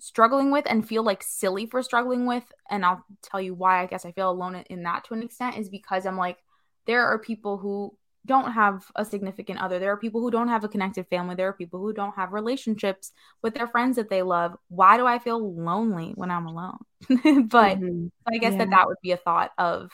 struggling 0.00 0.50
with 0.50 0.64
and 0.68 0.86
feel 0.86 1.02
like 1.02 1.22
silly 1.22 1.66
for 1.66 1.82
struggling 1.82 2.26
with. 2.26 2.44
And 2.70 2.84
I'll 2.84 3.04
tell 3.22 3.40
you 3.40 3.54
why 3.54 3.82
I 3.82 3.86
guess 3.86 4.04
I 4.04 4.12
feel 4.12 4.30
alone 4.30 4.56
in 4.70 4.82
that 4.84 5.04
to 5.04 5.14
an 5.14 5.22
extent 5.22 5.56
is 5.58 5.68
because 5.68 6.06
I'm 6.06 6.16
like 6.16 6.38
there 6.86 7.06
are 7.06 7.18
people 7.18 7.58
who 7.58 7.94
don't 8.28 8.52
have 8.52 8.84
a 8.96 9.04
significant 9.04 9.60
other. 9.60 9.80
There 9.80 9.92
are 9.92 9.98
people 9.98 10.20
who 10.22 10.30
don't 10.30 10.48
have 10.48 10.64
a 10.64 10.68
connected 10.70 11.08
family. 11.08 11.34
There 11.36 11.48
are 11.48 11.54
people 11.54 11.80
who 11.80 11.92
don't 11.94 12.14
have 12.16 12.32
relationships 12.34 13.12
with 13.42 13.54
their 13.54 13.68
friends 13.68 13.96
that 13.96 14.10
they 14.10 14.22
love. 14.22 14.56
Why 14.68 14.98
do 14.98 15.06
I 15.06 15.18
feel 15.20 15.54
lonely 15.56 16.12
when 16.16 16.30
I'm 16.30 16.46
alone? 16.46 16.78
but 17.50 17.80
mhm. 17.80 18.10
I 18.32 18.38
guess 18.38 18.56
that 18.56 18.68
Yeah. 18.68 18.72
that 18.72 18.86
would 18.88 18.98
be 19.02 19.12
a 19.12 19.18
thought 19.18 19.52
of 19.58 19.90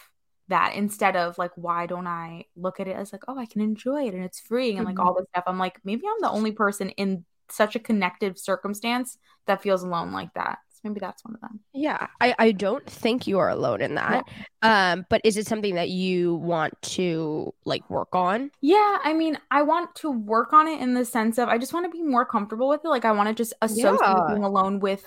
that 0.49 0.75
instead 0.75 1.16
of 1.16 1.38
like, 1.38 1.53
why 1.57 1.87
don't 1.87 2.07
I 2.07 2.44
look 2.57 2.81
at 2.81 2.88
it 2.88 2.97
as 2.97 3.12
like, 3.12 3.23
oh, 3.29 3.38
I 3.38 3.47
can 3.47 3.62
enjoy 3.62 4.07
it 4.09 4.14
and 4.14 4.25
it's 4.25 4.40
freeing 4.40 4.77
and 4.79 4.87
like 4.87 4.99
Mhm. 4.99 5.01
all 5.01 5.14
this 5.14 5.27
stuff. 5.31 5.44
I'm 5.47 5.59
like, 5.59 5.81
maybe 5.85 6.03
I'm 6.07 6.20
the 6.20 6.31
only 6.31 6.53
person 6.53 6.90
in 6.90 7.25
such 7.51 7.77
a 7.77 7.81
connected 7.81 8.38
circumstance 8.38 9.18
that 9.47 9.62
feels 9.62 9.83
alone 9.83 10.12
like 10.12 10.35
that. 10.35 10.59
Maybe 10.85 11.01
that's 11.01 11.25
one 11.25 11.35
of 11.35 11.40
them. 11.40 11.61
Yeah, 11.73 12.07
I, 12.20 12.35
I 12.38 12.53
don't 12.53 12.87
think 12.87 13.27
you 13.27 13.38
are 13.38 13.49
alone 13.49 13.81
in 13.81 13.94
that. 13.94 14.25
Um, 14.62 15.07
but 15.09 15.20
is 15.25 15.37
it 15.38 15.47
something 15.47 15.75
that 15.77 15.88
you 15.88 16.35
want 16.37 16.75
to 16.83 17.53
like 17.64 17.88
work 17.88 18.14
on? 18.14 18.51
Yeah, 18.61 18.99
I 19.03 19.14
mean, 19.14 19.38
I 19.51 19.62
want 19.62 19.94
to 19.97 20.11
work 20.11 20.53
on 20.53 20.68
it 20.68 20.81
in 20.81 20.94
the 20.94 21.05
sense 21.05 21.38
of 21.38 21.49
I 21.49 21.57
just 21.59 21.73
want 21.73 21.87
to 21.87 21.90
be 21.90 22.03
more 22.03 22.27
comfortable 22.27 22.68
with 22.68 22.85
it. 22.85 22.88
Like 22.88 23.05
I 23.07 23.12
want 23.12 23.29
to 23.31 23.35
just 23.35 23.55
associate 23.62 23.99
Yeah. 24.03 24.25
being 24.29 24.44
alone 24.44 24.79
with 24.81 25.05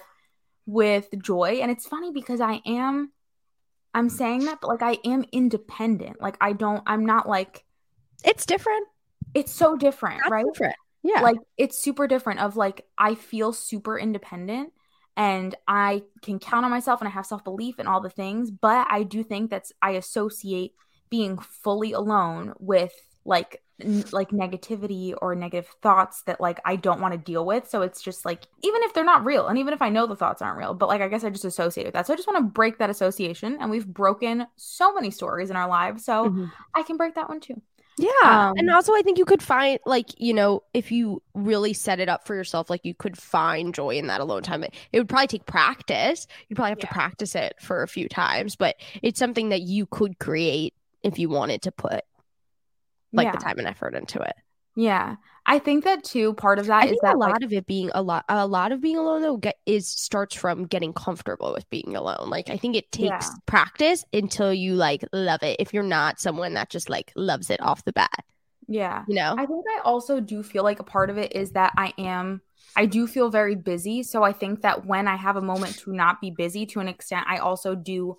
with 0.65 1.07
joy. 1.23 1.59
And 1.61 1.71
it's 1.71 1.87
funny 1.87 2.11
because 2.11 2.41
I 2.41 2.59
am 2.65 3.11
I'm 3.93 4.09
saying 4.09 4.45
that, 4.45 4.59
but 4.61 4.67
like 4.67 4.81
I 4.83 4.97
am 5.07 5.25
independent. 5.31 6.21
Like 6.21 6.37
I 6.41 6.53
don't 6.53 6.83
I'm 6.87 7.05
not 7.05 7.29
like 7.29 7.63
It's 8.23 8.45
different. 8.45 8.87
it's 9.33 9.51
so 9.51 9.77
different, 9.77 10.19
That's 10.23 10.31
right? 10.31 10.45
different. 10.53 10.75
Yeah. 11.03 11.21
Like 11.21 11.37
it's 11.57 11.79
super 11.79 12.07
different 12.07 12.41
of 12.41 12.55
like 12.57 12.85
I 12.97 13.15
feel 13.15 13.53
super 13.53 13.97
independent 13.97 14.73
and 15.17 15.55
I 15.67 16.03
can 16.21 16.39
count 16.39 16.65
on 16.65 16.71
myself 16.71 17.01
and 17.01 17.09
I 17.09 17.11
have 17.11 17.27
self-belief 17.27 17.79
and 17.79 17.89
all 17.89 18.01
the 18.01 18.09
things, 18.09 18.51
but 18.51 18.87
I 18.89 19.03
do 19.03 19.23
think 19.23 19.51
that's 19.51 19.73
I 19.81 19.91
associate 19.93 20.73
being 21.09 21.39
fully 21.39 21.93
alone 21.93 22.53
with 22.59 22.93
like 23.25 23.61
n- 23.81 24.05
like 24.11 24.29
negativity 24.29 25.15
or 25.21 25.35
negative 25.35 25.67
thoughts 25.81 26.23
that 26.23 26.39
like 26.41 26.59
I 26.65 26.77
don't 26.77 27.01
want 27.01 27.13
to 27.13 27.17
deal 27.17 27.45
with. 27.45 27.69
So 27.69 27.81
it's 27.81 28.01
just 28.01 28.25
like 28.25 28.47
even 28.63 28.83
if 28.83 28.93
they're 28.93 29.03
not 29.03 29.25
real 29.25 29.47
and 29.47 29.57
even 29.57 29.73
if 29.73 29.81
I 29.81 29.89
know 29.89 30.07
the 30.07 30.15
thoughts 30.15 30.41
aren't 30.41 30.57
real, 30.59 30.73
but 30.75 30.87
like 30.87 31.01
I 31.01 31.09
guess 31.09 31.25
I 31.25 31.29
just 31.31 31.45
associate 31.45 31.85
with 31.85 31.93
that. 31.95 32.07
So 32.07 32.13
I 32.13 32.15
just 32.15 32.27
want 32.27 32.37
to 32.39 32.51
break 32.51 32.77
that 32.79 32.89
association 32.89 33.57
and 33.59 33.71
we've 33.71 33.87
broken 33.87 34.47
so 34.55 34.93
many 34.93 35.11
stories 35.11 35.49
in 35.49 35.55
our 35.57 35.67
lives. 35.67 36.05
So 36.05 36.33
Mhm. 36.33 36.51
I 36.75 36.83
can 36.83 36.97
break 36.97 37.15
that 37.15 37.29
one 37.29 37.39
too. 37.41 37.61
Yeah. 37.97 38.51
and 38.55 38.69
Um, 38.69 38.75
also 38.75 38.93
I 38.93 39.01
think 39.01 39.17
you 39.17 39.25
could 39.25 39.41
find 39.41 39.79
like, 39.85 40.09
you 40.19 40.33
know, 40.33 40.63
if 40.73 40.91
you 40.91 41.21
really 41.33 41.73
set 41.73 41.99
it 41.99 42.09
up 42.09 42.27
for 42.27 42.35
yourself, 42.35 42.69
like 42.69 42.85
you 42.85 42.93
could 42.93 43.17
find 43.17 43.73
joy 43.73 43.91
in 43.91 44.07
that 44.07 44.21
alone 44.21 44.43
time. 44.43 44.63
It, 44.63 44.75
it 44.91 44.99
would 44.99 45.09
probably 45.09 45.27
take 45.27 45.45
practice. 45.45 46.27
You'd 46.47 46.55
probably 46.55 46.71
have 46.71 46.79
to 46.79 46.87
practice 46.87 47.33
it 47.35 47.55
for 47.59 47.81
a 47.81 47.87
few 47.87 48.07
times, 48.07 48.55
but 48.55 48.75
it's 49.01 49.19
something 49.19 49.49
that 49.49 49.61
you 49.61 49.87
could 49.87 50.19
create 50.19 50.73
if 51.03 51.17
you 51.17 51.29
wanted 51.29 51.63
to 51.63 51.71
put 51.71 52.03
like 53.13 53.25
yeah. 53.25 53.31
the 53.31 53.37
time 53.37 53.57
and 53.57 53.67
effort 53.67 53.95
into 53.95 54.21
it. 54.21 54.35
Yeah. 54.77 55.17
I 55.45 55.59
think 55.59 55.83
that 55.85 56.03
too 56.05 56.33
part 56.35 56.59
of 56.59 56.67
that 56.67 56.89
is 56.89 56.99
that 57.01 57.15
a 57.15 57.17
like, 57.17 57.33
lot 57.33 57.43
of 57.43 57.51
it 57.53 57.65
being 57.67 57.89
a 57.95 58.01
lot 58.01 58.25
a 58.29 58.45
lot 58.47 58.71
of 58.71 58.81
being 58.81 58.97
alone 58.97 59.21
though 59.23 59.37
get, 59.37 59.57
is 59.65 59.87
starts 59.87 60.35
from 60.35 60.65
getting 60.67 60.93
comfortable 60.93 61.53
with 61.53 61.69
being 61.69 61.95
alone. 61.95 62.29
Like 62.29 62.49
I 62.49 62.57
think 62.57 62.75
it 62.75 62.91
takes 62.91 63.31
Yeah. 63.31 63.35
practice 63.45 64.05
until 64.13 64.53
you 64.53 64.75
like 64.75 65.03
love 65.13 65.43
it. 65.43 65.57
If 65.59 65.73
you're 65.73 65.83
not 65.83 66.19
someone 66.19 66.53
that 66.55 66.69
just 66.69 66.89
like 66.89 67.11
loves 67.15 67.49
it 67.49 67.61
off 67.61 67.83
the 67.85 67.93
bat, 67.93 68.25
yeah. 68.67 69.05
you 69.05 69.15
know. 69.15 69.37
I 69.37 69.45
think 69.45 69.65
I 69.77 69.81
also 69.83 70.19
do 70.19 70.43
feel 70.43 70.63
like 70.63 70.79
a 70.79 70.83
part 70.83 71.09
of 71.09 71.17
it 71.17 71.35
is 71.35 71.51
that 71.51 71.73
I 71.77 71.93
am 71.97 72.41
I 72.75 72.85
do 72.85 73.07
feel 73.07 73.29
very 73.29 73.55
busy, 73.55 74.03
so 74.03 74.23
I 74.23 74.33
think 74.33 74.61
that 74.61 74.85
when 74.85 75.07
I 75.07 75.15
have 75.15 75.35
a 75.35 75.41
moment 75.41 75.79
to 75.79 75.93
not 75.93 76.21
be 76.21 76.29
busy 76.31 76.65
to 76.67 76.79
an 76.79 76.87
extent, 76.87 77.25
I 77.27 77.37
also 77.37 77.73
do 77.75 78.17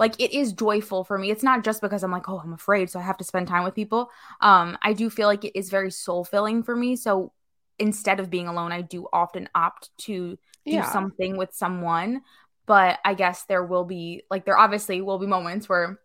like 0.00 0.20
it 0.20 0.32
is 0.32 0.54
joyful 0.54 1.04
for 1.04 1.18
me. 1.18 1.30
It's 1.30 1.44
not 1.44 1.64
just 1.64 1.82
because 1.82 2.04
I'm 2.04 2.12
like, 2.12 2.28
"Oh, 2.28 2.40
I'm 2.40 2.54
afraid, 2.54 2.90
so 2.90 3.00
I 3.00 3.04
have 3.04 3.18
to 3.18 3.24
spend 3.24 3.48
time 3.48 3.64
with 3.64 3.76
people." 3.76 4.10
Um 4.42 4.78
I 4.82 4.94
do 4.94 5.10
feel 5.10 5.28
like 5.28 5.44
it 5.44 5.58
is 5.58 5.70
very 5.70 5.92
soul-filling 5.92 6.64
for 6.64 6.76
me, 6.76 6.96
so 6.96 7.32
instead 7.78 8.20
of 8.20 8.30
being 8.30 8.48
alone, 8.48 8.72
I 8.72 8.82
do 8.82 9.08
often 9.12 9.48
opt 9.54 9.90
to 10.00 10.38
do 10.70 10.82
Yeah. 10.82 10.84
something 10.84 11.36
with 11.38 11.54
someone. 11.54 12.22
But 12.66 13.00
I 13.04 13.14
guess 13.14 13.44
there 13.44 13.64
will 13.64 13.84
be 13.84 14.24
like 14.30 14.44
there 14.46 14.58
obviously 14.58 15.02
will 15.02 15.18
be 15.20 15.26
moments 15.28 15.68
where 15.68 16.00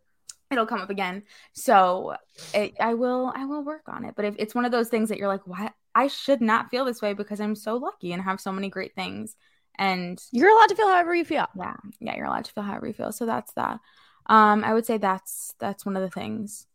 it'll 0.51 0.65
come 0.65 0.81
up 0.81 0.89
again. 0.89 1.23
So 1.53 2.15
it, 2.53 2.75
I 2.79 2.93
will 2.93 3.31
I 3.35 3.45
will 3.45 3.63
work 3.63 3.83
on 3.87 4.05
it. 4.05 4.15
But 4.15 4.25
if 4.25 4.35
it's 4.39 4.55
one 4.55 4.65
of 4.65 4.71
those 4.71 4.89
things 4.89 5.09
that 5.09 5.17
you're 5.17 5.27
like, 5.27 5.45
what 5.47 5.73
I 5.93 6.07
should 6.07 6.41
not 6.41 6.69
feel 6.71 6.85
this 6.85 7.01
way 7.01 7.13
because 7.13 7.39
I'm 7.39 7.55
so 7.55 7.77
lucky 7.77 8.13
and 8.13 8.21
have 8.21 8.39
so 8.41 8.51
many 8.51 8.69
great 8.69 8.95
things. 8.95 9.35
And 9.77 10.21
you're 10.31 10.49
allowed 10.49 10.67
to 10.67 10.75
feel 10.75 10.87
however 10.87 11.15
you 11.15 11.25
feel. 11.25 11.47
Yeah, 11.55 11.75
yeah, 11.99 12.15
you're 12.15 12.25
allowed 12.25 12.45
to 12.45 12.51
feel 12.51 12.63
however 12.63 12.87
you 12.87 12.93
feel. 12.93 13.11
So 13.11 13.25
that's 13.25 13.53
that. 13.53 13.79
Um, 14.27 14.63
I 14.63 14.73
would 14.73 14.85
say 14.85 14.97
that's 14.97 15.53
that's 15.59 15.85
one 15.85 15.95
of 15.95 16.01
the 16.01 16.09
things. 16.09 16.67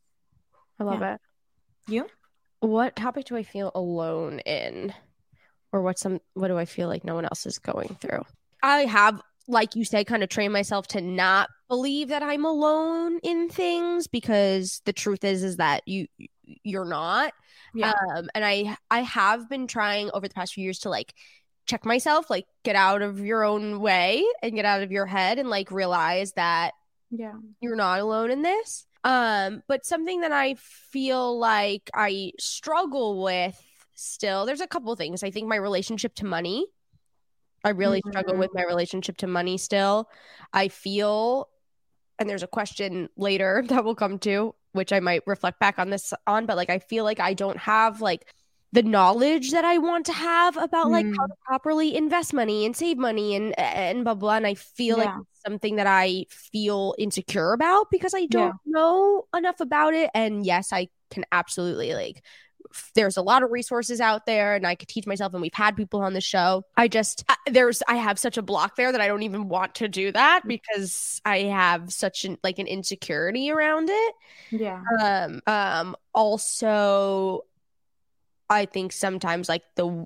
I 0.79 0.85
love 0.85 1.01
yeah. 1.01 1.15
it. 1.15 1.21
You? 1.89 2.07
What 2.61 2.97
topic 2.97 3.27
do 3.27 3.37
I 3.37 3.43
feel 3.43 3.73
alone 3.75 4.41
in? 4.41 4.95
Or 5.73 5.83
what 5.83 5.99
some 5.99 6.21
what 6.35 6.49
do 6.49 6.59
I 6.59 6.65
feel 6.65 6.89
like 6.89 7.05
no 7.05 7.15
one 7.15 7.25
else 7.25 7.47
is 7.47 7.59
going 7.59 7.97
through? 8.01 8.23
I 8.63 8.81
have 8.81 9.21
like 9.49 9.75
you 9.75 9.85
said, 9.85 10.07
kind 10.07 10.23
of 10.23 10.29
train 10.29 10.53
myself 10.53 10.87
to 10.89 11.01
not 11.01 11.49
believe 11.69 12.09
that 12.09 12.23
I'm 12.23 12.45
alone 12.45 13.19
in 13.23 13.49
things 13.49 14.07
because 14.07 14.81
the 14.85 14.93
truth 14.93 15.25
is 15.25 15.43
is 15.43 15.57
that 15.57 15.83
you 15.87 16.07
you're 16.65 16.85
not. 16.85 17.33
Yeah. 17.75 17.93
Um, 18.15 18.29
and 18.35 18.45
I 18.45 18.77
I 18.91 19.03
have 19.03 19.49
been 19.49 19.67
trying 19.67 20.11
over 20.15 20.27
the 20.27 20.35
past 20.35 20.55
few 20.55 20.65
years 20.65 20.81
to 20.81 20.91
like 20.91 21.15
check 21.67 21.85
myself, 21.85 22.31
like 22.31 22.47
get 22.65 22.77
out 22.77 23.03
of 23.03 23.21
your 23.21 23.45
own 23.45 23.81
way 23.81 24.25
and 24.43 24.55
get 24.55 24.65
out 24.65 24.83
of 24.83 24.93
your 24.93 25.07
head 25.07 25.39
and 25.39 25.49
like 25.49 25.71
realize 25.71 26.33
that 26.33 26.73
yeah, 27.11 27.35
you're 27.61 27.77
not 27.77 28.01
alone 28.01 28.31
in 28.31 28.43
this. 28.43 28.87
Um, 29.03 29.63
but 29.67 29.87
something 29.87 30.21
that 30.21 30.33
I 30.33 30.55
feel 30.55 31.39
like 31.39 31.91
I 31.95 32.33
struggle 32.39 33.23
with 33.23 33.59
still, 33.95 34.47
there's 34.47 34.61
a 34.61 34.67
couple 34.67 34.95
things. 34.97 35.23
I 35.23 35.31
think 35.31 35.49
my 35.49 35.57
relationship 35.57 36.15
to 36.17 36.27
money 36.27 36.67
I 37.65 37.71
really 37.71 38.01
mm-hmm. 38.01 38.11
struggle 38.11 38.37
with 38.37 38.51
my 38.55 38.65
relationship 38.65 39.17
to 39.19 39.27
money 39.27 39.59
still. 39.59 40.09
I 40.53 40.69
feel, 40.69 41.49
and 42.19 42.29
there's 42.29 42.43
a 42.43 42.49
question 42.49 43.09
later 43.17 43.65
that 43.69 43.85
will 43.85 43.95
come 43.95 44.19
to, 44.21 44.55
which 44.73 44.93
I 44.93 45.01
might 45.01 45.23
reflect 45.27 45.61
back 45.61 45.79
on 45.79 45.91
this 45.91 46.13
on, 46.27 46.47
but 46.47 46.57
like 46.57 46.71
I 46.71 46.79
feel 46.79 47.05
like 47.05 47.21
I 47.21 47.35
don't 47.35 47.59
have 47.59 48.01
like 48.01 48.27
the 48.73 48.83
knowledge 48.83 49.51
that 49.51 49.65
I 49.65 49.79
want 49.79 50.07
to 50.07 50.13
have 50.13 50.57
about 50.57 50.87
mm. 50.87 50.91
like 50.91 51.07
how 51.07 51.27
to 51.27 51.33
mm. 51.33 51.45
properly 51.47 51.97
invest 51.97 52.33
money 52.33 52.65
and 52.65 52.77
save 52.77 52.99
money 52.99 53.35
and 53.35 53.59
and 53.59 54.05
blah 54.05 54.15
blah. 54.15 54.37
And 54.37 54.47
I 54.47 54.55
feel 54.55 54.99
yeah. 54.99 55.05
like 55.05 55.15
something 55.47 55.77
that 55.77 55.87
I 55.87 56.27
feel 56.31 56.95
insecure 56.99 57.53
about 57.53 57.91
because 57.91 58.15
I 58.15 58.27
don't 58.27 58.55
yeah. 58.65 58.73
know 58.73 59.27
enough 59.37 59.61
about 59.61 59.95
it. 59.95 60.11
And 60.15 60.45
yes, 60.45 60.73
I 60.73 60.89
can 61.11 61.25
absolutely 61.33 61.95
like 61.95 62.23
there's 62.95 63.17
a 63.17 63.23
lot 63.23 63.43
of 63.43 63.51
resources 63.51 64.01
out 64.01 64.27
there 64.27 64.55
and 64.55 64.67
I 64.67 64.75
could 64.75 64.89
teach 64.89 65.07
myself 65.07 65.33
and 65.33 65.43
we've 65.43 65.53
had 65.53 65.77
people 65.77 66.03
on 66.03 66.13
the 66.13 66.21
show. 66.21 66.63
I 66.77 66.89
just 66.89 67.25
there's 67.47 67.83
I 67.89 67.97
have 67.97 68.19
such 68.19 68.37
a 68.37 68.43
block 68.43 68.77
there 68.77 68.93
that 68.93 69.01
I 69.01 69.09
don't 69.09 69.23
even 69.23 69.49
want 69.49 69.77
to 69.77 69.89
do 69.89 70.13
that 70.13 70.43
because 70.47 71.21
I 71.25 71.39
have 71.45 71.93
such 71.93 72.25
an 72.25 72.39
like 72.43 72.59
an 72.59 72.67
insecurity 72.67 73.51
around 73.51 73.89
it. 73.91 74.15
Yeah. 74.51 74.83
Um 75.03 75.41
um 75.47 75.97
also 76.15 77.45
I 78.51 78.67
think 78.67 78.93
sometimes 78.93 79.49
like 79.49 79.63
the 79.77 80.05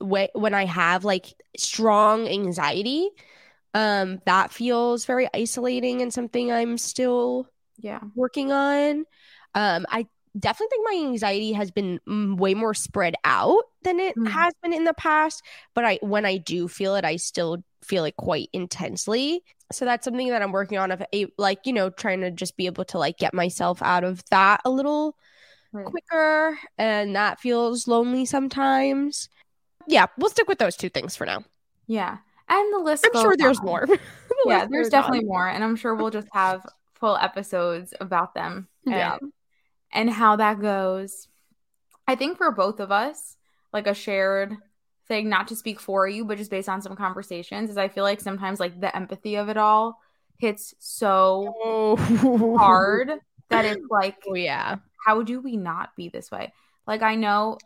way 0.00 0.28
when 0.34 0.52
I 0.52 0.66
have 0.66 1.04
like 1.04 1.34
strong 1.56 2.28
anxiety 2.28 3.08
um 3.72 4.20
that 4.26 4.52
feels 4.52 5.06
very 5.06 5.28
isolating 5.32 6.02
and 6.02 6.12
something 6.12 6.52
I'm 6.52 6.76
still 6.76 7.48
yeah 7.78 8.00
working 8.14 8.52
on. 8.52 9.04
Um, 9.54 9.86
I 9.88 10.06
definitely 10.38 10.68
think 10.70 10.86
my 10.86 11.08
anxiety 11.08 11.52
has 11.52 11.70
been 11.70 12.00
mm, 12.06 12.36
way 12.36 12.54
more 12.54 12.74
spread 12.74 13.14
out 13.24 13.62
than 13.82 14.00
it 14.00 14.16
mm. 14.16 14.28
has 14.28 14.52
been 14.62 14.72
in 14.72 14.84
the 14.84 14.94
past 14.94 15.42
but 15.74 15.84
i 15.84 15.98
when 16.02 16.26
i 16.26 16.36
do 16.36 16.68
feel 16.68 16.94
it 16.94 17.04
i 17.04 17.16
still 17.16 17.62
feel 17.82 18.04
it 18.04 18.16
quite 18.16 18.48
intensely 18.52 19.42
so 19.72 19.84
that's 19.84 20.04
something 20.04 20.28
that 20.28 20.42
i'm 20.42 20.52
working 20.52 20.78
on 20.78 20.90
of 20.90 21.02
a 21.14 21.26
like 21.38 21.60
you 21.64 21.72
know 21.72 21.88
trying 21.90 22.20
to 22.20 22.30
just 22.30 22.56
be 22.56 22.66
able 22.66 22.84
to 22.84 22.98
like 22.98 23.16
get 23.16 23.32
myself 23.32 23.80
out 23.82 24.04
of 24.04 24.22
that 24.30 24.60
a 24.64 24.70
little 24.70 25.16
right. 25.76 25.86
quicker 25.86 26.58
and 26.78 27.14
that 27.14 27.40
feels 27.40 27.86
lonely 27.86 28.24
sometimes 28.24 29.28
yeah 29.86 30.06
we'll 30.18 30.30
stick 30.30 30.48
with 30.48 30.58
those 30.58 30.76
two 30.76 30.88
things 30.88 31.14
for 31.16 31.26
now 31.26 31.42
yeah 31.86 32.18
and 32.48 32.74
the 32.74 32.78
list 32.78 33.06
i'm 33.12 33.20
sure 33.20 33.36
there's 33.36 33.60
on. 33.60 33.66
more 33.66 33.86
the 33.86 33.98
yeah 34.46 34.66
there's 34.70 34.88
definitely 34.88 35.20
on. 35.20 35.26
more 35.26 35.48
and 35.48 35.62
i'm 35.62 35.76
sure 35.76 35.94
we'll 35.94 36.10
just 36.10 36.28
have 36.32 36.64
full 36.94 37.16
episodes 37.16 37.94
about 38.00 38.34
them 38.34 38.68
yeah 38.86 39.18
and 39.92 40.10
how 40.10 40.36
that 40.36 40.60
goes. 40.60 41.28
I 42.06 42.14
think 42.14 42.38
for 42.38 42.52
both 42.52 42.80
of 42.80 42.92
us, 42.92 43.36
like 43.72 43.86
a 43.86 43.94
shared 43.94 44.56
thing, 45.08 45.28
not 45.28 45.48
to 45.48 45.56
speak 45.56 45.80
for 45.80 46.06
you, 46.06 46.24
but 46.24 46.38
just 46.38 46.50
based 46.50 46.68
on 46.68 46.82
some 46.82 46.94
conversations, 46.94 47.70
is 47.70 47.76
I 47.76 47.88
feel 47.88 48.04
like 48.04 48.20
sometimes 48.20 48.60
like 48.60 48.80
the 48.80 48.94
empathy 48.94 49.36
of 49.36 49.48
it 49.48 49.56
all 49.56 49.98
hits 50.38 50.74
so 50.78 51.54
oh. 51.64 52.56
hard 52.58 53.10
that 53.48 53.64
it's 53.64 53.86
like, 53.90 54.16
oh, 54.28 54.34
yeah, 54.34 54.76
how 55.06 55.22
do 55.22 55.40
we 55.40 55.56
not 55.56 55.94
be 55.96 56.08
this 56.08 56.30
way? 56.30 56.52
Like 56.86 57.02
I 57.02 57.14
know. 57.14 57.58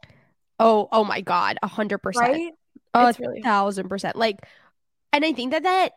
Oh, 0.59 0.89
oh 0.93 1.05
my 1.05 1.23
god, 1.23 1.59
a 1.63 1.67
hundred 1.67 1.99
percent. 1.99 2.55
Oh, 2.93 3.07
it's 3.07 3.19
really 3.19 3.41
thousand 3.41 3.89
percent. 3.89 4.17
Like, 4.17 4.45
and 5.13 5.25
I 5.25 5.33
think 5.33 5.53
that 5.53 5.63
that 5.63 5.93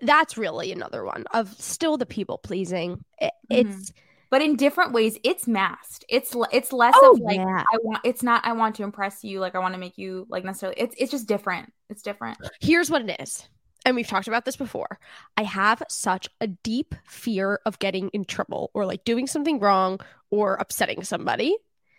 that's 0.00 0.38
really 0.38 0.70
another 0.70 1.04
one 1.04 1.24
of 1.34 1.52
still 1.60 1.96
the 1.96 2.06
people 2.06 2.38
pleasing. 2.38 3.04
It, 3.20 3.32
mm-hmm. 3.50 3.70
It's 3.70 3.92
but 4.30 4.40
in 4.40 4.56
different 4.56 4.92
ways 4.92 5.18
it's 5.24 5.46
masked 5.46 6.06
it's 6.08 6.34
it's 6.52 6.72
less 6.72 6.94
oh, 6.96 7.12
of 7.12 7.20
like 7.20 7.36
yeah. 7.36 7.62
i 7.70 7.76
want 7.82 8.00
it's 8.02 8.22
not 8.22 8.42
i 8.46 8.52
want 8.52 8.74
to 8.74 8.82
impress 8.82 9.22
you 9.22 9.38
like 9.38 9.54
i 9.54 9.58
want 9.58 9.74
to 9.74 9.78
make 9.78 9.98
you 9.98 10.26
like 10.30 10.42
necessarily 10.42 10.74
it's 10.80 10.94
it's 10.96 11.10
just 11.10 11.28
different 11.28 11.70
it's 11.90 12.00
different 12.00 12.38
here's 12.58 12.90
what 12.90 13.06
it 13.06 13.20
is 13.20 13.46
and 13.84 13.96
we've 13.96 14.06
talked 14.06 14.28
about 14.28 14.44
this 14.44 14.56
before 14.56 14.98
i 15.36 15.42
have 15.42 15.82
such 15.88 16.28
a 16.40 16.46
deep 16.46 16.94
fear 17.06 17.60
of 17.66 17.78
getting 17.78 18.08
in 18.10 18.24
trouble 18.24 18.70
or 18.74 18.86
like 18.86 19.04
doing 19.04 19.26
something 19.26 19.58
wrong 19.58 20.00
or 20.30 20.54
upsetting 20.54 21.02
somebody 21.02 21.56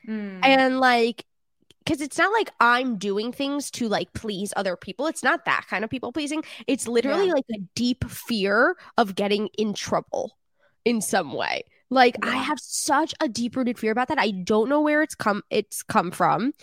mm. 0.07 0.39
and 0.43 0.79
like 0.79 1.25
because 1.83 2.01
it's 2.01 2.17
not 2.17 2.31
like 2.31 2.51
I'm 2.59 2.97
doing 2.97 3.31
things 3.31 3.69
to 3.71 3.89
like 3.89 4.13
please 4.13 4.53
other 4.55 4.75
people. 4.75 5.07
It's 5.07 5.23
not 5.23 5.45
that 5.45 5.65
kind 5.69 5.83
of 5.83 5.89
people 5.89 6.11
pleasing. 6.11 6.43
It's 6.67 6.87
literally 6.87 7.27
yeah. 7.27 7.33
like 7.33 7.45
a 7.53 7.59
deep 7.75 8.09
fear 8.09 8.77
of 8.97 9.15
getting 9.15 9.49
in 9.57 9.73
trouble 9.73 10.37
in 10.85 11.01
some 11.01 11.33
way. 11.33 11.63
Like 11.89 12.17
yeah. 12.23 12.31
I 12.31 12.35
have 12.37 12.59
such 12.59 13.13
a 13.19 13.27
deep 13.27 13.55
rooted 13.55 13.77
fear 13.77 13.91
about 13.91 14.07
that. 14.07 14.19
I 14.19 14.31
don't 14.31 14.69
know 14.69 14.81
where 14.81 15.01
it's 15.01 15.15
come 15.15 15.43
it's 15.49 15.83
come 15.83 16.11
from. 16.11 16.53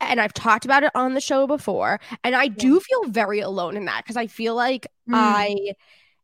And 0.00 0.20
I've 0.20 0.34
talked 0.34 0.64
about 0.64 0.82
it 0.82 0.90
on 0.94 1.14
the 1.14 1.20
show 1.20 1.46
before. 1.46 2.00
And 2.24 2.34
I 2.34 2.48
do 2.48 2.80
feel 2.80 3.04
very 3.04 3.40
alone 3.40 3.76
in 3.76 3.84
that 3.84 4.02
because 4.04 4.16
I 4.16 4.26
feel 4.26 4.54
like 4.54 4.86
mm. 5.08 5.14
I 5.14 5.74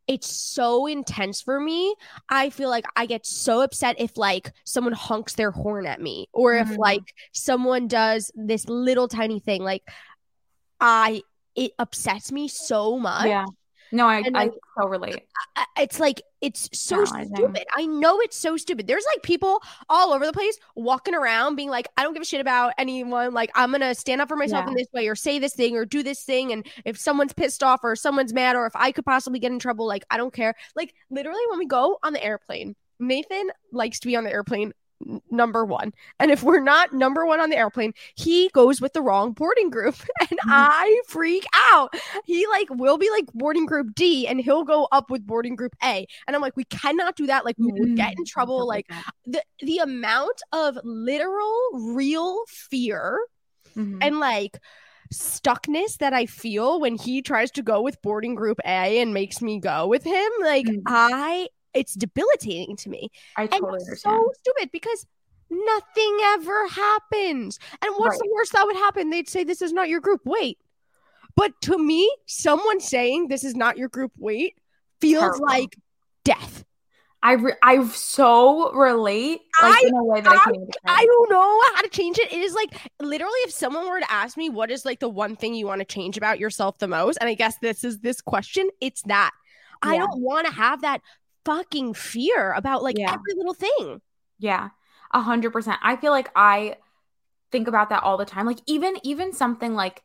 it's 0.06 0.28
so 0.28 0.86
intense 0.86 1.42
for 1.42 1.60
me. 1.60 1.94
I 2.28 2.50
feel 2.50 2.70
like 2.70 2.84
I 2.94 3.06
get 3.06 3.26
so 3.26 3.62
upset 3.62 3.96
if 3.98 4.16
like 4.16 4.52
someone 4.64 4.92
honks 4.92 5.34
their 5.34 5.50
horn 5.50 5.84
at 5.86 6.00
me 6.00 6.28
or 6.32 6.52
mm. 6.52 6.62
if 6.62 6.68
mm-hmm. 6.68 6.80
like 6.80 7.14
someone 7.32 7.88
does 7.88 8.30
this 8.34 8.68
little 8.68 9.08
tiny 9.08 9.40
thing. 9.40 9.62
Like 9.62 9.82
I 10.80 11.22
it 11.54 11.72
upsets 11.78 12.30
me 12.30 12.48
so 12.48 12.98
much. 12.98 13.26
Yeah. 13.26 13.46
No, 13.92 14.06
I, 14.06 14.22
I 14.34 14.50
so 14.78 14.88
relate. 14.88 15.22
It's 15.78 16.00
like 16.00 16.22
it's 16.40 16.68
so 16.72 17.04
stupid. 17.04 17.64
I 17.76 17.86
know 17.86 18.20
it's 18.20 18.36
so 18.36 18.56
stupid. 18.56 18.86
There's 18.86 19.04
like 19.14 19.22
people 19.22 19.60
all 19.88 20.12
over 20.12 20.26
the 20.26 20.32
place 20.32 20.58
walking 20.74 21.14
around 21.14 21.56
being 21.56 21.70
like, 21.70 21.88
I 21.96 22.02
don't 22.02 22.12
give 22.12 22.22
a 22.22 22.26
shit 22.26 22.40
about 22.40 22.72
anyone. 22.78 23.32
Like, 23.32 23.50
I'm 23.54 23.72
gonna 23.72 23.94
stand 23.94 24.20
up 24.20 24.28
for 24.28 24.36
myself 24.36 24.64
yeah. 24.64 24.70
in 24.70 24.76
this 24.76 24.88
way 24.92 25.08
or 25.08 25.14
say 25.14 25.38
this 25.38 25.54
thing 25.54 25.76
or 25.76 25.84
do 25.84 26.02
this 26.02 26.22
thing. 26.22 26.52
And 26.52 26.66
if 26.84 26.98
someone's 26.98 27.32
pissed 27.32 27.62
off 27.62 27.80
or 27.82 27.96
someone's 27.96 28.32
mad 28.32 28.56
or 28.56 28.66
if 28.66 28.76
I 28.76 28.92
could 28.92 29.04
possibly 29.04 29.38
get 29.38 29.52
in 29.52 29.58
trouble, 29.58 29.86
like 29.86 30.04
I 30.10 30.16
don't 30.16 30.32
care. 30.32 30.54
Like 30.74 30.94
literally 31.10 31.42
when 31.50 31.58
we 31.58 31.66
go 31.66 31.98
on 32.02 32.12
the 32.12 32.22
airplane, 32.22 32.74
Nathan 32.98 33.50
likes 33.72 34.00
to 34.00 34.06
be 34.06 34.16
on 34.16 34.24
the 34.24 34.32
airplane 34.32 34.72
number 35.30 35.64
one. 35.64 35.92
And 36.18 36.30
if 36.30 36.42
we're 36.42 36.60
not 36.60 36.92
number 36.92 37.26
one 37.26 37.40
on 37.40 37.50
the 37.50 37.56
airplane, 37.56 37.92
he 38.14 38.48
goes 38.52 38.80
with 38.80 38.92
the 38.92 39.02
wrong 39.02 39.32
boarding 39.32 39.70
group. 39.70 39.96
And 40.28 40.40
mm-hmm. 40.40 40.50
I 40.50 41.00
freak 41.06 41.46
out. 41.54 41.94
He 42.24 42.46
like 42.48 42.68
will 42.70 42.98
be 42.98 43.08
like 43.10 43.26
boarding 43.32 43.66
group 43.66 43.94
D 43.94 44.26
and 44.26 44.40
he'll 44.40 44.64
go 44.64 44.88
up 44.90 45.08
with 45.08 45.26
boarding 45.26 45.54
group 45.54 45.76
A. 45.84 46.06
And 46.26 46.34
I'm 46.34 46.42
like, 46.42 46.56
we 46.56 46.64
cannot 46.64 47.16
do 47.16 47.26
that. 47.26 47.44
Like 47.44 47.56
we 47.58 47.70
would 47.72 47.96
get 47.96 48.12
in 48.12 48.24
mm, 48.24 48.26
trouble. 48.26 48.66
Like 48.66 48.90
the 49.24 49.42
the 49.60 49.78
amount 49.78 50.42
of 50.52 50.78
literal 50.82 51.70
real 51.74 52.40
fear 52.48 53.20
mm-hmm. 53.76 53.98
and 54.00 54.18
like 54.18 54.58
stuckness 55.12 55.98
that 55.98 56.12
I 56.12 56.26
feel 56.26 56.80
when 56.80 56.96
he 56.96 57.22
tries 57.22 57.50
to 57.52 57.62
go 57.62 57.80
with 57.80 58.02
boarding 58.02 58.34
group 58.34 58.58
A 58.64 59.00
and 59.00 59.14
makes 59.14 59.40
me 59.40 59.60
go 59.60 59.86
with 59.86 60.04
him. 60.04 60.30
Like 60.40 60.66
mm-hmm. 60.66 60.82
I 60.86 61.48
it's 61.76 61.94
debilitating 61.94 62.76
to 62.76 62.88
me. 62.88 63.10
I 63.36 63.46
totally 63.46 63.74
and 63.74 63.82
understand. 63.82 64.22
So 64.22 64.32
stupid 64.40 64.70
because 64.72 65.06
nothing 65.50 66.18
ever 66.24 66.68
happens. 66.68 67.58
And 67.82 67.92
what's 67.96 68.12
right. 68.12 68.18
the 68.18 68.30
worst 68.34 68.52
that 68.52 68.66
would 68.66 68.76
happen? 68.76 69.10
They'd 69.10 69.28
say 69.28 69.44
this 69.44 69.62
is 69.62 69.72
not 69.72 69.88
your 69.88 70.00
group. 70.00 70.22
Wait. 70.24 70.58
But 71.36 71.52
to 71.62 71.78
me, 71.78 72.10
someone 72.26 72.80
saying 72.80 73.28
this 73.28 73.44
is 73.44 73.54
not 73.54 73.76
your 73.76 73.90
group 73.90 74.12
wait 74.18 74.54
feels 75.00 75.20
Terrible. 75.20 75.46
like 75.46 75.76
death. 76.24 76.64
I 77.22 77.32
re- 77.32 77.56
I 77.62 77.84
so 77.88 78.72
relate 78.72 79.40
like, 79.60 79.84
I, 79.84 79.88
in 79.88 79.94
a 79.94 80.04
way 80.04 80.20
that 80.20 80.32
I, 80.32 80.50
I. 80.86 81.00
I 81.02 81.04
don't 81.04 81.30
know 81.30 81.62
how 81.74 81.82
to 81.82 81.88
change 81.88 82.18
it. 82.18 82.32
It 82.32 82.40
is 82.40 82.54
like 82.54 82.78
literally 83.00 83.38
if 83.40 83.50
someone 83.50 83.88
were 83.88 84.00
to 84.00 84.12
ask 84.12 84.36
me 84.36 84.48
what 84.48 84.70
is 84.70 84.84
like 84.84 85.00
the 85.00 85.08
one 85.08 85.34
thing 85.34 85.54
you 85.54 85.66
want 85.66 85.80
to 85.80 85.84
change 85.84 86.16
about 86.16 86.38
yourself 86.38 86.78
the 86.78 86.88
most, 86.88 87.18
and 87.20 87.28
I 87.28 87.34
guess 87.34 87.58
this 87.58 87.84
is 87.84 87.98
this 87.98 88.20
question, 88.20 88.68
it's 88.80 89.02
that. 89.02 89.32
Yeah. 89.84 89.90
I 89.90 89.98
don't 89.98 90.20
want 90.20 90.46
to 90.46 90.52
have 90.52 90.82
that 90.82 91.00
fucking 91.46 91.94
fear 91.94 92.52
about 92.52 92.82
like 92.82 92.98
Yeah. 92.98 93.12
every 93.14 93.34
little 93.36 93.54
thing. 93.54 94.02
Yeah, 94.38 94.68
a 95.12 95.22
hundred 95.22 95.52
percent. 95.52 95.78
I 95.82 95.96
feel 95.96 96.12
like 96.12 96.30
I 96.36 96.76
think 97.50 97.68
about 97.68 97.88
that 97.90 98.02
all 98.02 98.18
the 98.18 98.26
time. 98.26 98.44
Like 98.44 98.60
even 98.66 98.96
even 99.02 99.32
something 99.32 99.74
like 99.74 100.02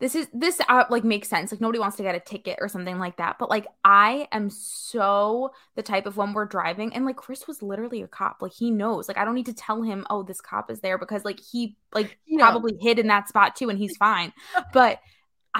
this 0.00 0.14
is 0.14 0.28
this 0.32 0.60
uh, 0.68 0.84
like 0.90 1.02
makes 1.04 1.28
sense. 1.28 1.50
Like 1.50 1.60
nobody 1.60 1.80
wants 1.80 1.96
to 1.96 2.04
get 2.04 2.14
a 2.14 2.20
ticket 2.20 2.58
or 2.60 2.68
something 2.68 2.98
like 3.00 3.16
that. 3.16 3.36
But 3.40 3.50
like 3.50 3.66
I 3.84 4.28
am 4.30 4.48
so 4.48 5.50
the 5.74 5.82
type 5.82 6.06
of 6.06 6.16
when 6.16 6.32
we're 6.32 6.46
driving, 6.46 6.94
and 6.94 7.04
like 7.04 7.16
Chris 7.16 7.48
was 7.48 7.62
literally 7.62 8.00
a 8.02 8.06
cop. 8.08 8.36
Like 8.40 8.52
he 8.52 8.70
knows. 8.70 9.08
Like 9.08 9.18
I 9.18 9.24
don't 9.24 9.34
need 9.34 9.46
to 9.46 9.54
tell 9.54 9.82
him, 9.82 10.06
oh, 10.08 10.22
this 10.22 10.40
cop 10.40 10.70
is 10.70 10.80
there 10.80 10.98
because 10.98 11.24
like 11.24 11.40
he 11.40 11.76
like 11.92 12.16
He 12.24 12.36
knows. 12.36 12.44
probably 12.50 12.78
hid 12.80 13.00
in 13.00 13.08
that 13.08 13.28
spot 13.28 13.56
too, 13.56 13.70
and 13.70 13.78
he's 13.78 13.96
fine. 13.98 14.32
but 14.72 15.00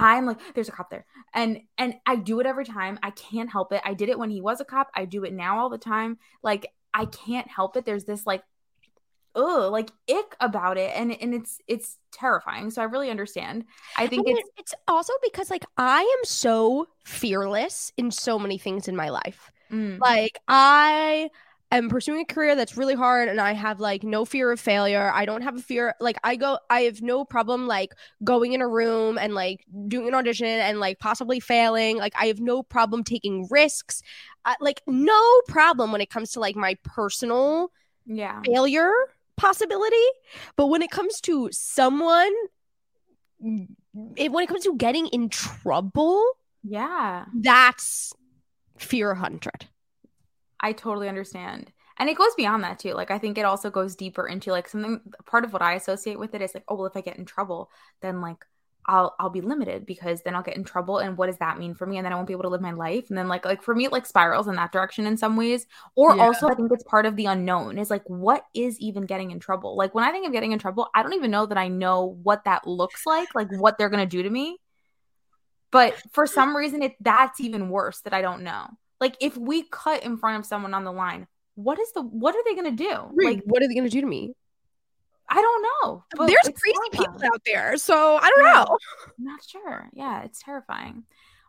I'm 0.00 0.26
like, 0.26 0.38
there's 0.54 0.68
a 0.68 0.72
cop 0.72 0.90
there. 0.90 1.06
And 1.34 1.60
and 1.78 1.94
I 2.06 2.16
do 2.16 2.40
it 2.40 2.46
every 2.46 2.64
time. 2.64 2.98
I 3.02 3.10
can't 3.10 3.50
help 3.50 3.72
it. 3.72 3.82
I 3.84 3.94
did 3.94 4.08
it 4.08 4.18
when 4.18 4.30
he 4.30 4.40
was 4.40 4.60
a 4.60 4.64
cop. 4.64 4.90
I 4.94 5.04
do 5.04 5.24
it 5.24 5.32
now 5.32 5.58
all 5.58 5.68
the 5.70 5.78
time. 5.78 6.18
Like 6.42 6.66
I 6.94 7.06
can't 7.06 7.48
help 7.48 7.76
it. 7.76 7.84
There's 7.84 8.04
this 8.04 8.26
like 8.26 8.42
ugh, 9.34 9.70
like 9.72 9.90
ick 10.10 10.36
about 10.40 10.78
it. 10.78 10.92
And 10.96 11.12
and 11.12 11.34
it's 11.34 11.60
it's 11.68 11.98
terrifying. 12.12 12.70
So 12.70 12.82
I 12.82 12.86
really 12.86 13.10
understand. 13.10 13.64
I 13.96 14.06
think 14.08 14.26
And 14.26 14.38
it's 14.38 14.50
it's 14.56 14.74
also 14.86 15.12
because 15.22 15.50
like 15.50 15.64
I 15.76 16.00
am 16.02 16.24
so 16.24 16.88
fearless 17.04 17.92
in 17.96 18.10
so 18.10 18.38
many 18.38 18.58
things 18.58 18.88
in 18.88 18.96
my 18.96 19.08
life. 19.10 19.52
mm, 19.70 20.04
Like 20.04 20.38
I 20.48 21.30
am 21.76 21.88
pursuing 21.88 22.22
a 22.22 22.24
career 22.24 22.56
that's 22.56 22.76
really 22.76 22.94
hard 22.94 23.28
and 23.28 23.40
I 23.40 23.52
have 23.52 23.78
like 23.80 24.02
no 24.02 24.24
fear 24.24 24.50
of 24.50 24.58
failure. 24.58 25.10
I 25.12 25.26
don't 25.26 25.42
have 25.42 25.56
a 25.56 25.62
fear 25.62 25.94
like 26.00 26.16
I 26.24 26.36
go 26.36 26.58
I 26.70 26.82
have 26.82 27.02
no 27.02 27.24
problem 27.24 27.66
like 27.66 27.92
going 28.24 28.52
in 28.52 28.62
a 28.62 28.68
room 28.68 29.18
and 29.18 29.34
like 29.34 29.64
doing 29.86 30.08
an 30.08 30.14
audition 30.14 30.46
and 30.46 30.80
like 30.80 30.98
possibly 30.98 31.40
failing. 31.40 31.98
Like 31.98 32.14
I 32.16 32.26
have 32.26 32.40
no 32.40 32.62
problem 32.62 33.04
taking 33.04 33.46
risks. 33.50 34.02
Uh, 34.44 34.54
like 34.60 34.82
no 34.86 35.40
problem 35.48 35.92
when 35.92 36.00
it 36.00 36.10
comes 36.10 36.30
to 36.32 36.40
like 36.40 36.56
my 36.56 36.76
personal 36.84 37.70
yeah. 38.06 38.40
failure 38.46 38.92
possibility. 39.36 39.96
But 40.56 40.66
when 40.68 40.82
it 40.82 40.90
comes 40.90 41.20
to 41.22 41.50
someone 41.52 42.32
it, 44.16 44.32
when 44.32 44.44
it 44.44 44.48
comes 44.48 44.64
to 44.64 44.74
getting 44.76 45.06
in 45.08 45.28
trouble, 45.28 46.24
Yeah. 46.62 47.26
that's 47.34 48.12
fear 48.78 49.08
100. 49.08 49.66
I 50.60 50.72
totally 50.72 51.08
understand. 51.08 51.72
And 51.98 52.08
it 52.08 52.16
goes 52.16 52.34
beyond 52.36 52.62
that 52.64 52.78
too. 52.78 52.94
Like 52.94 53.10
I 53.10 53.18
think 53.18 53.38
it 53.38 53.44
also 53.44 53.70
goes 53.70 53.96
deeper 53.96 54.26
into 54.26 54.50
like 54.52 54.68
something 54.68 55.00
part 55.26 55.44
of 55.44 55.52
what 55.52 55.62
I 55.62 55.74
associate 55.74 56.18
with 56.18 56.34
it 56.34 56.42
is 56.42 56.54
like, 56.54 56.64
oh 56.68 56.76
well, 56.76 56.86
if 56.86 56.96
I 56.96 57.00
get 57.00 57.18
in 57.18 57.24
trouble, 57.24 57.70
then 58.02 58.20
like 58.20 58.44
I'll 58.86 59.14
I'll 59.18 59.30
be 59.30 59.40
limited 59.40 59.84
because 59.84 60.22
then 60.22 60.34
I'll 60.34 60.42
get 60.42 60.56
in 60.56 60.64
trouble. 60.64 60.98
And 60.98 61.16
what 61.18 61.26
does 61.26 61.38
that 61.38 61.58
mean 61.58 61.74
for 61.74 61.86
me? 61.86 61.96
And 61.98 62.04
then 62.06 62.12
I 62.12 62.16
won't 62.16 62.28
be 62.28 62.32
able 62.32 62.44
to 62.44 62.48
live 62.48 62.60
my 62.60 62.72
life. 62.72 63.06
And 63.08 63.18
then 63.18 63.28
like 63.28 63.44
like 63.44 63.62
for 63.62 63.74
me, 63.74 63.84
it 63.84 63.92
like 63.92 64.06
spirals 64.06 64.48
in 64.48 64.54
that 64.56 64.72
direction 64.72 65.06
in 65.06 65.16
some 65.16 65.36
ways. 65.36 65.66
Or 65.96 66.14
Yeah. 66.14 66.22
also 66.22 66.48
I 66.48 66.54
think 66.54 66.70
it's 66.72 66.84
part 66.84 67.04
of 67.06 67.16
the 67.16 67.26
unknown 67.26 67.78
is 67.78 67.90
like 67.90 68.04
what 68.08 68.44
is 68.54 68.78
even 68.80 69.04
getting 69.06 69.30
in 69.32 69.40
trouble? 69.40 69.76
Like 69.76 69.94
when 69.94 70.04
I 70.04 70.12
think 70.12 70.26
of 70.26 70.32
getting 70.32 70.52
in 70.52 70.58
trouble, 70.60 70.88
I 70.94 71.02
don't 71.02 71.14
even 71.14 71.30
know 71.32 71.46
that 71.46 71.58
I 71.58 71.68
know 71.68 72.18
what 72.22 72.44
that 72.44 72.66
looks 72.66 73.04
like, 73.06 73.34
like 73.34 73.48
what 73.50 73.76
they're 73.78 73.90
gonna 73.90 74.06
do 74.06 74.22
to 74.22 74.30
me. 74.30 74.58
But 75.70 76.00
for 76.12 76.26
some 76.26 76.56
reason, 76.56 76.82
it 76.82 76.96
that's 77.00 77.40
even 77.40 77.68
worse 77.68 78.00
that 78.00 78.14
I 78.14 78.22
don't 78.22 78.42
know. 78.42 78.68
Like 79.00 79.16
if 79.20 79.36
we 79.36 79.64
cut 79.70 80.02
in 80.02 80.16
front 80.16 80.38
of 80.40 80.46
someone 80.46 80.74
on 80.74 80.84
the 80.84 80.92
line, 80.92 81.26
what 81.54 81.78
is 81.78 81.92
the 81.92 82.02
what 82.02 82.34
are 82.34 82.42
they 82.44 82.54
gonna 82.54 82.70
do? 82.72 83.10
Like 83.14 83.42
what 83.44 83.62
are 83.62 83.68
they 83.68 83.74
going 83.74 83.84
to 83.88 83.90
do 83.90 84.00
to 84.00 84.06
me? 84.06 84.32
I 85.28 85.34
don't 85.42 85.62
know. 85.62 86.04
but 86.16 86.26
There's 86.28 86.46
it's 86.48 86.60
crazy 86.60 86.78
people 86.92 87.20
out 87.24 87.42
there, 87.44 87.76
so 87.76 88.16
I 88.16 88.30
don't 88.30 88.44
Yeah. 88.46 88.64
know. 88.64 88.78
I'm 89.18 89.24
not 89.24 89.40
sure. 89.46 89.88
Yeah, 89.92 90.22
it's 90.22 90.42
terrifying. 90.42 91.04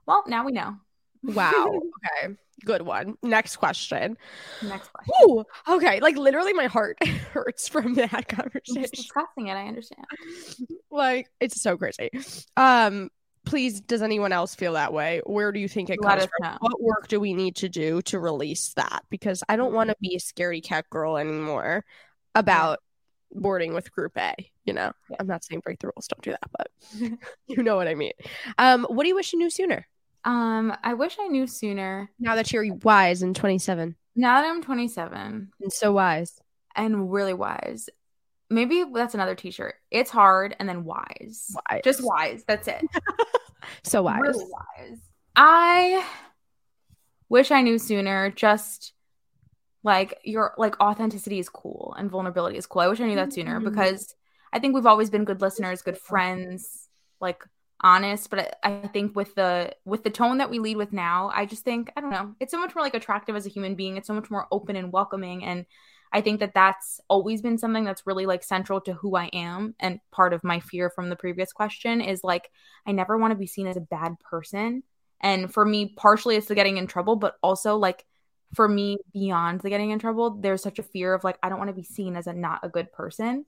Well, 0.06 0.24
now 0.28 0.46
we 0.46 0.52
know. 0.52 0.76
Wow. 1.24 1.80
Okay. 2.26 2.36
Good 2.66 2.82
one. 2.82 3.18
Next 3.24 3.56
question. 3.56 4.18
Next 4.62 4.90
question. 4.92 5.14
Ooh, 5.24 5.46
okay. 5.68 6.02
Like 6.02 6.18
literally 6.18 6.52
my 6.54 6.66
heart 6.68 7.02
hurts 7.34 7.70
from 7.70 7.94
that 7.96 8.28
conversation. 8.28 8.90
discussing 8.94 9.48
it. 9.48 9.54
I 9.54 9.68
understand. 9.68 10.06
like 10.92 11.30
it's 11.40 11.62
so 11.62 11.78
crazy. 11.78 12.10
Um 12.58 13.10
please 13.50 13.82
does 13.82 14.02
anyone 14.02 14.32
else 14.32 14.56
feel 14.56 14.74
that 14.74 14.94
way? 14.94 15.22
Where 15.26 15.52
do 15.52 15.60
you 15.60 15.68
think 15.68 15.90
it 15.90 16.00
Let 16.02 16.20
comes 16.20 16.30
from? 16.38 16.52
know. 16.52 16.58
What 16.60 16.82
work 16.82 17.08
do 17.08 17.20
we 17.20 17.34
need 17.34 17.56
to 17.58 17.70
do 17.70 18.02
to 18.04 18.20
release 18.20 18.74
that? 18.76 19.04
Because 19.10 19.44
I 19.50 19.56
don't 19.58 19.74
want 19.74 19.90
to 19.90 19.96
be 20.02 20.16
a 20.16 20.20
scaredy 20.20 20.64
cat 20.64 20.90
girl 20.90 21.18
anymore 21.18 21.84
about 22.36 22.80
boarding 23.32 23.74
with 23.74 23.92
group 23.92 24.18
A, 24.18 24.34
you 24.66 24.74
know. 24.74 24.92
Yeah. 25.10 25.18
I'm 25.20 25.28
not 25.28 25.44
saying 25.44 25.62
break 25.62 25.80
the 25.80 25.88
rules, 25.88 26.08
don't 26.08 26.22
do 26.22 26.32
that, 26.32 26.50
but 26.58 26.68
you 27.48 27.64
know 27.64 27.76
what 27.76 27.88
I 27.88 27.96
mean. 27.96 28.14
Um 28.58 28.86
what 28.86 29.04
do 29.04 29.10
you 29.10 29.16
wish 29.16 29.34
you 29.34 29.40
knew 29.40 29.50
sooner? 29.50 29.88
Um, 30.26 30.76
I 30.84 30.96
wish 30.96 31.16
I 31.20 31.28
knew 31.28 31.48
sooner. 31.48 32.12
Now 32.20 32.36
that 32.36 32.52
you're 32.52 32.74
wise 32.84 33.22
and 33.22 33.36
27 33.36 33.96
Now 34.16 34.42
that 34.42 34.50
I'm 34.50 34.62
27 34.62 35.52
and 35.62 35.74
so 35.74 35.94
wise. 35.94 36.40
and 36.76 37.12
really 37.12 37.34
wise, 37.34 37.90
maybe 38.50 38.84
that's 38.94 39.14
another 39.14 39.36
T-shirt. 39.36 39.76
It's 39.92 40.10
hard 40.10 40.56
and 40.60 40.68
then 40.68 40.84
wise. 40.84 41.56
Wise. 41.72 41.82
Just 41.84 42.04
wise. 42.04 42.44
That's 42.48 42.68
it. 42.68 42.84
so 43.84 44.02
wise. 44.04 44.20
Really 44.22 44.46
wise. 44.46 45.00
I 45.36 46.06
wish 47.30 47.52
I 47.52 47.62
knew 47.62 47.78
sooner. 47.78 48.32
Just 48.32 48.94
like 49.84 50.20
your 50.24 50.54
like 50.58 50.80
authenticity 50.82 51.40
is 51.40 51.48
cool 51.50 51.96
and 51.98 52.10
vulnerability 52.12 52.58
is 52.58 52.66
cool. 52.66 52.82
I 52.82 52.88
wish 52.88 53.00
I 53.00 53.06
knew 53.06 53.16
that 53.16 53.34
sooner 53.34 53.60
Mhm. 53.60 53.66
because 53.66 54.14
I 54.52 54.60
think 54.60 54.74
we've 54.76 54.86
always 54.86 55.10
been 55.10 55.26
good 55.26 55.42
listeners, 55.42 55.82
good 55.82 55.98
friends, 55.98 56.90
like 57.22 57.44
honest. 57.82 58.30
But 58.30 58.58
I, 58.64 58.82
I 58.84 58.88
think 58.88 59.16
with 59.16 59.36
the 59.36 59.74
with 59.86 60.04
the 60.04 60.10
tone 60.10 60.40
that 60.40 60.50
we 60.50 60.60
lead 60.60 60.76
with 60.78 60.92
now, 60.92 61.32
I 61.34 61.46
just 61.46 61.64
think 61.64 61.92
I 61.96 62.02
don't 62.02 62.10
know. 62.10 62.36
It's 62.40 62.52
so 62.52 62.60
much 62.60 62.76
more 62.76 62.84
like 62.84 62.96
attractive 62.96 63.36
as 63.36 63.46
a 63.46 63.50
human 63.50 63.76
being. 63.76 63.96
It's 63.96 64.08
so 64.08 64.14
much 64.14 64.30
more 64.30 64.48
open 64.52 64.76
and 64.76 64.92
welcoming 64.92 65.44
and. 65.46 65.66
I 66.12 66.22
think 66.22 66.40
that 66.40 66.54
that's 66.54 67.00
always 67.08 67.42
been 67.42 67.58
something 67.58 67.84
that's 67.84 68.08
really 68.08 68.26
like 68.26 68.44
central 68.44 68.82
to 68.82 68.94
who 68.94 69.16
I 69.16 69.26
am. 69.28 69.76
And 69.80 70.00
part 70.12 70.34
of 70.34 70.44
my 70.44 70.60
fear 70.60 70.90
from 70.90 71.10
the 71.10 71.16
previous 71.16 71.52
question 71.54 72.02
is 72.02 72.24
like, 72.24 72.50
I 72.86 72.92
never 72.92 73.18
want 73.18 73.32
to 73.32 73.38
be 73.38 73.48
seen 73.48 73.68
as 73.68 73.78
a 73.78 73.82
bad 73.82 74.20
person. 74.20 74.84
And 75.22 75.54
for 75.54 75.66
me, 75.66 75.94
partially 75.96 76.36
it's 76.36 76.48
the 76.48 76.56
getting 76.56 76.78
in 76.78 76.88
trouble, 76.88 77.16
but 77.16 77.36
also 77.44 77.78
like 77.78 78.06
for 78.56 78.68
me, 78.68 78.98
beyond 79.14 79.62
the 79.62 79.70
getting 79.70 79.92
in 79.92 80.00
trouble, 80.00 80.32
there's 80.32 80.64
such 80.64 80.80
a 80.80 80.84
fear 80.84 81.14
of 81.14 81.24
like, 81.24 81.38
I 81.44 81.50
don't 81.50 81.60
want 81.60 81.70
to 81.70 81.76
be 81.76 81.84
seen 81.84 82.16
as 82.16 82.26
a 82.28 82.34
not 82.34 82.62
a 82.64 82.70
good 82.70 82.92
person. 82.92 83.46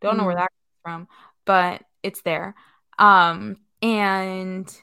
Don't 0.00 0.16
know 0.16 0.24
where 0.24 0.34
Mm. 0.34 0.38
that 0.38 0.50
comes 0.50 0.82
from, 0.82 1.08
but 1.44 1.82
it's 2.02 2.22
there. 2.22 2.54
Um, 2.98 3.58
and 3.82 4.82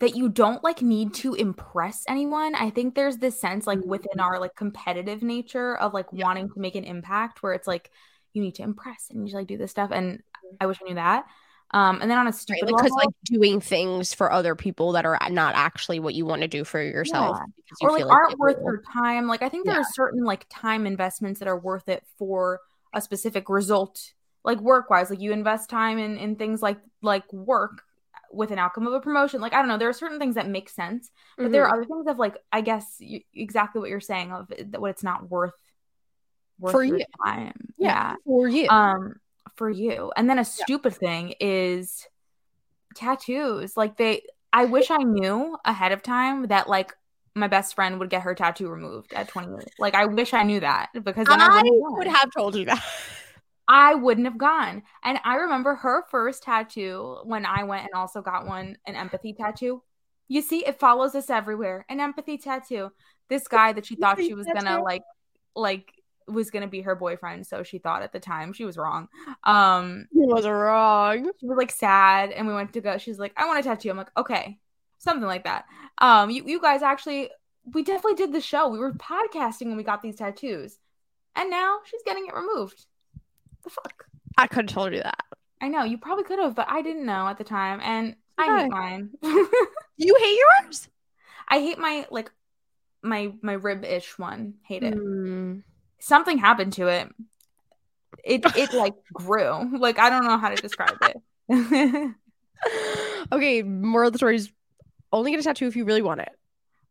that 0.00 0.14
you 0.14 0.28
don't 0.28 0.62
like 0.62 0.80
need 0.82 1.12
to 1.14 1.34
impress 1.34 2.04
anyone. 2.08 2.54
I 2.54 2.70
think 2.70 2.94
there's 2.94 3.18
this 3.18 3.40
sense 3.40 3.66
like 3.66 3.84
within 3.84 4.20
our 4.20 4.38
like 4.38 4.54
competitive 4.54 5.22
nature 5.22 5.76
of 5.76 5.92
like 5.92 6.12
wanting 6.12 6.48
to 6.50 6.60
make 6.60 6.76
an 6.76 6.84
impact 6.84 7.42
where 7.42 7.52
it's 7.52 7.66
like 7.66 7.90
you 8.32 8.42
need 8.42 8.54
to 8.56 8.62
impress 8.62 9.08
and 9.10 9.28
you 9.28 9.34
like 9.34 9.48
do 9.48 9.56
this 9.56 9.70
stuff. 9.72 9.90
And 9.92 10.22
I 10.60 10.66
wish 10.66 10.78
I 10.80 10.88
knew 10.88 10.94
that. 10.94 11.24
Um, 11.72 12.00
and 12.00 12.10
then 12.10 12.16
on 12.18 12.26
a 12.26 12.30
Right, 12.30 12.38
stupid 12.38 12.66
because 12.66 12.92
level, 12.92 12.96
like 12.96 13.08
doing 13.24 13.60
things 13.60 14.14
for 14.14 14.32
other 14.32 14.54
people 14.54 14.92
that 14.92 15.04
are 15.04 15.18
not 15.30 15.54
actually 15.54 15.98
what 15.98 16.14
you 16.14 16.24
want 16.24 16.42
to 16.42 16.48
do 16.48 16.64
for 16.64 16.80
yourself 16.82 17.36
Yeah. 17.36 17.44
because 17.56 17.78
you 17.80 17.88
or 17.88 17.92
like 18.06 18.12
aren't 18.12 18.38
worth 18.38 18.56
will. 18.56 18.64
your 18.64 18.82
time. 18.92 19.26
Like 19.26 19.42
I 19.42 19.48
think 19.48 19.66
there 19.66 19.74
Yeah. 19.74 19.80
are 19.80 19.92
certain 19.92 20.24
like 20.24 20.46
time 20.48 20.86
investments 20.86 21.40
that 21.40 21.48
are 21.48 21.58
worth 21.58 21.88
it 21.88 22.04
for 22.18 22.60
a 22.94 23.00
specific 23.02 23.48
result, 23.50 24.12
like 24.44 24.60
work 24.60 24.88
wise. 24.90 25.10
Like 25.10 25.20
you 25.20 25.32
invest 25.32 25.68
time 25.68 25.98
in 25.98 26.16
in 26.16 26.36
things 26.36 26.62
like 26.62 26.78
like 27.02 27.30
work 27.32 27.82
with 28.32 28.50
an 28.50 28.58
outcome 28.58 28.86
of 28.86 28.92
a 28.92 29.00
promotion. 29.00 29.40
Like 29.40 29.52
I 29.52 29.58
don't 29.58 29.68
know, 29.68 29.78
there 29.78 29.88
are 29.88 29.92
certain 29.94 30.18
things 30.18 30.34
that 30.36 30.48
make 30.48 30.68
sense, 30.68 31.10
but 31.36 31.50
there 31.52 31.64
Mhm. 31.64 31.68
are 31.70 31.74
other 31.74 31.84
things 31.84 32.06
of 32.06 32.18
like 32.18 32.36
I 32.52 32.60
guess 32.60 32.96
you, 32.98 33.20
exactly 33.34 33.80
what 33.80 33.90
you're 33.90 34.00
saying 34.00 34.32
of 34.32 34.50
it- 34.50 34.78
what 34.80 34.90
it's 34.90 35.02
not 35.04 35.30
worth 35.30 35.54
worth 36.58 36.72
For 36.72 36.82
your 36.82 36.98
you. 36.98 37.04
time. 37.24 37.72
yeah 37.78 38.16
for 38.24 38.48
you. 38.48 38.68
Um, 38.68 39.14
for 39.56 39.70
you. 39.70 40.12
And 40.16 40.28
then 40.28 40.38
a 40.38 40.44
stupid 40.44 40.94
thing 40.94 41.34
is 41.40 42.06
tattoos. 42.94 43.76
Like 43.76 43.96
they 43.96 44.22
I 44.52 44.64
wish 44.64 44.90
I 44.90 44.98
knew 44.98 45.56
ahead 45.64 45.92
of 45.92 46.02
time 46.02 46.46
that 46.48 46.68
like 46.68 46.94
my 47.34 47.46
best 47.48 47.74
friend 47.74 48.00
would 48.00 48.10
get 48.10 48.22
her 48.22 48.34
tattoo 48.34 48.68
removed 48.68 49.12
at 49.12 49.28
28. 49.28 49.68
Like 49.78 49.94
I 49.94 50.06
wish 50.06 50.32
I 50.34 50.42
knew 50.42 50.60
that 50.60 50.88
because 51.04 51.26
I, 51.28 51.36
I 51.38 51.62
would 51.64 52.06
have 52.08 52.30
told 52.36 52.56
you 52.56 52.64
that. 52.66 52.82
I 53.68 53.94
wouldn't 53.94 54.26
have 54.26 54.38
gone. 54.38 54.82
And 55.04 55.18
I 55.24 55.36
remember 55.36 55.74
her 55.76 56.04
first 56.10 56.42
tattoo 56.42 57.18
when 57.24 57.44
I 57.44 57.64
went 57.64 57.84
and 57.84 57.94
also 57.94 58.22
got 58.22 58.46
one 58.46 58.78
an 58.86 58.96
empathy 58.96 59.34
tattoo. 59.34 59.82
You 60.26 60.42
see, 60.42 60.64
it 60.66 60.80
follows 60.80 61.14
us 61.14 61.30
everywhere. 61.30 61.84
An 61.88 62.00
empathy 62.00 62.38
tattoo. 62.38 62.90
This 63.28 63.46
guy 63.46 63.72
that 63.74 63.84
she 63.86 63.94
thought 63.96 64.18
she 64.18 64.34
was 64.34 64.46
gonna 64.46 64.82
like 64.82 65.02
like 65.54 65.92
was 66.26 66.50
gonna 66.50 66.66
be 66.66 66.80
her 66.82 66.94
boyfriend, 66.94 67.46
so 67.46 67.62
she 67.62 67.78
thought 67.78 68.02
at 68.02 68.12
the 68.12 68.20
time. 68.20 68.52
She 68.54 68.64
was 68.64 68.76
wrong. 68.78 69.08
Um 69.44 70.06
You 70.12 70.26
wasn't 70.28 70.54
wrong. 70.54 71.30
she 71.38 71.46
was 71.46 71.58
like 71.58 71.70
sad 71.70 72.30
and 72.32 72.46
we 72.48 72.54
went 72.54 72.72
to 72.72 72.80
go 72.80 72.96
she's 72.98 73.18
like 73.18 73.32
i 73.36 73.46
want 73.46 73.58
a 73.60 73.62
tattoo 73.62 73.90
i'm 73.90 73.96
like 73.96 74.10
okay 74.16 74.58
something 74.98 75.26
like 75.26 75.44
that 75.44 75.64
um 75.98 76.28
you, 76.30 76.42
you 76.46 76.60
guys 76.60 76.82
actually 76.82 77.30
we 77.72 77.82
definitely 77.82 78.14
did 78.14 78.32
the 78.32 78.40
show 78.40 78.68
we 78.68 78.78
were 78.78 78.92
podcasting 78.94 79.66
when 79.66 79.76
we 79.76 79.82
got 79.82 80.02
these 80.02 80.16
tattoos 80.16 80.78
and 81.36 81.50
now 81.50 81.78
she's 81.84 82.02
getting 82.04 82.26
it 82.26 82.34
removed 82.34 82.86
the 83.64 83.70
fuck 83.70 84.04
I 84.36 84.46
could 84.46 84.70
have 84.70 84.74
told 84.74 84.92
you 84.92 85.02
that. 85.02 85.24
i 85.60 85.68
know 85.68 85.84
you 85.84 85.98
probably 85.98 86.24
could 86.24 86.38
have 86.38 86.54
but 86.54 86.66
i 86.70 86.82
didn't 86.82 87.04
know 87.06 87.26
at 87.26 87.38
the 87.38 87.44
time 87.44 87.80
and 87.82 88.14
i 88.38 88.62
hate 88.62 88.70
mine 88.70 89.10
You 89.96 90.16
hate 90.20 90.38
yours? 90.66 90.88
i 91.48 91.58
hate 91.58 91.78
my 91.78 92.06
like 92.10 92.30
my 93.02 93.32
my 93.42 93.52
rib 93.52 93.84
ish 93.84 94.18
one. 94.18 94.54
Hate 94.66 94.82
it. 94.82 94.94
Mm. 94.94 95.62
Something 96.00 96.36
happened 96.38 96.72
to 96.74 96.88
it. 96.88 97.08
It 98.24 98.42
it 98.56 98.72
like 98.74 98.94
grew. 99.12 99.78
Like 99.78 99.98
I 100.00 100.10
don't 100.10 100.24
know 100.24 100.36
how 100.36 100.48
to 100.48 100.56
describe 100.56 100.96
it. 101.02 101.16
okay, 103.32 103.62
moral 103.62 104.08
of 104.08 104.12
the 104.12 104.18
story 104.18 104.36
is 104.36 104.50
only 105.12 105.30
get 105.30 105.40
a 105.40 105.42
tattoo 105.44 105.66
if 105.68 105.76
you 105.76 105.84
really 105.84 106.02
want 106.02 106.20
it. 106.20 106.30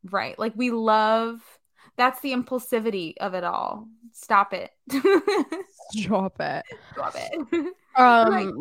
right. 0.10 0.38
Like 0.40 0.54
we 0.56 0.72
love 0.72 1.42
that's 1.98 2.20
the 2.22 2.34
impulsivity 2.34 3.16
of 3.20 3.34
it 3.34 3.44
all. 3.44 3.88
Stop 4.14 4.54
it. 4.54 4.72
Stop 5.92 6.40
it. 6.40 6.66
Stop 6.94 7.16
it. 7.16 7.74
Um, 7.98 8.30
Right. 8.32 8.54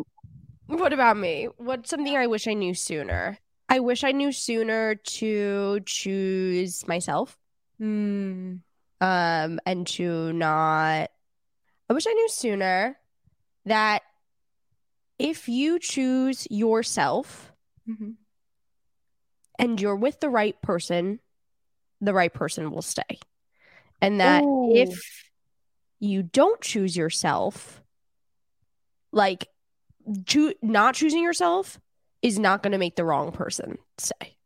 what 0.65 0.93
about 0.93 1.15
me? 1.15 1.47
What's 1.57 1.91
something 1.91 2.17
I 2.17 2.25
wish 2.25 2.47
I 2.47 2.53
knew 2.55 2.73
sooner? 2.73 3.37
I 3.69 3.79
wish 3.81 4.03
I 4.03 4.11
knew 4.13 4.31
sooner 4.31 4.95
to 4.95 5.79
choose 5.85 6.87
myself. 6.87 7.37
Mm, 7.79 8.61
Um, 8.99 9.59
and 9.65 9.85
to 9.87 10.33
not. 10.33 11.11
I 11.89 11.93
wish 11.93 12.07
I 12.07 12.13
knew 12.13 12.29
sooner 12.29 12.97
that 13.65 14.01
if 15.19 15.47
you 15.47 15.77
choose 15.77 16.47
yourself 16.49 17.51
mhm. 17.87 18.15
and 19.59 19.79
you're 19.79 19.95
with 19.95 20.19
the 20.19 20.29
right 20.29 20.59
person, 20.61 21.19
the 22.01 22.13
right 22.13 22.33
person 22.33 22.71
will 22.71 22.81
stay. 22.81 23.19
And 24.01 24.19
that 24.19 24.43
Ooh. 24.43 24.73
if 24.75 25.29
you 25.99 26.23
don't 26.23 26.61
choose 26.61 26.95
yourself, 26.95 27.81
like 29.11 29.47
choo- 30.25 30.53
not 30.61 30.95
choosing 30.95 31.23
yourself 31.23 31.79
is 32.21 32.37
not 32.37 32.61
going 32.63 32.71
to 32.71 32.77
make 32.77 32.95
the 32.95 33.05
wrong 33.05 33.31
person 33.31 33.77
stay. 33.97 34.37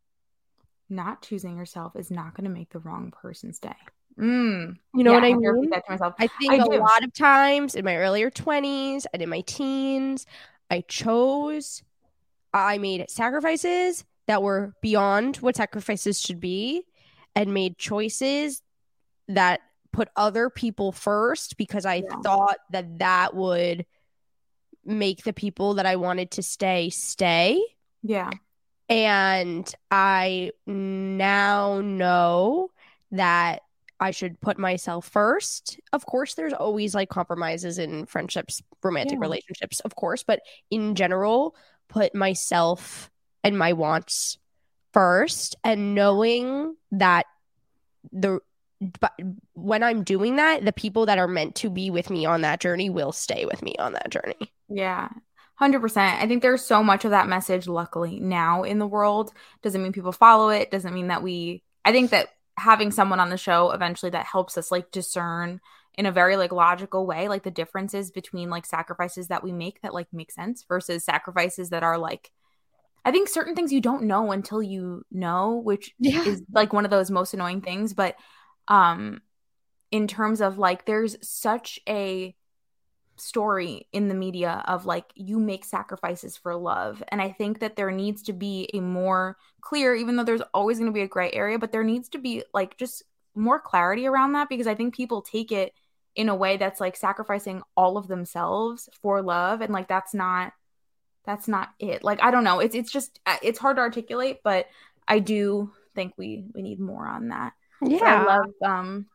Not 0.89 1.21
choosing 1.21 1.57
yourself 1.57 1.95
is 1.95 2.11
not 2.11 2.35
going 2.35 2.45
to 2.45 2.49
make 2.49 2.69
the 2.69 2.79
wrong 2.79 3.11
person 3.11 3.53
stay. 3.53 3.75
Mm. 4.19 4.77
You 4.93 5.03
know 5.03 5.11
Yeah, 5.11 5.17
what 5.17 5.23
I 5.25 5.33
mean? 5.33 5.69
that 5.69 5.85
to 5.85 5.91
myself. 5.91 6.15
I 6.19 6.27
think 6.27 6.53
I 6.53 6.57
a 6.57 6.63
do. 6.65 6.77
lot 6.79 7.03
of 7.03 7.13
times 7.13 7.75
in 7.75 7.85
my 7.85 7.97
earlier 7.97 8.29
20s 8.29 9.05
and 9.13 9.21
in 9.21 9.29
my 9.29 9.41
teens, 9.41 10.25
I 10.69 10.81
chose, 10.81 11.81
I 12.53 12.77
made 12.77 13.09
sacrifices 13.09 14.03
that 14.27 14.43
were 14.43 14.73
beyond 14.81 15.37
what 15.37 15.55
sacrifices 15.55 16.19
should 16.19 16.39
be 16.39 16.83
and 17.35 17.53
made 17.53 17.77
choices 17.77 18.61
that 19.27 19.61
put 19.91 20.09
other 20.15 20.49
people 20.49 20.91
first 20.91 21.57
because 21.57 21.85
I 21.85 21.95
Yeah. 21.95 22.21
thought 22.23 22.57
that 22.71 22.99
that 22.99 23.33
would 23.35 23.85
make 24.85 25.23
the 25.23 25.33
people 25.33 25.75
that 25.75 25.85
I 25.85 25.95
wanted 25.97 26.31
to 26.31 26.43
stay 26.43 26.89
stay. 26.89 27.61
Yeah. 28.01 28.31
And 28.89 29.73
I 29.89 30.51
now 30.65 31.81
know 31.81 32.71
that 33.11 33.61
I 33.99 34.11
should 34.11 34.41
put 34.41 34.57
myself 34.57 35.05
first. 35.07 35.79
Of 35.93 36.05
course, 36.05 36.33
there's 36.33 36.53
always 36.53 36.95
like 36.95 37.09
compromises 37.09 37.77
in 37.77 38.05
friendships, 38.07 38.61
romantic 38.81 39.13
Yeah. 39.13 39.21
relationships, 39.21 39.79
of 39.81 39.95
course, 39.95 40.23
but 40.23 40.41
in 40.71 40.95
general, 40.95 41.55
put 41.87 42.15
myself 42.15 43.11
and 43.43 43.57
my 43.57 43.73
wants 43.73 44.37
first 44.93 45.55
and 45.63 45.95
knowing 45.95 46.75
that 46.91 47.25
the 48.11 48.39
but 48.99 49.13
when 49.53 49.83
I'm 49.83 50.03
doing 50.03 50.37
that, 50.37 50.65
the 50.65 50.73
people 50.73 51.05
that 51.05 51.19
are 51.19 51.27
meant 51.27 51.55
to 51.57 51.69
be 51.69 51.91
with 51.91 52.09
me 52.09 52.25
on 52.25 52.41
that 52.41 52.59
journey 52.59 52.89
will 52.89 53.11
stay 53.11 53.45
with 53.45 53.61
me 53.61 53.75
on 53.77 53.93
that 53.93 54.09
journey. 54.09 54.51
Yeah. 54.69 55.09
100%. 55.61 55.97
I 55.97 56.27
think 56.27 56.41
there's 56.41 56.65
so 56.65 56.83
much 56.83 57.05
of 57.05 57.11
that 57.11 57.27
message, 57.27 57.67
luckily, 57.67 58.19
now 58.19 58.63
in 58.63 58.79
the 58.79 58.87
world. 58.87 59.31
Doesn't 59.61 59.83
mean 59.83 59.91
people 59.91 60.11
follow 60.11 60.49
it. 60.49 60.71
Doesn't 60.71 60.95
mean 60.95 61.09
that 61.09 61.21
we, 61.21 61.61
I 61.85 61.91
think 61.91 62.09
that 62.09 62.29
having 62.57 62.89
someone 62.89 63.19
on 63.19 63.29
the 63.29 63.37
show 63.37 63.69
eventually 63.69 64.09
that 64.11 64.25
helps 64.25 64.57
us 64.57 64.71
like 64.71 64.89
discern 64.89 65.61
in 65.93 66.07
a 66.07 66.11
very 66.11 66.35
like 66.35 66.51
logical 66.51 67.05
way, 67.05 67.27
like 67.27 67.43
the 67.43 67.51
differences 67.51 68.09
between 68.09 68.49
like 68.49 68.65
sacrifices 68.65 69.27
that 69.27 69.43
we 69.43 69.51
make 69.51 69.81
that 69.81 69.93
like 69.93 70.07
make 70.11 70.31
sense 70.31 70.65
versus 70.67 71.03
sacrifices 71.03 71.69
that 71.69 71.83
are 71.83 71.99
like, 71.99 72.31
I 73.03 73.11
think 73.11 73.29
certain 73.29 73.55
things 73.55 73.73
you 73.73 73.81
don't 73.81 74.03
know 74.03 74.31
until 74.31 74.61
you 74.61 75.03
know, 75.11 75.55
which 75.63 75.93
Yeah. 75.99 76.23
is 76.25 76.41
like 76.51 76.73
one 76.73 76.85
of 76.85 76.91
those 76.91 77.11
most 77.11 77.33
annoying 77.33 77.61
things. 77.61 77.93
But 77.93 78.15
um 78.67 79.21
in 79.91 80.07
terms 80.07 80.41
of 80.41 80.57
like 80.57 80.85
there's 80.85 81.17
such 81.27 81.79
a 81.87 82.35
story 83.17 83.87
in 83.91 84.07
the 84.07 84.15
media 84.15 84.63
of 84.67 84.85
like 84.85 85.05
you 85.15 85.39
make 85.39 85.63
sacrifices 85.63 86.37
for 86.37 86.55
love 86.55 87.03
and 87.09 87.21
i 87.21 87.29
think 87.29 87.59
that 87.59 87.75
there 87.75 87.91
needs 87.91 88.23
to 88.23 88.33
be 88.33 88.67
a 88.73 88.79
more 88.79 89.37
clear 89.61 89.93
even 89.93 90.15
though 90.15 90.23
there's 90.23 90.41
always 90.55 90.79
going 90.79 90.89
to 90.89 90.93
be 90.93 91.01
a 91.03 91.07
gray 91.07 91.29
area 91.31 91.59
but 91.59 91.71
there 91.71 91.83
needs 91.83 92.09
to 92.09 92.17
be 92.17 92.43
like 92.53 92.77
just 92.77 93.03
more 93.35 93.59
clarity 93.59 94.07
around 94.07 94.31
that 94.31 94.49
because 94.49 94.65
i 94.65 94.73
think 94.73 94.95
people 94.95 95.21
take 95.21 95.51
it 95.51 95.71
in 96.15 96.29
a 96.29 96.35
way 96.35 96.57
that's 96.57 96.79
like 96.79 96.95
sacrificing 96.95 97.61
all 97.77 97.95
of 97.97 98.07
themselves 98.07 98.89
for 99.01 99.21
love 99.21 99.61
and 99.61 99.71
like 99.71 99.87
that's 99.87 100.13
not 100.15 100.51
that's 101.31 101.47
not 101.47 101.69
it. 101.79 102.03
Like 102.03 102.21
i 102.21 102.31
don't 102.31 102.43
know. 102.43 102.59
It's 102.59 102.75
it's 102.75 102.91
just 102.91 103.19
uh, 103.25 103.37
it's 103.41 103.59
hard 103.59 103.77
to 103.77 103.81
articulate 103.81 104.39
but 104.43 104.67
i 105.07 105.19
do 105.19 105.71
think 105.95 106.13
we 106.17 106.43
we 106.53 106.61
need 106.61 106.79
more 106.79 107.07
on 107.07 107.29
that. 107.29 107.53
But 107.99 108.07
I 108.07 108.25
love 108.25 108.53
um 108.63 109.05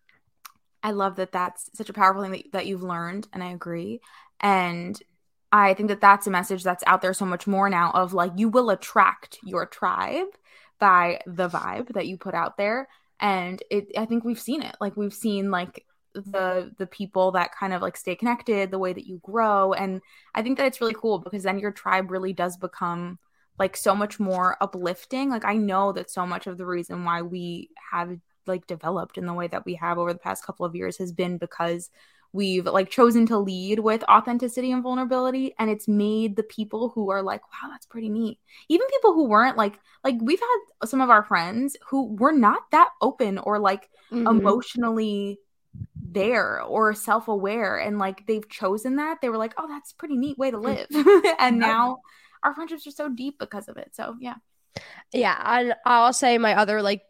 I 0.82 0.92
love 0.92 1.16
that 1.16 1.32
that's 1.32 1.70
such 1.74 1.90
a 1.90 1.92
powerful 1.92 2.22
thing 2.22 2.32
that, 2.32 2.52
that 2.52 2.66
you've 2.66 2.82
learned 2.82 3.28
and 3.32 3.42
I 3.42 3.50
agree. 3.50 4.00
And 4.40 5.00
I 5.52 5.74
think 5.74 5.88
that 5.88 6.00
that's 6.00 6.26
a 6.26 6.30
message 6.30 6.62
that's 6.62 6.84
out 6.86 7.02
there 7.02 7.14
so 7.14 7.24
much 7.24 7.46
more 7.46 7.68
now 7.68 7.90
of 7.92 8.12
like 8.12 8.32
you 8.36 8.48
will 8.48 8.70
attract 8.70 9.38
your 9.44 9.66
tribe 9.66 10.26
by 10.78 11.20
the 11.26 11.48
vibe 11.48 11.94
that 11.94 12.06
you 12.06 12.16
put 12.16 12.34
out 12.34 12.56
there. 12.56 12.88
And 13.18 13.62
it 13.70 13.88
I 13.96 14.04
think 14.04 14.24
we've 14.24 14.40
seen 14.40 14.62
it. 14.62 14.76
Like 14.80 14.96
we've 14.96 15.14
seen 15.14 15.50
like 15.50 15.84
the 16.24 16.72
the 16.78 16.86
people 16.86 17.32
that 17.32 17.54
kind 17.54 17.72
of 17.72 17.82
like 17.82 17.96
stay 17.96 18.14
connected, 18.16 18.70
the 18.70 18.78
way 18.78 18.92
that 18.92 19.06
you 19.06 19.20
grow 19.22 19.72
and 19.72 20.00
I 20.34 20.42
think 20.42 20.58
that 20.58 20.66
it's 20.66 20.80
really 20.80 20.94
cool 20.94 21.18
because 21.18 21.42
then 21.42 21.58
your 21.58 21.72
tribe 21.72 22.10
really 22.10 22.32
does 22.32 22.56
become 22.56 23.18
like 23.58 23.76
so 23.76 23.94
much 23.94 24.20
more 24.20 24.56
uplifting. 24.60 25.30
Like 25.30 25.44
I 25.44 25.54
know 25.54 25.92
that 25.92 26.10
so 26.10 26.26
much 26.26 26.46
of 26.46 26.58
the 26.58 26.66
reason 26.66 27.04
why 27.04 27.22
we 27.22 27.70
have 27.90 28.16
like 28.46 28.66
developed 28.66 29.18
in 29.18 29.26
the 29.26 29.32
way 29.34 29.48
that 29.48 29.64
we 29.64 29.74
have 29.74 29.98
over 29.98 30.12
the 30.12 30.18
past 30.18 30.44
couple 30.44 30.66
of 30.66 30.74
years 30.76 30.98
has 30.98 31.12
been 31.12 31.38
because 31.38 31.90
we've 32.32 32.66
like 32.66 32.90
chosen 32.90 33.24
to 33.26 33.38
lead 33.38 33.78
with 33.78 34.04
authenticity 34.04 34.70
and 34.72 34.82
vulnerability 34.82 35.54
and 35.58 35.70
it's 35.70 35.88
made 35.88 36.36
the 36.36 36.42
people 36.42 36.90
who 36.90 37.10
are 37.10 37.22
like 37.22 37.40
wow 37.44 37.70
that's 37.70 37.86
pretty 37.86 38.08
neat 38.08 38.38
even 38.68 38.86
people 38.88 39.14
who 39.14 39.24
weren't 39.28 39.56
like 39.56 39.78
like 40.04 40.16
we've 40.20 40.40
had 40.40 40.88
some 40.88 41.00
of 41.00 41.08
our 41.08 41.24
friends 41.24 41.76
who 41.88 42.14
were 42.16 42.32
not 42.32 42.62
that 42.72 42.90
open 43.00 43.38
or 43.38 43.58
like 43.58 43.88
Mhm. 44.10 44.26
emotionally 44.28 45.38
there 46.16 46.62
or 46.62 46.94
self-aware 46.94 47.76
and 47.76 47.98
like 47.98 48.26
they've 48.26 48.48
chosen 48.48 48.96
that 48.96 49.18
they 49.20 49.28
were 49.28 49.36
like 49.44 49.54
oh 49.58 49.68
that's 49.68 49.92
a 49.92 49.96
pretty 49.96 50.16
neat 50.16 50.38
way 50.38 50.50
to 50.50 50.58
live 50.58 50.88
and 51.38 51.58
now 51.58 51.98
our 52.42 52.54
friendships 52.54 52.86
are 52.86 52.90
so 53.02 53.08
deep 53.08 53.38
because 53.38 53.68
of 53.68 53.76
it 53.76 53.90
so 53.92 54.16
yeah 54.20 54.34
Yeah, 55.12 55.36
and 55.44 55.74
I'll 55.84 56.12
say 56.12 56.38
my 56.38 56.54
other 56.56 56.82
like 56.82 57.02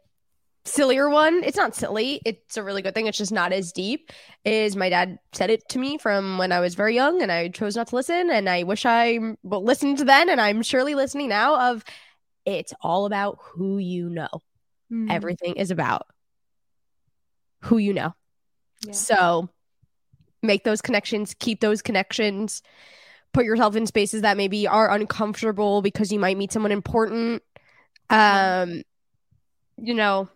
sillier 0.65 1.09
one. 1.09 1.43
It's 1.45 1.57
not 1.57 1.75
silly. 1.75 2.21
It's 2.25 2.57
a 2.57 2.63
really 2.63 2.83
good 2.83 2.95
thing. 2.95 3.07
It's 3.07 3.19
just 3.19 3.33
not 3.33 3.53
as 3.53 3.73
deep. 3.73 4.13
Is 4.45 4.77
my 4.77 4.89
dad 4.89 5.19
said 5.33 5.51
it 5.51 5.69
to 5.71 5.79
me 5.79 5.99
from 5.99 6.39
when 6.39 6.53
I 6.53 6.61
was 6.61 6.75
very 6.75 6.95
young, 6.95 7.23
and 7.23 7.33
I 7.33 7.49
chose 7.49 7.77
not 7.77 7.89
to 7.89 7.97
listen. 7.97 8.31
And 8.31 8.49
I 8.49 8.63
wish 8.63 8.85
I 8.87 9.19
well, 9.43 9.63
listened 9.63 9.99
then, 9.99 10.29
and 10.29 10.41
I'm 10.41 10.63
surely 10.63 10.95
listening 10.95 11.29
now. 11.29 11.73
Of 11.73 11.85
it's 12.45 12.73
all 12.81 13.07
about 13.07 13.39
who 13.41 13.79
you 13.79 14.09
know. 14.09 14.29
Mm-hmm. 14.93 15.11
Everything 15.11 15.57
is 15.57 15.71
about 15.71 16.07
who 17.63 17.79
you 17.79 17.93
know. 17.93 18.15
Yeah. 18.85 18.93
So 18.93 19.49
make 20.43 20.65
those 20.65 20.83
connections, 20.83 21.35
keep 21.39 21.61
those 21.61 21.83
connections, 21.83 22.63
put 23.33 23.45
yourself 23.45 23.77
in 23.77 23.87
spaces 23.87 24.23
that 24.23 24.37
maybe 24.37 24.67
are 24.67 24.91
uncomfortable 24.91 25.83
because 25.83 26.13
you 26.13 26.19
might 26.19 26.37
meet 26.37 26.53
someone 26.53 26.73
important. 26.73 27.43
Um, 28.11 28.83
you 29.77 29.95
know, 29.95 30.29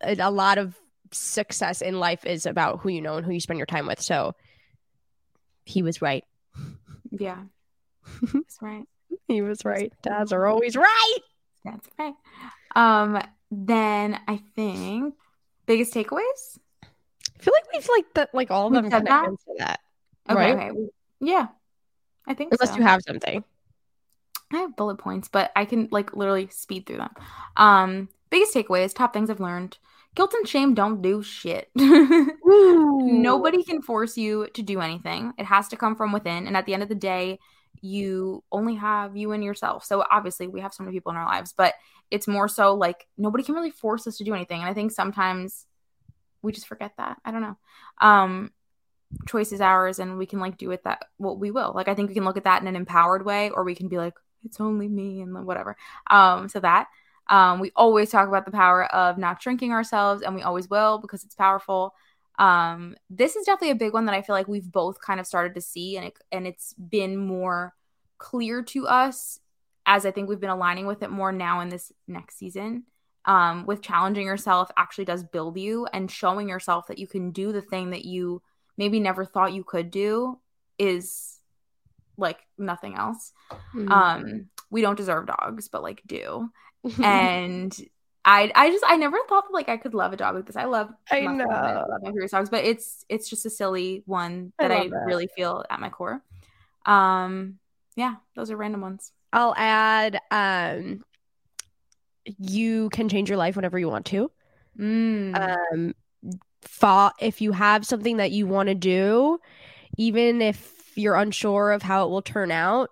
a 0.00 0.30
lot 0.30 0.58
of 0.58 0.76
success 1.10 1.80
in 1.80 1.98
life 1.98 2.24
is 2.26 2.46
about 2.46 2.80
who 2.80 2.90
you 2.90 3.00
know 3.00 3.16
and 3.16 3.24
who 3.24 3.32
you 3.32 3.40
spend 3.40 3.58
your 3.58 3.66
time 3.66 3.86
with. 3.86 4.00
So 4.00 4.34
he 5.64 5.82
was 5.82 6.00
right. 6.00 6.24
yeah 7.10 7.42
that's 8.32 8.58
right 8.60 8.86
He 9.26 9.42
was 9.42 9.64
right. 9.64 9.92
Dads 10.02 10.32
are 10.32 10.46
always 10.46 10.76
right. 10.76 11.18
That's 11.64 11.88
right. 11.98 12.14
Um, 12.74 13.20
then 13.50 14.18
I 14.26 14.40
think 14.54 15.14
biggest 15.68 15.94
takeaways. 15.94 16.58
I 16.82 17.42
feel 17.42 17.54
like 17.54 17.72
we've 17.72 17.88
like 17.88 18.14
the 18.14 18.28
like 18.34 18.50
all 18.50 18.66
of 18.66 18.72
We've 18.72 18.82
them 18.82 18.90
said 18.90 19.06
kind 19.06 19.28
of 19.34 19.38
that? 19.58 19.58
that. 19.58 19.80
Okay, 20.30 20.52
Right? 20.52 20.70
okay. 20.70 20.88
Yeah, 21.20 21.48
I 22.26 22.34
think 22.34 22.52
Unless 22.52 22.70
so. 22.72 22.76
you 22.76 22.82
have 22.82 23.02
something. 23.02 23.44
I 24.52 24.56
have 24.58 24.76
bullet 24.76 24.96
points, 24.98 25.28
but 25.28 25.52
I 25.54 25.64
can 25.66 25.88
like 25.90 26.16
literally 26.16 26.48
speed 26.48 26.86
through 26.86 26.98
them. 26.98 27.14
Um, 27.56 28.08
biggest 28.30 28.54
takeaways, 28.54 28.94
top 28.94 29.12
things 29.12 29.30
I've 29.30 29.40
learned. 29.40 29.78
Guilt 30.14 30.34
and 30.34 30.48
shame 30.48 30.74
don't 30.74 31.02
do 31.02 31.22
shit. 31.22 31.70
Nobody 31.76 33.62
can 33.62 33.82
force 33.82 34.16
you 34.16 34.48
to 34.54 34.62
do 34.62 34.80
anything. 34.80 35.32
It 35.38 35.44
has 35.46 35.68
to 35.68 35.76
come 35.76 35.96
from 35.96 36.12
within. 36.12 36.46
And 36.46 36.56
at 36.56 36.66
the 36.66 36.74
end 36.74 36.82
of 36.82 36.88
the 36.88 36.94
day, 36.94 37.38
you 37.82 38.44
only 38.50 38.74
have 38.76 39.16
you 39.16 39.32
and 39.32 39.42
yourself. 39.44 39.84
So 39.84 40.04
obviously 40.10 40.48
we 40.48 40.60
have 40.60 40.74
so 40.74 40.82
many 40.82 40.96
people 40.96 41.10
in 41.10 41.16
our 41.16 41.26
lives, 41.26 41.52
but 41.56 41.74
it's 42.10 42.28
more 42.28 42.48
so 42.48 42.74
like 42.74 43.06
nobody 43.16 43.44
can 43.44 43.54
really 43.54 43.70
force 43.70 44.06
us 44.06 44.16
to 44.18 44.24
do 44.24 44.34
anything. 44.34 44.60
And 44.60 44.68
I 44.68 44.74
think 44.74 44.92
sometimes 44.92 45.66
we 46.42 46.52
just 46.52 46.68
forget 46.68 46.92
that. 46.98 47.18
I 47.24 47.30
don't 47.30 47.42
know. 47.42 47.56
Um 48.00 48.52
choice 49.26 49.52
is 49.52 49.60
ours 49.60 49.98
and 49.98 50.18
we 50.18 50.26
can 50.26 50.38
like 50.38 50.58
do 50.58 50.70
it 50.70 50.84
that 50.84 51.04
what 51.16 51.38
we 51.38 51.50
will. 51.50 51.72
Like 51.74 51.88
I 51.88 51.94
think 51.94 52.08
we 52.08 52.14
can 52.14 52.24
look 52.24 52.36
at 52.36 52.44
that 52.44 52.62
in 52.62 52.68
an 52.68 52.76
empowered 52.76 53.24
way 53.24 53.50
or 53.50 53.64
we 53.64 53.74
can 53.74 53.88
be 53.88 53.96
like 53.96 54.14
it's 54.44 54.60
only 54.60 54.88
me 54.88 55.20
and 55.20 55.46
whatever. 55.46 55.76
Um 56.10 56.48
so 56.48 56.60
that 56.60 56.88
um 57.28 57.60
we 57.60 57.72
always 57.74 58.10
talk 58.10 58.28
about 58.28 58.44
the 58.44 58.50
power 58.50 58.84
of 58.94 59.18
not 59.18 59.42
shrinking 59.42 59.72
ourselves 59.72 60.22
and 60.22 60.34
we 60.34 60.42
always 60.42 60.68
will 60.68 60.98
because 60.98 61.24
it's 61.24 61.34
powerful. 61.34 61.94
Um 62.38 62.96
this 63.10 63.36
is 63.36 63.46
definitely 63.46 63.70
a 63.70 63.74
big 63.76 63.92
one 63.92 64.06
that 64.06 64.14
I 64.14 64.22
feel 64.22 64.34
like 64.34 64.48
we've 64.48 64.70
both 64.70 65.00
kind 65.00 65.20
of 65.20 65.26
started 65.26 65.54
to 65.54 65.60
see 65.60 65.96
and 65.96 66.06
it 66.06 66.18
and 66.32 66.46
it's 66.46 66.72
been 66.74 67.16
more 67.16 67.74
clear 68.18 68.62
to 68.62 68.86
us 68.86 69.40
as 69.86 70.04
I 70.04 70.10
think 70.10 70.28
we've 70.28 70.38
been 70.38 70.50
aligning 70.50 70.86
with 70.86 71.02
it 71.02 71.10
more 71.10 71.32
now 71.32 71.60
in 71.60 71.70
this 71.70 71.90
next 72.06 72.38
season. 72.38 72.84
Um, 73.24 73.66
with 73.66 73.82
challenging 73.82 74.26
yourself 74.26 74.70
actually 74.76 75.04
does 75.06 75.22
build 75.22 75.58
you 75.58 75.86
and 75.92 76.10
showing 76.10 76.48
yourself 76.48 76.86
that 76.86 76.98
you 76.98 77.06
can 77.06 77.30
do 77.30 77.52
the 77.52 77.60
thing 77.60 77.90
that 77.90 78.04
you 78.04 78.42
maybe 78.76 79.00
never 79.00 79.24
thought 79.24 79.52
you 79.52 79.64
could 79.64 79.90
do 79.90 80.38
is 80.78 81.38
like 82.16 82.38
nothing 82.56 82.94
else. 82.94 83.32
Mm-hmm. 83.74 83.90
Um, 83.90 84.48
we 84.70 84.82
don't 84.82 84.96
deserve 84.96 85.26
dogs, 85.26 85.68
but 85.68 85.82
like 85.82 86.02
do. 86.06 86.50
and 87.02 87.76
I 88.28 88.52
I 88.54 88.70
just 88.70 88.84
I 88.86 88.96
never 88.96 89.16
thought 89.26 89.44
that 89.48 89.54
like 89.54 89.70
I 89.70 89.78
could 89.78 89.94
love 89.94 90.12
a 90.12 90.16
dog 90.16 90.34
like 90.34 90.44
this. 90.44 90.54
I 90.54 90.64
love 90.64 90.90
I 91.10 91.20
know 91.20 91.46
I 91.48 91.76
love 91.76 92.02
my 92.02 92.10
favorite 92.10 92.30
dogs, 92.30 92.50
but 92.50 92.62
it's 92.62 93.06
it's 93.08 93.26
just 93.30 93.46
a 93.46 93.50
silly 93.50 94.02
one 94.04 94.52
that 94.58 94.70
I, 94.70 94.82
I 94.82 95.04
really 95.06 95.28
feel 95.34 95.64
at 95.70 95.80
my 95.80 95.88
core. 95.88 96.22
Um 96.84 97.58
yeah, 97.96 98.16
those 98.36 98.50
are 98.50 98.56
random 98.58 98.82
ones. 98.82 99.12
I'll 99.32 99.54
add 99.56 100.20
um 100.30 101.02
you 102.38 102.90
can 102.90 103.08
change 103.08 103.30
your 103.30 103.38
life 103.38 103.56
whenever 103.56 103.78
you 103.78 103.88
want 103.88 104.04
to. 104.06 104.30
Mm. 104.78 105.64
Um 105.72 105.94
thought 106.60 107.14
if 107.20 107.40
you 107.40 107.52
have 107.52 107.86
something 107.86 108.18
that 108.18 108.30
you 108.30 108.46
want 108.46 108.68
to 108.68 108.74
do, 108.74 109.38
even 109.96 110.42
if 110.42 110.92
you're 110.96 111.14
unsure 111.14 111.70
of 111.70 111.80
how 111.80 112.04
it 112.04 112.10
will 112.10 112.20
turn 112.20 112.50
out, 112.50 112.90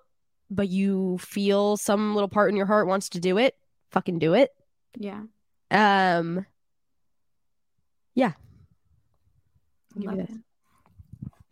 but 0.49 0.69
you 0.71 1.19
feel 1.19 1.77
some 1.77 2.15
little 2.15 2.29
part 2.29 2.49
in 2.49 2.57
your 2.57 2.65
heart 2.65 2.87
wants 2.87 3.11
to 3.11 3.21
do 3.21 3.37
it, 3.37 3.55
fucking 3.91 4.19
do 4.19 4.33
it. 4.33 4.56
Yeah. 4.99 5.23
Um 5.71 6.47
yeah. 8.15 8.33
Love 9.95 10.19
it. 10.21 10.31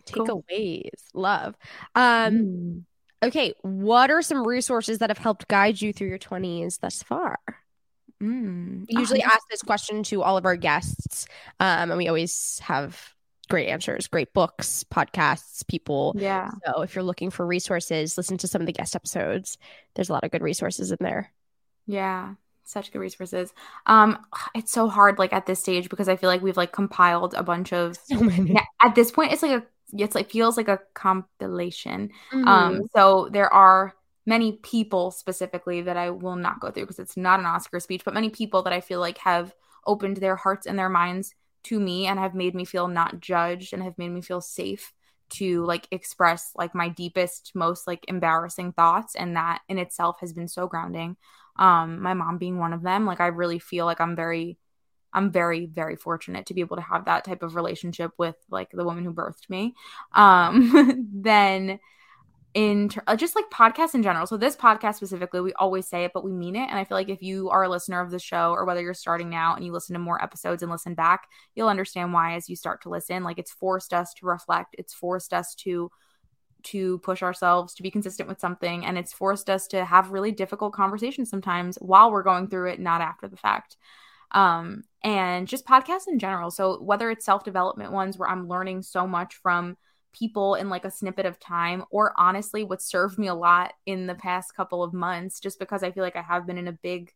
Takeaways. 0.06 0.90
Cool. 1.12 1.22
Love. 1.22 1.56
Um 1.94 2.34
mm. 2.34 2.82
okay, 3.24 3.54
what 3.62 4.10
are 4.10 4.22
some 4.22 4.46
resources 4.46 4.98
that 4.98 5.10
have 5.10 5.18
helped 5.18 5.48
guide 5.48 5.80
you 5.80 5.92
through 5.92 6.08
your 6.08 6.18
20s 6.18 6.80
thus 6.80 7.02
far? 7.02 7.38
Mm. 8.22 8.86
We 8.88 8.98
usually 8.98 9.22
oh, 9.22 9.28
ask 9.28 9.42
this 9.50 9.62
question 9.62 10.02
to 10.04 10.22
all 10.22 10.36
of 10.36 10.46
our 10.46 10.56
guests, 10.56 11.26
um, 11.60 11.90
and 11.90 11.98
we 11.98 12.08
always 12.08 12.58
have 12.60 13.12
great 13.50 13.68
answers, 13.68 14.06
great 14.06 14.32
books, 14.32 14.84
podcasts, 14.90 15.66
people. 15.66 16.14
Yeah. 16.16 16.50
So 16.64 16.82
if 16.82 16.94
you're 16.94 17.04
looking 17.04 17.30
for 17.30 17.44
resources, 17.44 18.16
listen 18.16 18.38
to 18.38 18.48
some 18.48 18.62
of 18.62 18.66
the 18.66 18.72
guest 18.72 18.96
episodes. 18.96 19.58
There's 19.94 20.08
a 20.08 20.12
lot 20.12 20.24
of 20.24 20.30
good 20.30 20.42
resources 20.42 20.90
in 20.90 20.98
there. 21.00 21.32
Yeah 21.86 22.34
such 22.64 22.92
good 22.92 22.98
resources 22.98 23.52
um 23.86 24.18
it's 24.54 24.72
so 24.72 24.88
hard 24.88 25.18
like 25.18 25.32
at 25.32 25.46
this 25.46 25.60
stage 25.60 25.88
because 25.88 26.08
i 26.08 26.16
feel 26.16 26.28
like 26.28 26.42
we've 26.42 26.56
like 26.56 26.72
compiled 26.72 27.34
a 27.34 27.42
bunch 27.42 27.72
of 27.72 27.96
so 28.04 28.20
many. 28.20 28.56
At 28.82 28.94
this 28.94 29.10
point 29.10 29.32
it's 29.32 29.42
like 29.42 29.62
a 29.62 29.62
it's 29.96 30.14
like 30.14 30.30
feels 30.30 30.56
like 30.56 30.68
a 30.68 30.80
compilation 30.94 32.10
mm-hmm. 32.32 32.48
um 32.48 32.82
so 32.94 33.28
there 33.30 33.52
are 33.52 33.94
many 34.26 34.52
people 34.52 35.10
specifically 35.10 35.82
that 35.82 35.96
I 35.96 36.10
will 36.10 36.36
not 36.36 36.60
go 36.60 36.70
through 36.70 36.84
because 36.84 36.98
it's 36.98 37.16
not 37.16 37.40
an 37.40 37.46
Oscar 37.46 37.78
speech, 37.78 38.06
but 38.06 38.14
many 38.14 38.30
people 38.30 38.62
that 38.62 38.72
I 38.72 38.80
feel 38.80 38.98
like 39.00 39.18
have 39.18 39.54
opened 39.86 40.16
their 40.16 40.36
hearts 40.36 40.66
and 40.66 40.78
their 40.78 40.88
minds 40.88 41.34
to 41.64 41.78
me 41.78 42.06
and 42.06 42.18
have 42.18 42.34
made 42.34 42.54
me 42.54 42.64
feel 42.64 42.88
not 42.88 43.20
judged 43.20 43.72
and 43.72 43.82
have 43.82 43.98
made 43.98 44.10
me 44.10 44.22
feel 44.22 44.40
safe 44.40 44.93
to 45.30 45.64
like 45.64 45.88
express 45.90 46.52
like 46.54 46.74
my 46.74 46.88
deepest 46.88 47.52
most 47.54 47.86
like 47.86 48.04
embarrassing 48.08 48.72
thoughts 48.72 49.14
and 49.14 49.36
that 49.36 49.60
in 49.68 49.78
itself 49.78 50.18
has 50.20 50.32
been 50.32 50.48
so 50.48 50.66
grounding. 50.66 51.16
Um 51.58 52.00
my 52.00 52.14
mom 52.14 52.38
being 52.38 52.58
one 52.58 52.72
of 52.72 52.82
them 52.82 53.06
like 53.06 53.20
i 53.20 53.28
really 53.28 53.60
feel 53.60 53.84
like 53.86 54.00
i'm 54.00 54.16
very 54.16 54.58
i'm 55.12 55.30
very 55.30 55.66
very 55.66 55.94
fortunate 55.96 56.46
to 56.46 56.54
be 56.54 56.60
able 56.60 56.76
to 56.76 56.82
have 56.82 57.04
that 57.04 57.24
type 57.24 57.42
of 57.44 57.54
relationship 57.54 58.10
with 58.18 58.34
like 58.50 58.70
the 58.72 58.84
woman 58.84 59.04
who 59.04 59.12
birthed 59.12 59.48
me. 59.48 59.74
Um 60.12 61.08
then 61.14 61.78
in 62.54 62.88
ter- 62.88 63.02
uh, 63.08 63.16
just 63.16 63.34
like 63.34 63.50
podcasts 63.50 63.94
in 63.94 64.02
general. 64.02 64.26
So 64.26 64.36
this 64.36 64.56
podcast 64.56 64.94
specifically, 64.94 65.40
we 65.40 65.52
always 65.54 65.88
say 65.88 66.04
it, 66.04 66.12
but 66.14 66.24
we 66.24 66.32
mean 66.32 66.54
it. 66.54 66.68
And 66.70 66.78
I 66.78 66.84
feel 66.84 66.96
like 66.96 67.08
if 67.08 67.20
you 67.20 67.50
are 67.50 67.64
a 67.64 67.68
listener 67.68 68.00
of 68.00 68.12
the 68.12 68.20
show, 68.20 68.52
or 68.52 68.64
whether 68.64 68.80
you're 68.80 68.94
starting 68.94 69.28
now 69.28 69.56
and 69.56 69.64
you 69.64 69.72
listen 69.72 69.94
to 69.94 69.98
more 69.98 70.22
episodes 70.22 70.62
and 70.62 70.70
listen 70.70 70.94
back, 70.94 71.28
you'll 71.54 71.68
understand 71.68 72.12
why 72.12 72.36
as 72.36 72.48
you 72.48 72.54
start 72.54 72.82
to 72.82 72.90
listen. 72.90 73.24
Like 73.24 73.38
it's 73.38 73.52
forced 73.52 73.92
us 73.92 74.14
to 74.14 74.26
reflect. 74.26 74.76
It's 74.78 74.94
forced 74.94 75.34
us 75.34 75.54
to 75.56 75.90
to 76.64 76.98
push 77.00 77.22
ourselves 77.22 77.74
to 77.74 77.82
be 77.82 77.90
consistent 77.90 78.26
with 78.26 78.40
something 78.40 78.86
and 78.86 78.96
it's 78.96 79.12
forced 79.12 79.50
us 79.50 79.66
to 79.66 79.84
have 79.84 80.12
really 80.12 80.32
difficult 80.32 80.72
conversations 80.72 81.28
sometimes 81.28 81.76
while 81.76 82.10
we're 82.10 82.22
going 82.22 82.48
through 82.48 82.70
it 82.70 82.80
not 82.80 83.02
after 83.02 83.28
the 83.28 83.36
fact 83.36 83.76
um 84.30 84.82
and 85.02 85.46
just 85.46 85.66
podcasts 85.66 86.08
in 86.08 86.18
general 86.18 86.50
so 86.50 86.82
whether 86.82 87.10
it's 87.10 87.26
self-development 87.26 87.92
ones 87.92 88.16
where 88.16 88.30
i'm 88.30 88.48
learning 88.48 88.80
so 88.80 89.06
much 89.06 89.34
from 89.34 89.76
people 90.14 90.54
in 90.54 90.68
like 90.68 90.84
a 90.84 90.90
snippet 90.90 91.26
of 91.26 91.38
time 91.38 91.84
or 91.90 92.14
honestly 92.16 92.64
what 92.64 92.80
served 92.80 93.18
me 93.18 93.26
a 93.26 93.34
lot 93.34 93.74
in 93.84 94.06
the 94.06 94.14
past 94.14 94.54
couple 94.54 94.82
of 94.82 94.94
months 94.94 95.40
just 95.40 95.58
because 95.58 95.82
I 95.82 95.90
feel 95.90 96.02
like 96.02 96.16
I 96.16 96.22
have 96.22 96.46
been 96.46 96.58
in 96.58 96.68
a 96.68 96.72
big 96.72 97.12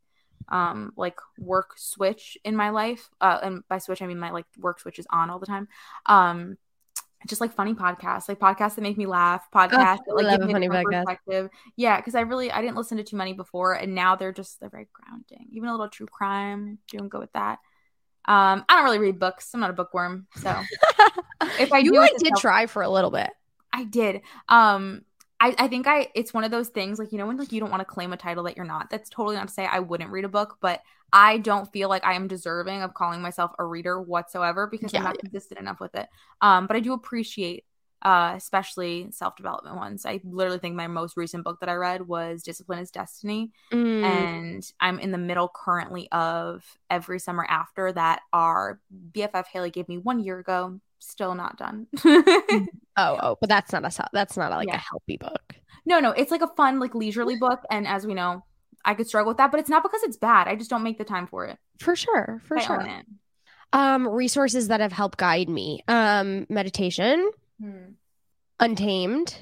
um 0.49 0.93
like 0.97 1.19
work 1.39 1.73
switch 1.77 2.39
in 2.45 2.57
my 2.57 2.71
life 2.71 3.11
uh 3.21 3.39
and 3.43 3.63
by 3.69 3.79
switch 3.79 4.03
I 4.03 4.07
mean 4.07 4.19
my 4.19 4.31
like 4.31 4.47
work 4.59 4.81
switch 4.81 4.99
is 4.99 5.07
on 5.11 5.31
all 5.31 5.39
the 5.39 5.47
time 5.47 5.69
um 6.07 6.57
just 7.27 7.41
like 7.41 7.53
funny 7.53 7.75
podcasts 7.75 8.29
like 8.29 8.39
podcasts 8.39 8.77
that 8.77 8.83
make 8.83 8.97
me 8.97 9.07
laugh 9.07 9.47
podcasts 9.55 9.99
oh, 10.09 10.17
that 10.17 10.25
like 10.25 10.39
give 10.39 10.47
me 10.47 10.69
funny 10.69 10.85
perspective. 10.85 11.51
Yeah 11.77 11.97
because 11.97 12.15
I 12.15 12.21
really 12.21 12.51
I 12.51 12.61
didn't 12.61 12.77
listen 12.77 12.97
to 12.99 13.05
too 13.05 13.17
many 13.17 13.33
before 13.33 13.75
and 13.75 13.95
now 13.95 14.15
they're 14.15 14.33
just 14.33 14.61
they're 14.61 14.71
very 14.71 14.89
grounding. 14.93 15.49
Even 15.53 15.69
a 15.69 15.73
little 15.73 15.89
true 15.89 16.07
crime 16.07 16.79
doing 16.89 17.09
good 17.09 17.21
with 17.21 17.33
that 17.33 17.59
um, 18.29 18.65
I 18.69 18.77
don't 18.77 18.85
really 18.85 18.99
read 18.99 19.19
books. 19.19 19.51
I'm 19.55 19.61
not 19.61 19.71
a 19.71 19.73
bookworm, 19.73 20.27
so 20.37 20.51
if 21.59 21.73
I 21.73 21.79
you 21.79 21.93
do, 21.93 21.99
I 21.99 22.11
did 22.19 22.35
try 22.37 22.67
for 22.67 22.83
a 22.83 22.89
little 22.89 23.11
bit. 23.11 23.31
I 23.73 23.85
did. 23.85 24.21
Um, 24.51 25.03
I, 25.41 25.55
I 25.57 25.69
think 25.69 25.87
I 25.87 26.09
it's 26.15 26.35
one 26.35 26.45
of 26.45 26.51
those 26.51 26.69
things 26.69 26.99
like 26.99 27.11
you 27.11 27.17
know 27.17 27.27
when 27.27 27.39
like 27.39 27.53
you 27.53 27.61
don't 27.61 27.71
want 27.71 27.81
to 27.81 27.87
claim 27.87 28.13
a 28.13 28.19
title 28.19 28.45
that 28.45 28.55
you're 28.55 28.67
not. 28.67 28.91
That's 28.91 29.09
totally 29.09 29.37
not 29.37 29.49
to 29.49 29.55
say 29.55 29.65
I 29.65 29.79
wouldn't 29.79 30.11
read 30.11 30.27
a 30.27 30.29
book, 30.29 30.59
but 30.61 30.83
I 31.11 31.39
don't 31.39 31.73
feel 31.73 31.89
like 31.89 32.05
I 32.05 32.15
am 32.15 32.29
deserving 32.29 32.83
of 32.83 32.93
calling 32.93 33.23
myself 33.23 33.53
a 33.59 33.65
reader 33.65 33.99
whatsoever 33.99 34.67
because 34.67 34.93
yeah, 34.93 34.99
I'm 34.99 35.05
not 35.05 35.17
yeah. 35.17 35.21
consistent 35.21 35.61
enough 35.61 35.81
with 35.81 35.95
it. 35.95 36.07
Um, 36.43 36.67
but 36.67 36.77
I 36.77 36.81
do 36.81 36.93
appreciate 36.93 37.65
uh, 38.03 38.35
especially 38.37 39.09
self 39.11 39.37
development 39.37 39.77
ones. 39.77 40.07
I 40.07 40.21
literally 40.25 40.59
think 40.59 40.77
my 40.77 40.87
most 40.87 41.17
recent 41.17 41.45
book 41.45 41.61
that 41.61 41.69
I 41.69 41.75
read 41.75 42.07
was 42.07 42.43
Discipline 42.43 42.79
is 42.79 42.91
Destiny. 42.91 43.51
Mm. 43.73 44.03
And 44.03 44.73
I'm 44.81 44.99
in 44.99 45.11
the 45.11 45.19
middle 45.19 45.51
currently 45.53 46.09
of 46.13 46.65
Every 46.91 47.19
Summer 47.19 47.45
After 47.49 47.93
that 47.93 48.21
our 48.33 48.81
BFF 49.13 49.47
Haley 49.47 49.71
gave 49.71 49.89
me 49.89 49.99
one 49.99 50.21
year 50.21 50.39
ago. 50.39 50.81
Still 51.01 51.35
not 51.35 51.57
done. 51.57 51.87
oh, 52.05 52.69
oh, 52.97 53.37
but 53.41 53.49
that's 53.49 53.73
not 53.73 53.85
a 53.85 54.09
that's 54.13 54.37
not 54.37 54.53
a, 54.53 54.57
like 54.57 54.69
yeah. 54.69 54.77
a 54.77 54.79
healthy 54.79 55.17
book. 55.17 55.55
No, 55.87 56.01
no, 56.01 56.11
it's 56.11 56.31
like 56.31 56.43
a 56.43 56.49
fun, 56.49 56.81
like 56.81 56.95
leisurely 56.95 57.37
book. 57.37 57.63
And 57.71 57.87
as 57.87 58.07
we 58.07 58.15
know, 58.15 58.45
I 58.85 58.95
could 58.95 59.07
struggle 59.07 59.31
with 59.31 59.39
that, 59.39 59.51
but 59.51 59.61
it's 59.61 59.71
not 59.71 59.83
because 59.83 60.03
it's 60.03 60.17
bad. 60.17 60.49
I 60.49 60.57
just 60.57 60.71
don't 60.71 60.83
make 60.83 60.99
the 60.99 61.05
time 61.05 61.27
for 61.27 61.47
it. 61.47 61.59
For 61.79 61.97
sure. 61.97 62.43
For 62.45 62.59
I 62.59 62.63
sure. 62.63 63.03
Um, 63.73 64.09
resources 64.09 64.69
that 64.69 64.81
have 64.81 64.93
helped 64.93 65.19
guide 65.19 65.49
me. 65.49 65.83
Um, 65.89 66.47
meditation 66.49 67.31
Hmm. 67.61 67.93
Untamed. 68.61 69.37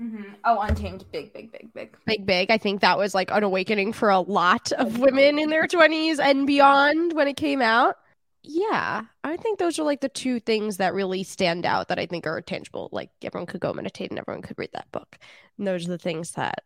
Mm-hmm. 0.00 0.22
Oh, 0.44 0.60
Untamed, 0.60 1.04
big, 1.12 1.32
big, 1.32 1.52
big, 1.52 1.72
big, 1.72 1.96
big, 2.06 2.26
big. 2.26 2.50
I 2.50 2.58
think 2.58 2.80
that 2.80 2.98
was 2.98 3.14
like 3.14 3.30
an 3.30 3.44
awakening 3.44 3.92
for 3.92 4.10
a 4.10 4.20
lot 4.20 4.72
of 4.72 4.98
women 4.98 5.38
in 5.38 5.50
their 5.50 5.66
twenties 5.66 6.18
and 6.18 6.46
beyond 6.46 7.12
when 7.12 7.28
it 7.28 7.36
came 7.36 7.62
out. 7.62 7.98
Yeah, 8.42 9.02
I 9.22 9.36
think 9.36 9.58
those 9.58 9.78
are 9.78 9.84
like 9.84 10.00
the 10.00 10.08
two 10.08 10.40
things 10.40 10.78
that 10.78 10.94
really 10.94 11.22
stand 11.22 11.64
out 11.64 11.88
that 11.88 12.00
I 12.00 12.06
think 12.06 12.26
are 12.26 12.40
tangible. 12.40 12.88
Like 12.90 13.10
everyone 13.22 13.46
could 13.46 13.60
go 13.60 13.72
meditate 13.72 14.10
and 14.10 14.18
everyone 14.18 14.42
could 14.42 14.58
read 14.58 14.70
that 14.72 14.90
book. 14.90 15.16
And 15.58 15.66
those 15.66 15.86
are 15.86 15.90
the 15.90 15.98
things 15.98 16.32
that 16.32 16.64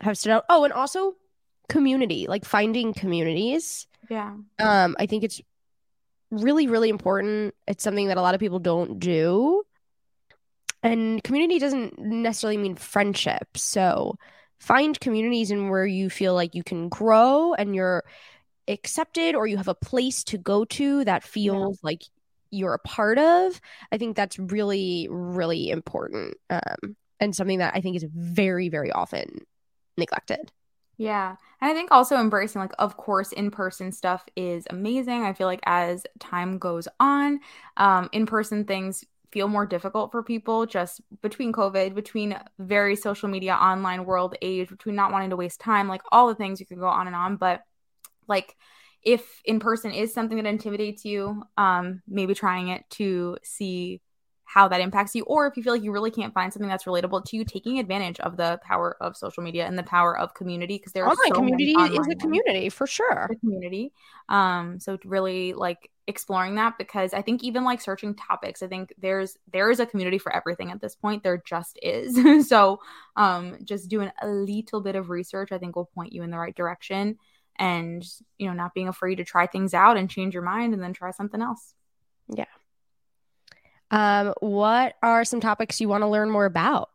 have 0.00 0.16
stood 0.16 0.32
out. 0.32 0.44
Oh, 0.48 0.64
and 0.64 0.72
also 0.72 1.16
community, 1.68 2.26
like 2.26 2.46
finding 2.46 2.94
communities. 2.94 3.86
Yeah. 4.08 4.34
Um, 4.58 4.96
I 4.98 5.04
think 5.04 5.24
it's 5.24 5.42
really, 6.30 6.66
really 6.66 6.88
important. 6.88 7.54
It's 7.66 7.84
something 7.84 8.08
that 8.08 8.16
a 8.16 8.22
lot 8.22 8.34
of 8.34 8.40
people 8.40 8.58
don't 8.58 8.98
do 8.98 9.64
and 10.82 11.22
community 11.22 11.58
doesn't 11.58 11.98
necessarily 11.98 12.56
mean 12.56 12.76
friendship. 12.76 13.48
So 13.56 14.16
find 14.58 14.98
communities 14.98 15.50
in 15.50 15.68
where 15.68 15.86
you 15.86 16.08
feel 16.10 16.34
like 16.34 16.54
you 16.54 16.62
can 16.62 16.88
grow 16.88 17.54
and 17.54 17.74
you're 17.74 18.04
accepted 18.68 19.34
or 19.34 19.46
you 19.46 19.56
have 19.56 19.68
a 19.68 19.74
place 19.74 20.22
to 20.24 20.38
go 20.38 20.64
to 20.64 21.04
that 21.04 21.24
feels 21.24 21.78
yeah. 21.82 21.86
like 21.86 22.02
you're 22.50 22.74
a 22.74 22.78
part 22.78 23.18
of. 23.18 23.60
I 23.90 23.98
think 23.98 24.16
that's 24.16 24.38
really, 24.38 25.08
really 25.10 25.70
important. 25.70 26.36
Um, 26.50 26.96
and 27.18 27.34
something 27.34 27.58
that 27.58 27.74
I 27.74 27.80
think 27.80 27.96
is 27.96 28.06
very, 28.12 28.68
very 28.68 28.92
often 28.92 29.46
neglected. 29.96 30.52
Yeah. 30.96 31.36
And 31.60 31.70
I 31.70 31.74
think 31.74 31.90
also 31.90 32.16
embracing, 32.16 32.60
like, 32.60 32.74
of 32.78 32.96
course, 32.96 33.32
in 33.32 33.50
person 33.50 33.92
stuff 33.92 34.24
is 34.36 34.66
amazing. 34.70 35.22
I 35.22 35.32
feel 35.32 35.46
like 35.46 35.62
as 35.64 36.04
time 36.20 36.58
goes 36.58 36.86
on, 37.00 37.40
um, 37.76 38.08
in 38.12 38.26
person 38.26 38.64
things 38.64 39.04
feel 39.32 39.48
more 39.48 39.66
difficult 39.66 40.12
for 40.12 40.22
people 40.22 40.66
just 40.66 41.00
between 41.22 41.52
COVID, 41.52 41.94
between 41.94 42.38
very 42.58 42.94
social 42.94 43.28
media, 43.28 43.54
online 43.54 44.04
world 44.04 44.36
age, 44.42 44.68
between 44.68 44.94
not 44.94 45.10
wanting 45.10 45.30
to 45.30 45.36
waste 45.36 45.60
time, 45.60 45.88
like 45.88 46.02
all 46.12 46.28
the 46.28 46.34
things 46.34 46.60
you 46.60 46.66
can 46.66 46.78
go 46.78 46.86
on 46.86 47.06
and 47.06 47.16
on. 47.16 47.36
But 47.36 47.62
like, 48.28 48.54
if 49.02 49.40
in 49.44 49.58
person 49.58 49.90
is 49.90 50.14
something 50.14 50.36
that 50.36 50.46
intimidates 50.46 51.04
you, 51.04 51.42
um, 51.56 52.02
maybe 52.06 52.34
trying 52.34 52.68
it 52.68 52.84
to 52.90 53.38
see 53.42 54.00
how 54.52 54.68
that 54.68 54.80
impacts 54.80 55.14
you, 55.14 55.22
or 55.24 55.46
if 55.46 55.56
you 55.56 55.62
feel 55.62 55.72
like 55.72 55.82
you 55.82 55.92
really 55.92 56.10
can't 56.10 56.34
find 56.34 56.52
something 56.52 56.68
that's 56.68 56.84
relatable 56.84 57.24
to 57.24 57.36
you, 57.36 57.44
taking 57.44 57.78
advantage 57.78 58.20
of 58.20 58.36
the 58.36 58.60
power 58.62 58.96
of 59.00 59.16
social 59.16 59.42
media 59.42 59.66
and 59.66 59.78
the 59.78 59.82
power 59.82 60.18
of 60.18 60.34
community 60.34 60.76
because 60.76 60.92
there's 60.92 61.08
online 61.08 61.28
so 61.28 61.34
community 61.34 61.74
online 61.74 61.98
is 61.98 62.08
a 62.08 62.16
community 62.16 62.68
for 62.68 62.86
sure. 62.86 63.30
community. 63.40 63.92
Um, 64.28 64.78
so 64.78 64.98
really 65.04 65.54
like 65.54 65.90
exploring 66.06 66.56
that 66.56 66.76
because 66.76 67.14
I 67.14 67.22
think 67.22 67.42
even 67.42 67.64
like 67.64 67.80
searching 67.80 68.14
topics, 68.14 68.62
I 68.62 68.66
think 68.66 68.92
there's 68.98 69.38
there 69.50 69.70
is 69.70 69.80
a 69.80 69.86
community 69.86 70.18
for 70.18 70.34
everything 70.34 70.70
at 70.70 70.82
this 70.82 70.94
point. 70.94 71.22
There 71.22 71.42
just 71.46 71.78
is. 71.82 72.48
so 72.48 72.80
um, 73.16 73.56
just 73.64 73.88
doing 73.88 74.10
a 74.20 74.28
little 74.28 74.82
bit 74.82 74.96
of 74.96 75.08
research, 75.08 75.50
I 75.50 75.58
think 75.58 75.76
will 75.76 75.86
point 75.94 76.12
you 76.12 76.22
in 76.22 76.30
the 76.30 76.38
right 76.38 76.54
direction 76.54 77.16
and 77.56 78.06
you 78.38 78.46
know 78.46 78.52
not 78.52 78.74
being 78.74 78.88
afraid 78.88 79.16
to 79.16 79.24
try 79.24 79.46
things 79.46 79.74
out 79.74 79.96
and 79.96 80.10
change 80.10 80.34
your 80.34 80.42
mind 80.42 80.72
and 80.72 80.82
then 80.82 80.92
try 80.92 81.10
something 81.10 81.42
else 81.42 81.74
yeah 82.28 82.46
um 83.92 84.34
what 84.40 84.94
are 85.02 85.24
some 85.24 85.40
topics 85.40 85.80
you 85.80 85.88
want 85.88 86.02
to 86.02 86.08
learn 86.08 86.30
more 86.30 86.46
about? 86.46 86.90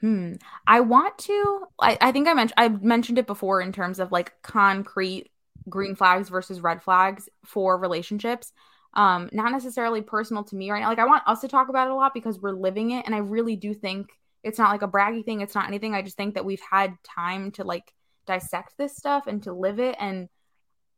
Hmm. 0.00 0.34
I 0.66 0.80
want 0.80 1.18
to 1.18 1.66
I, 1.78 1.98
I 2.00 2.12
think 2.12 2.26
i 2.26 2.32
mentioned 2.32 2.54
i 2.56 2.68
mentioned 2.68 3.18
it 3.18 3.26
before 3.26 3.60
in 3.60 3.72
terms 3.72 3.98
of 4.00 4.10
like 4.10 4.32
concrete 4.42 5.30
green 5.68 5.94
flags 5.94 6.30
versus 6.30 6.60
red 6.60 6.82
flags 6.82 7.28
for 7.44 7.76
relationships. 7.76 8.52
Um 8.94 9.28
not 9.32 9.52
necessarily 9.52 10.00
personal 10.00 10.44
to 10.44 10.56
me 10.56 10.70
right 10.70 10.80
now. 10.80 10.88
Like 10.88 10.98
i 11.00 11.04
want 11.04 11.24
us 11.26 11.42
to 11.42 11.48
talk 11.48 11.68
about 11.68 11.88
it 11.88 11.90
a 11.90 11.94
lot 11.94 12.14
because 12.14 12.40
we're 12.40 12.52
living 12.52 12.92
it 12.92 13.04
and 13.04 13.14
i 13.14 13.18
really 13.18 13.56
do 13.56 13.74
think 13.74 14.08
it's 14.42 14.58
not 14.58 14.70
like 14.70 14.82
a 14.82 14.88
braggy 14.88 15.24
thing 15.24 15.42
it's 15.42 15.54
not 15.54 15.68
anything. 15.68 15.94
I 15.94 16.02
just 16.02 16.16
think 16.16 16.34
that 16.34 16.46
we've 16.46 16.62
had 16.70 16.94
time 17.04 17.50
to 17.52 17.64
like 17.64 17.92
dissect 18.26 18.74
this 18.78 18.96
stuff 18.96 19.26
and 19.26 19.42
to 19.42 19.52
live 19.52 19.80
it 19.80 19.96
and 19.98 20.28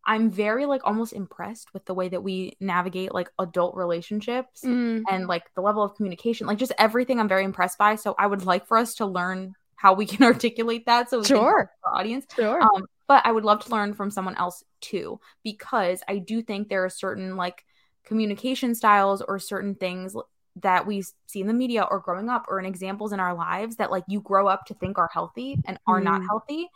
I'm 0.05 0.31
very 0.31 0.67
like 0.67 0.81
almost 0.85 1.13
impressed 1.13 1.73
with 1.73 1.85
the 1.85 1.95
way 1.95 2.09
that 2.09 2.23
we 2.23 2.57
navigate 2.61 3.15
like 3.15 3.31
adult 3.39 3.77
relationships 3.77 4.63
mm. 4.65 5.03
and 5.09 5.27
like 5.29 5.55
the 5.55 5.61
level 5.61 5.83
of 5.83 5.95
communication, 5.95 6.47
like 6.47 6.59
just 6.59 6.73
everything 6.79 7.21
I'm 7.21 7.29
very 7.29 7.45
impressed 7.45 7.79
by. 7.79 7.95
So 7.95 8.15
I 8.19 8.27
would 8.27 8.45
like 8.45 8.67
for 8.67 8.77
us 8.77 8.97
to 8.97 9.07
learn 9.07 9.55
how 9.77 9.95
we 9.95 10.07
can 10.07 10.25
articulate 10.25 10.87
that 10.87 11.11
so 11.11 11.21
we 11.21 11.25
sure. 11.25 11.71
our 11.85 11.95
audience. 11.95 12.27
Sure. 12.35 12.61
Um, 12.61 12.87
but 13.07 13.25
I 13.25 13.33
would 13.33 13.45
love 13.45 13.65
to 13.65 13.71
learn 13.71 13.95
from 13.95 14.11
someone 14.11 14.37
else 14.37 14.65
too, 14.81 15.21
because 15.45 16.03
I 16.09 16.19
do 16.19 16.43
think 16.43 16.69
there 16.69 16.85
are 16.85 16.91
certain 16.91 17.37
like 17.37 17.65
communication 18.05 18.75
styles 18.75 19.23
or 19.23 19.39
certain 19.39 19.77
things 19.77 20.17
that 20.57 20.87
we 20.87 21.03
see 21.27 21.41
in 21.41 21.47
the 21.47 21.53
media 21.55 21.87
or 21.89 22.01
growing 22.01 22.29
up 22.29 22.47
or 22.49 22.59
in 22.59 22.67
examples 22.67 23.13
in 23.13 23.21
our 23.21 23.35
lives 23.35 23.77
that 23.77 23.91
like 23.91 24.05
you 24.09 24.21
grow 24.21 24.49
up 24.49 24.67
to 24.67 24.75
think 24.75 24.99
are 24.99 25.11
healthy 25.13 25.57
and 25.67 25.79
are 25.87 26.01
mm. 26.01 26.05
not 26.05 26.23
healthy 26.23 26.69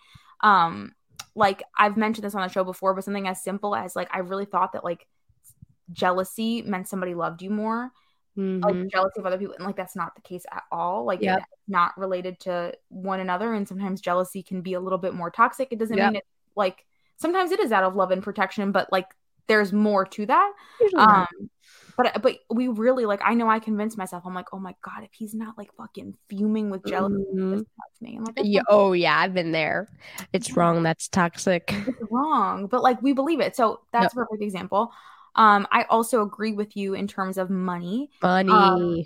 um 0.42 0.92
like 1.36 1.62
I've 1.78 1.96
mentioned 1.96 2.24
this 2.24 2.34
on 2.34 2.42
the 2.42 2.48
show 2.48 2.64
before, 2.64 2.94
but 2.94 3.04
something 3.04 3.28
as 3.28 3.44
simple 3.44 3.76
as 3.76 3.94
like 3.94 4.08
I 4.12 4.20
really 4.20 4.46
thought 4.46 4.72
that 4.72 4.84
like 4.84 5.06
jealousy 5.92 6.62
meant 6.62 6.88
somebody 6.88 7.14
loved 7.14 7.42
you 7.42 7.50
more. 7.50 7.92
Mm-hmm. 8.36 8.64
Like 8.64 8.90
jealousy 8.90 9.18
of 9.18 9.26
other 9.26 9.38
people, 9.38 9.54
and 9.54 9.64
like 9.64 9.76
that's 9.76 9.96
not 9.96 10.14
the 10.14 10.20
case 10.22 10.44
at 10.50 10.64
all. 10.72 11.04
Like 11.04 11.22
yep. 11.22 11.38
it's 11.38 11.46
not 11.68 11.96
related 11.96 12.40
to 12.40 12.74
one 12.88 13.20
another, 13.20 13.54
and 13.54 13.68
sometimes 13.68 14.00
jealousy 14.00 14.42
can 14.42 14.62
be 14.62 14.74
a 14.74 14.80
little 14.80 14.98
bit 14.98 15.14
more 15.14 15.30
toxic. 15.30 15.68
It 15.70 15.78
doesn't 15.78 15.96
yep. 15.96 16.12
mean 16.12 16.16
it 16.16 16.24
like 16.54 16.84
sometimes 17.16 17.52
it 17.52 17.60
is 17.60 17.72
out 17.72 17.84
of 17.84 17.94
love 17.94 18.10
and 18.10 18.22
protection, 18.22 18.72
but 18.72 18.90
like 18.90 19.06
there's 19.46 19.72
more 19.72 20.04
to 20.04 20.26
that. 20.26 20.52
Um, 20.96 21.26
but 21.96 22.22
but 22.22 22.38
we 22.50 22.68
really 22.68 23.06
like. 23.06 23.20
I 23.24 23.34
know 23.34 23.48
I 23.48 23.58
convinced 23.58 23.96
myself. 23.96 24.24
I'm 24.26 24.34
like, 24.34 24.52
oh 24.52 24.58
my 24.58 24.74
god, 24.82 25.02
if 25.02 25.10
he's 25.12 25.34
not 25.34 25.56
like 25.56 25.72
fucking 25.76 26.14
fuming 26.28 26.70
with 26.70 26.84
jealousy, 26.84 27.24
mm-hmm. 27.34 27.60
me. 28.00 28.16
I'm 28.16 28.24
like, 28.24 28.36
yeah, 28.42 28.62
oh 28.68 28.92
yeah, 28.92 29.18
I've 29.18 29.34
been 29.34 29.52
there. 29.52 29.88
It's 30.32 30.56
wrong. 30.56 30.82
That's 30.82 31.08
toxic. 31.08 31.74
It's 31.86 32.10
wrong, 32.10 32.66
but 32.66 32.82
like 32.82 33.00
we 33.02 33.12
believe 33.12 33.40
it. 33.40 33.56
So 33.56 33.80
that's 33.92 34.12
a 34.12 34.16
perfect 34.16 34.42
example. 34.42 34.92
Um, 35.34 35.66
I 35.70 35.84
also 35.84 36.22
agree 36.22 36.52
with 36.52 36.76
you 36.76 36.94
in 36.94 37.06
terms 37.06 37.38
of 37.38 37.50
money. 37.50 38.10
Money. 38.22 38.50
Um, 38.50 39.02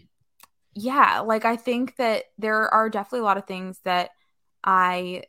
yeah, 0.75 1.21
like 1.21 1.45
I 1.45 1.57
think 1.57 1.97
that 1.97 2.25
there 2.39 2.73
are 2.73 2.89
definitely 2.89 3.21
a 3.21 3.25
lot 3.25 3.37
of 3.37 3.47
things 3.47 3.81
that 3.85 4.11
I 4.63 5.25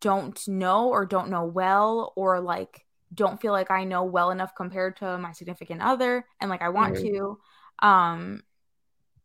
don't 0.00 0.46
know 0.48 0.88
or 0.88 1.06
don't 1.06 1.30
know 1.30 1.44
well 1.44 2.12
or 2.16 2.40
like 2.40 2.84
don't 3.12 3.40
feel 3.40 3.52
like 3.52 3.70
I 3.70 3.84
know 3.84 4.04
well 4.04 4.30
enough 4.30 4.54
compared 4.54 4.96
to 4.98 5.18
my 5.18 5.32
significant 5.32 5.82
other 5.82 6.24
and 6.40 6.50
like 6.50 6.62
I 6.62 6.68
want 6.68 6.96
mm-hmm. 6.96 7.16
to 7.16 7.38
um 7.86 8.42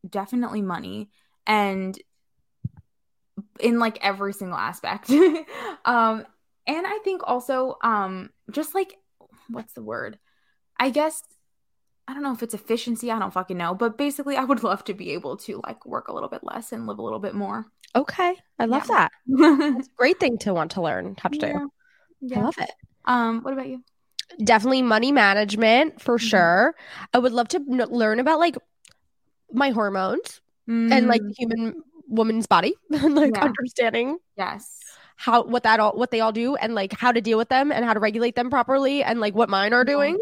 definitely 0.07 0.61
money 0.61 1.09
and 1.45 1.97
in 3.59 3.79
like 3.79 4.03
every 4.03 4.33
single 4.33 4.57
aspect 4.57 5.09
um 5.85 6.25
and 6.67 6.87
I 6.87 6.99
think 7.03 7.21
also 7.25 7.77
um 7.81 8.31
just 8.51 8.73
like 8.73 8.95
what's 9.49 9.73
the 9.73 9.83
word 9.83 10.17
I 10.79 10.89
guess 10.89 11.21
I 12.07 12.13
don't 12.13 12.23
know 12.23 12.33
if 12.33 12.43
it's 12.43 12.53
efficiency 12.53 13.11
I 13.11 13.19
don't 13.19 13.33
fucking 13.33 13.57
know 13.57 13.75
but 13.75 13.97
basically 13.97 14.35
I 14.35 14.43
would 14.43 14.63
love 14.63 14.83
to 14.85 14.93
be 14.93 15.11
able 15.11 15.37
to 15.37 15.61
like 15.65 15.85
work 15.85 16.07
a 16.07 16.13
little 16.13 16.29
bit 16.29 16.43
less 16.43 16.71
and 16.71 16.87
live 16.87 16.97
a 16.97 17.03
little 17.03 17.19
bit 17.19 17.35
more 17.35 17.67
okay 17.95 18.35
I 18.57 18.65
love 18.65 18.87
yeah. 18.89 19.09
that 19.09 19.11
it's 19.77 19.87
a 19.87 19.95
great 19.95 20.19
thing 20.19 20.37
to 20.39 20.53
want 20.53 20.71
to 20.71 20.81
learn 20.81 21.15
how 21.19 21.29
to 21.29 21.37
yeah. 21.37 21.53
do 21.53 21.69
yeah. 22.21 22.39
I 22.39 22.43
love 22.43 22.57
it 22.57 22.71
um, 23.05 23.41
what 23.41 23.53
about 23.53 23.67
you? 23.67 23.83
Definitely 24.43 24.81
money 24.81 25.11
management 25.11 26.01
for 26.01 26.17
mm-hmm. 26.17 26.27
sure. 26.27 26.75
I 27.13 27.19
would 27.19 27.31
love 27.31 27.47
to 27.49 27.57
n- 27.57 27.89
learn 27.89 28.19
about 28.19 28.39
like 28.39 28.57
my 29.51 29.69
hormones 29.69 30.41
mm-hmm. 30.69 30.91
and 30.91 31.07
like 31.07 31.21
the 31.21 31.29
mm. 31.29 31.37
human 31.37 31.83
woman's 32.07 32.47
body 32.47 32.75
and 32.91 33.15
like 33.15 33.35
yeah. 33.35 33.43
understanding. 33.43 34.17
Yes. 34.37 34.79
How 35.17 35.43
what 35.43 35.63
that 35.63 35.79
all 35.79 35.93
what 35.93 36.11
they 36.11 36.19
all 36.19 36.33
do 36.33 36.55
and 36.55 36.75
like 36.75 36.91
how 36.93 37.11
to 37.11 37.21
deal 37.21 37.37
with 37.37 37.49
them 37.49 37.71
and 37.71 37.85
how 37.85 37.93
to 37.93 37.99
regulate 37.99 38.35
them 38.35 38.49
properly 38.49 39.01
and 39.03 39.21
like 39.21 39.33
what 39.33 39.49
mine 39.49 39.73
are 39.73 39.85
doing. 39.85 40.19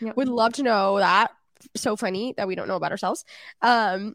Yep. 0.00 0.16
We'd 0.16 0.28
love 0.28 0.52
to 0.54 0.62
know 0.62 0.98
that. 0.98 1.32
So 1.74 1.96
funny 1.96 2.34
that 2.36 2.46
we 2.46 2.54
don't 2.54 2.68
know 2.68 2.76
about 2.76 2.92
ourselves. 2.92 3.24
Um 3.60 4.14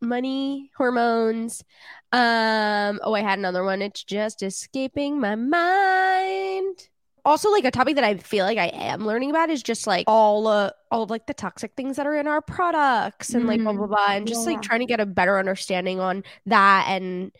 money, 0.00 0.70
hormones. 0.76 1.64
Um, 2.12 3.00
oh, 3.02 3.14
I 3.14 3.20
had 3.22 3.38
another 3.38 3.64
one. 3.64 3.82
It's 3.82 4.04
just 4.04 4.42
escaping 4.42 5.18
my 5.18 5.34
mind. 5.34 6.43
Also, 7.24 7.50
like 7.50 7.64
a 7.64 7.70
topic 7.70 7.94
that 7.94 8.04
I 8.04 8.16
feel 8.16 8.44
like 8.44 8.58
I 8.58 8.66
am 8.66 9.06
learning 9.06 9.30
about 9.30 9.48
is 9.48 9.62
just 9.62 9.86
like 9.86 10.04
all 10.06 10.46
uh, 10.46 10.70
all 10.90 11.04
of 11.04 11.10
like 11.10 11.26
the 11.26 11.34
toxic 11.34 11.72
things 11.74 11.96
that 11.96 12.06
are 12.06 12.16
in 12.16 12.28
our 12.28 12.42
products 12.42 13.32
and 13.32 13.46
like 13.46 13.62
blah 13.62 13.72
blah 13.72 13.86
blah, 13.86 14.06
and 14.10 14.26
just 14.26 14.46
yeah. 14.46 14.54
like 14.54 14.62
trying 14.62 14.80
to 14.80 14.86
get 14.86 15.00
a 15.00 15.06
better 15.06 15.38
understanding 15.38 16.00
on 16.00 16.22
that 16.46 16.86
and 16.88 17.32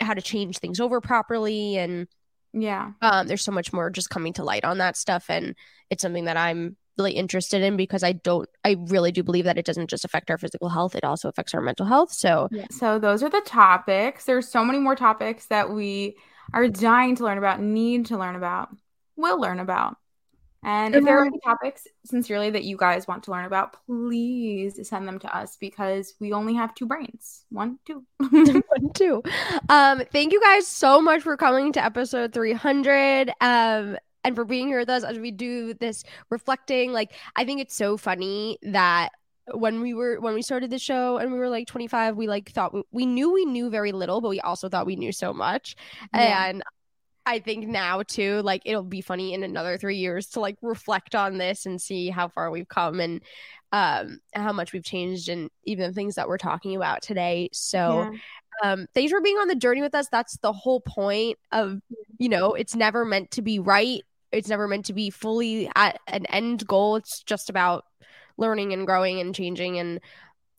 how 0.00 0.12
to 0.12 0.20
change 0.20 0.58
things 0.58 0.80
over 0.80 1.00
properly. 1.00 1.78
And 1.78 2.06
yeah, 2.52 2.92
um, 3.00 3.26
there's 3.26 3.42
so 3.42 3.52
much 3.52 3.72
more 3.72 3.88
just 3.88 4.10
coming 4.10 4.34
to 4.34 4.44
light 4.44 4.64
on 4.64 4.78
that 4.78 4.96
stuff, 4.96 5.26
and 5.28 5.54
it's 5.88 6.02
something 6.02 6.26
that 6.26 6.36
I'm 6.36 6.76
really 6.98 7.12
interested 7.12 7.62
in 7.62 7.76
because 7.76 8.02
I 8.02 8.12
don't 8.12 8.48
I 8.64 8.76
really 8.78 9.12
do 9.12 9.22
believe 9.22 9.44
that 9.46 9.58
it 9.58 9.64
doesn't 9.64 9.90
just 9.90 10.04
affect 10.04 10.30
our 10.30 10.38
physical 10.38 10.68
health, 10.68 10.94
it 10.94 11.04
also 11.04 11.28
affects 11.28 11.54
our 11.54 11.60
mental 11.60 11.86
health. 11.86 12.12
So 12.12 12.48
yeah. 12.50 12.66
so 12.70 12.98
those 12.98 13.22
are 13.22 13.30
the 13.30 13.42
topics. 13.44 14.24
There's 14.24 14.48
so 14.48 14.64
many 14.64 14.78
more 14.78 14.96
topics 14.96 15.46
that 15.46 15.70
we 15.70 16.16
are 16.52 16.68
dying 16.68 17.16
to 17.16 17.24
learn 17.24 17.38
about, 17.38 17.60
need 17.60 18.06
to 18.06 18.18
learn 18.18 18.36
about, 18.36 18.68
will 19.16 19.40
learn 19.40 19.60
about. 19.60 19.96
And 20.64 20.94
if 20.96 21.04
there 21.04 21.18
are 21.18 21.26
any 21.26 21.38
topics 21.44 21.86
sincerely 22.06 22.48
that 22.50 22.64
you 22.64 22.78
guys 22.78 23.06
want 23.06 23.24
to 23.24 23.30
learn 23.30 23.44
about, 23.44 23.76
please 23.84 24.88
send 24.88 25.06
them 25.06 25.18
to 25.18 25.36
us 25.36 25.58
because 25.58 26.14
we 26.20 26.32
only 26.32 26.54
have 26.54 26.74
two 26.74 26.86
brains. 26.86 27.44
One, 27.50 27.78
two. 27.84 28.02
One, 28.18 28.92
two. 28.94 29.22
Um, 29.68 30.02
thank 30.10 30.32
you 30.32 30.40
guys 30.40 30.66
so 30.66 31.02
much 31.02 31.20
for 31.20 31.36
coming 31.36 31.72
to 31.72 31.84
episode 31.84 32.32
300. 32.32 33.30
Um, 33.42 33.98
and 34.24 34.34
for 34.34 34.46
being 34.46 34.68
here 34.68 34.78
with 34.78 34.88
us 34.88 35.04
as 35.04 35.18
we 35.18 35.30
do 35.30 35.74
this 35.74 36.02
reflecting. 36.30 36.92
Like, 36.92 37.12
I 37.36 37.44
think 37.44 37.60
it's 37.60 37.76
so 37.76 37.98
funny 37.98 38.58
that 38.62 39.10
when 39.52 39.82
we 39.82 39.92
were 39.92 40.18
when 40.20 40.32
we 40.32 40.40
started 40.40 40.70
the 40.70 40.78
show 40.78 41.18
and 41.18 41.30
we 41.30 41.38
were 41.38 41.50
like 41.50 41.66
25 41.66 42.16
we 42.16 42.26
like 42.26 42.50
thought 42.50 42.72
we, 42.72 42.82
we 42.92 43.04
knew 43.04 43.30
we 43.30 43.44
knew 43.44 43.68
very 43.68 43.92
little 43.92 44.22
but 44.22 44.30
we 44.30 44.40
also 44.40 44.70
thought 44.70 44.86
we 44.86 44.96
knew 44.96 45.12
so 45.12 45.34
much 45.34 45.76
yeah. 46.14 46.46
and 46.46 46.62
i 47.26 47.38
think 47.38 47.66
now 47.66 48.02
too 48.02 48.40
like 48.42 48.62
it'll 48.64 48.82
be 48.82 49.00
funny 49.00 49.34
in 49.34 49.42
another 49.42 49.76
three 49.78 49.96
years 49.96 50.28
to 50.28 50.40
like 50.40 50.56
reflect 50.62 51.14
on 51.14 51.38
this 51.38 51.66
and 51.66 51.80
see 51.80 52.10
how 52.10 52.28
far 52.28 52.50
we've 52.50 52.68
come 52.68 53.00
and 53.00 53.22
um 53.74 54.20
how 54.32 54.52
much 54.52 54.72
we've 54.72 54.84
changed 54.84 55.28
and 55.28 55.50
even 55.64 55.92
things 55.92 56.14
that 56.14 56.28
we're 56.28 56.38
talking 56.38 56.76
about 56.76 57.02
today. 57.02 57.48
So 57.52 58.08
yeah. 58.62 58.72
um 58.72 58.86
thanks 58.94 59.10
for 59.10 59.20
being 59.20 59.36
on 59.36 59.48
the 59.48 59.56
journey 59.56 59.82
with 59.82 59.96
us. 59.96 60.06
That's 60.08 60.36
the 60.38 60.52
whole 60.52 60.80
point 60.80 61.38
of 61.50 61.80
you 62.18 62.28
know 62.28 62.54
it's 62.54 62.76
never 62.76 63.04
meant 63.04 63.32
to 63.32 63.42
be 63.42 63.58
right. 63.58 64.00
It's 64.30 64.48
never 64.48 64.68
meant 64.68 64.86
to 64.86 64.92
be 64.92 65.10
fully 65.10 65.68
at 65.74 65.98
an 66.06 66.24
end 66.26 66.66
goal. 66.68 66.94
It's 66.96 67.24
just 67.24 67.50
about 67.50 67.84
learning 68.36 68.72
and 68.72 68.86
growing 68.86 69.18
and 69.18 69.34
changing 69.34 69.78
and 69.78 70.00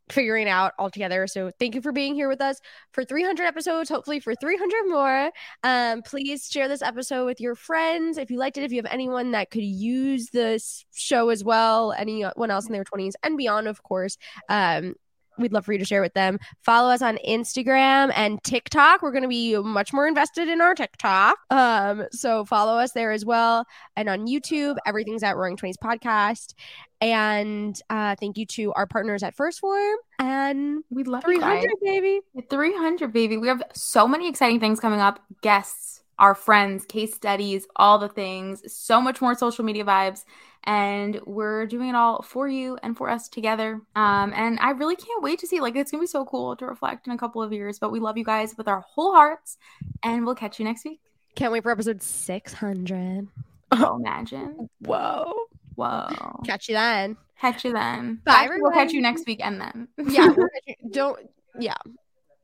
figuring 0.09 0.47
out 0.47 0.73
all 0.77 0.89
together. 0.89 1.27
So 1.27 1.51
thank 1.59 1.75
you 1.75 1.81
for 1.81 1.91
being 1.91 2.13
here 2.13 2.27
with 2.27 2.41
us 2.41 2.59
for 2.91 3.03
300 3.03 3.45
episodes, 3.45 3.89
hopefully 3.89 4.19
for 4.19 4.35
300 4.35 4.87
more. 4.87 5.31
Um, 5.63 6.01
please 6.03 6.47
share 6.47 6.67
this 6.67 6.81
episode 6.81 7.25
with 7.25 7.41
your 7.41 7.55
friends 7.55 8.17
if 8.17 8.29
you 8.29 8.37
liked 8.37 8.57
it. 8.57 8.63
If 8.63 8.71
you 8.71 8.77
have 8.77 8.91
anyone 8.91 9.31
that 9.31 9.49
could 9.49 9.63
use 9.63 10.29
this 10.29 10.85
show 10.93 11.29
as 11.29 11.43
well, 11.43 11.93
anyone 11.97 12.51
else 12.51 12.67
in 12.67 12.73
their 12.73 12.83
20s 12.83 13.13
and 13.23 13.37
beyond, 13.37 13.67
of 13.67 13.81
course. 13.83 14.17
Um, 14.49 14.95
we'd 15.37 15.53
love 15.53 15.65
for 15.65 15.73
you 15.73 15.79
to 15.79 15.85
share 15.85 16.01
with 16.01 16.13
them. 16.13 16.39
Follow 16.61 16.89
us 16.89 17.01
on 17.01 17.17
Instagram 17.27 18.11
and 18.15 18.43
TikTok. 18.43 19.01
We're 19.01 19.11
going 19.11 19.23
to 19.23 19.29
be 19.29 19.57
much 19.57 19.93
more 19.93 20.07
invested 20.07 20.47
in 20.47 20.61
our 20.61 20.75
TikTok. 20.75 21.37
Um, 21.49 22.05
so 22.11 22.45
follow 22.45 22.77
us 22.77 22.91
there 22.91 23.11
as 23.11 23.25
well. 23.25 23.65
And 23.95 24.09
on 24.09 24.27
YouTube, 24.27 24.77
everything's 24.85 25.23
at 25.23 25.35
Roaring 25.35 25.57
Twenties 25.57 25.77
Podcast. 25.77 26.53
And 27.01 27.79
uh, 27.89 28.15
thank 28.19 28.37
you 28.37 28.45
to 28.47 28.73
our 28.73 28.87
partners 28.87 29.21
at 29.21 29.35
1st 29.35 29.59
Phorm. 29.59 29.97
And 30.19 30.83
we 30.89 31.03
love 31.03 31.23
300, 31.23 31.69
baby. 31.83 32.21
300, 32.49 33.13
baby. 33.13 33.37
We 33.37 33.47
have 33.47 33.61
so 33.73 34.07
many 34.07 34.29
exciting 34.29 34.59
things 34.59 34.79
coming 34.79 35.01
up. 35.01 35.19
Guests, 35.41 36.01
our 36.17 36.33
friends, 36.33 36.85
case 36.85 37.13
studies, 37.13 37.67
all 37.75 37.99
the 37.99 38.09
things, 38.09 38.63
so 38.73 39.01
much 39.01 39.21
more 39.21 39.35
social 39.35 39.65
media 39.65 39.83
vibes. 39.83 40.23
And 40.67 41.19
we're 41.25 41.65
doing 41.67 41.89
it 41.89 41.95
all 41.95 42.21
for 42.23 42.47
you 42.47 42.77
and 42.81 42.97
for 42.97 43.09
us 43.09 43.29
together. 43.29 43.81
Um, 43.95 44.33
and 44.35 44.59
I 44.59 44.71
really 44.71 44.95
can't 44.95 45.21
wait 45.21 45.39
to 45.39 45.47
see. 45.47 45.59
Like, 45.59 45.75
it's 45.75 45.91
gonna 45.91 46.01
be 46.01 46.07
so 46.07 46.25
cool 46.25 46.55
to 46.55 46.65
reflect 46.65 47.05
in 47.07 47.13
a 47.13 47.17
couple 47.17 47.41
of 47.43 47.53
years. 47.53 47.77
But 47.79 47.91
we 47.91 47.99
love 47.99 48.17
you 48.17 48.23
guys 48.25 48.55
with 48.57 48.67
our 48.67 48.79
whole 48.81 49.13
hearts, 49.13 49.57
and 50.03 50.25
we'll 50.25 50.35
catch 50.35 50.57
you 50.59 50.65
next 50.65 50.83
week. 50.85 50.99
Can't 51.35 51.51
wait 51.51 51.63
for 51.63 51.71
episode 51.71 52.01
600. 52.01 53.27
Oh, 53.73 53.95
imagine. 53.99 54.69
Whoa. 54.79 55.33
Whoa. 55.75 56.41
Catch 56.45 56.69
you 56.69 56.75
then. 56.75 57.17
Catch 57.39 57.65
you 57.65 57.73
then. 57.73 58.21
Bye, 58.23 58.33
Actually, 58.33 58.61
We'll 58.61 58.71
catch 58.71 58.91
you 58.93 59.01
next 59.01 59.27
week 59.27 59.41
and 59.43 59.59
then. 59.59 59.87
Yeah. 59.97 60.27
we'll 60.27 60.47
catch 60.65 60.77
you- 60.81 60.89
Don't. 60.91 61.29
Yeah. 61.59 61.75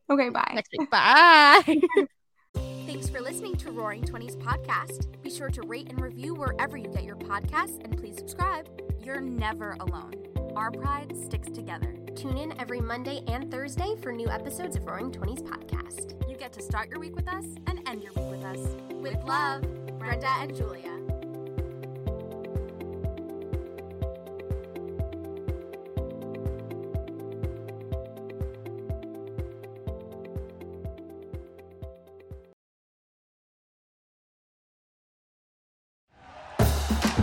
okay, 0.09 0.29
bye. 0.29 0.51
Next 0.53 0.69
week. 0.77 0.91
Bye. 0.91 1.81
Thanks 2.91 3.07
for 3.07 3.21
listening 3.21 3.55
to 3.55 3.71
Roaring 3.71 4.03
Twenties 4.03 4.35
podcast. 4.35 5.05
Be 5.21 5.29
sure 5.29 5.49
to 5.49 5.61
rate 5.61 5.87
and 5.89 6.01
review 6.01 6.35
wherever 6.35 6.75
you 6.75 6.89
get 6.89 7.05
your 7.05 7.15
podcasts, 7.15 7.81
and 7.81 7.97
please 7.97 8.17
subscribe. 8.17 8.67
You're 9.01 9.21
never 9.21 9.77
alone. 9.79 10.15
Our 10.57 10.71
pride 10.71 11.15
sticks 11.15 11.49
together. 11.49 11.95
Tune 12.17 12.37
in 12.37 12.59
every 12.59 12.81
Monday 12.81 13.21
and 13.29 13.49
Thursday 13.49 13.95
for 14.01 14.11
new 14.11 14.27
episodes 14.27 14.75
of 14.75 14.85
Roaring 14.85 15.09
Twenties 15.09 15.41
podcast. 15.41 16.29
You 16.29 16.35
get 16.35 16.51
to 16.51 16.61
start 16.61 16.89
your 16.89 16.99
week 16.99 17.15
with 17.15 17.29
us 17.29 17.45
and 17.67 17.79
end 17.87 18.03
your 18.03 18.11
week 18.11 18.29
with 18.29 18.43
us. 18.43 18.59
With 18.89 19.23
love, 19.23 19.61
Brenda 19.97 20.27
and 20.41 20.53
Julia. 20.53 20.91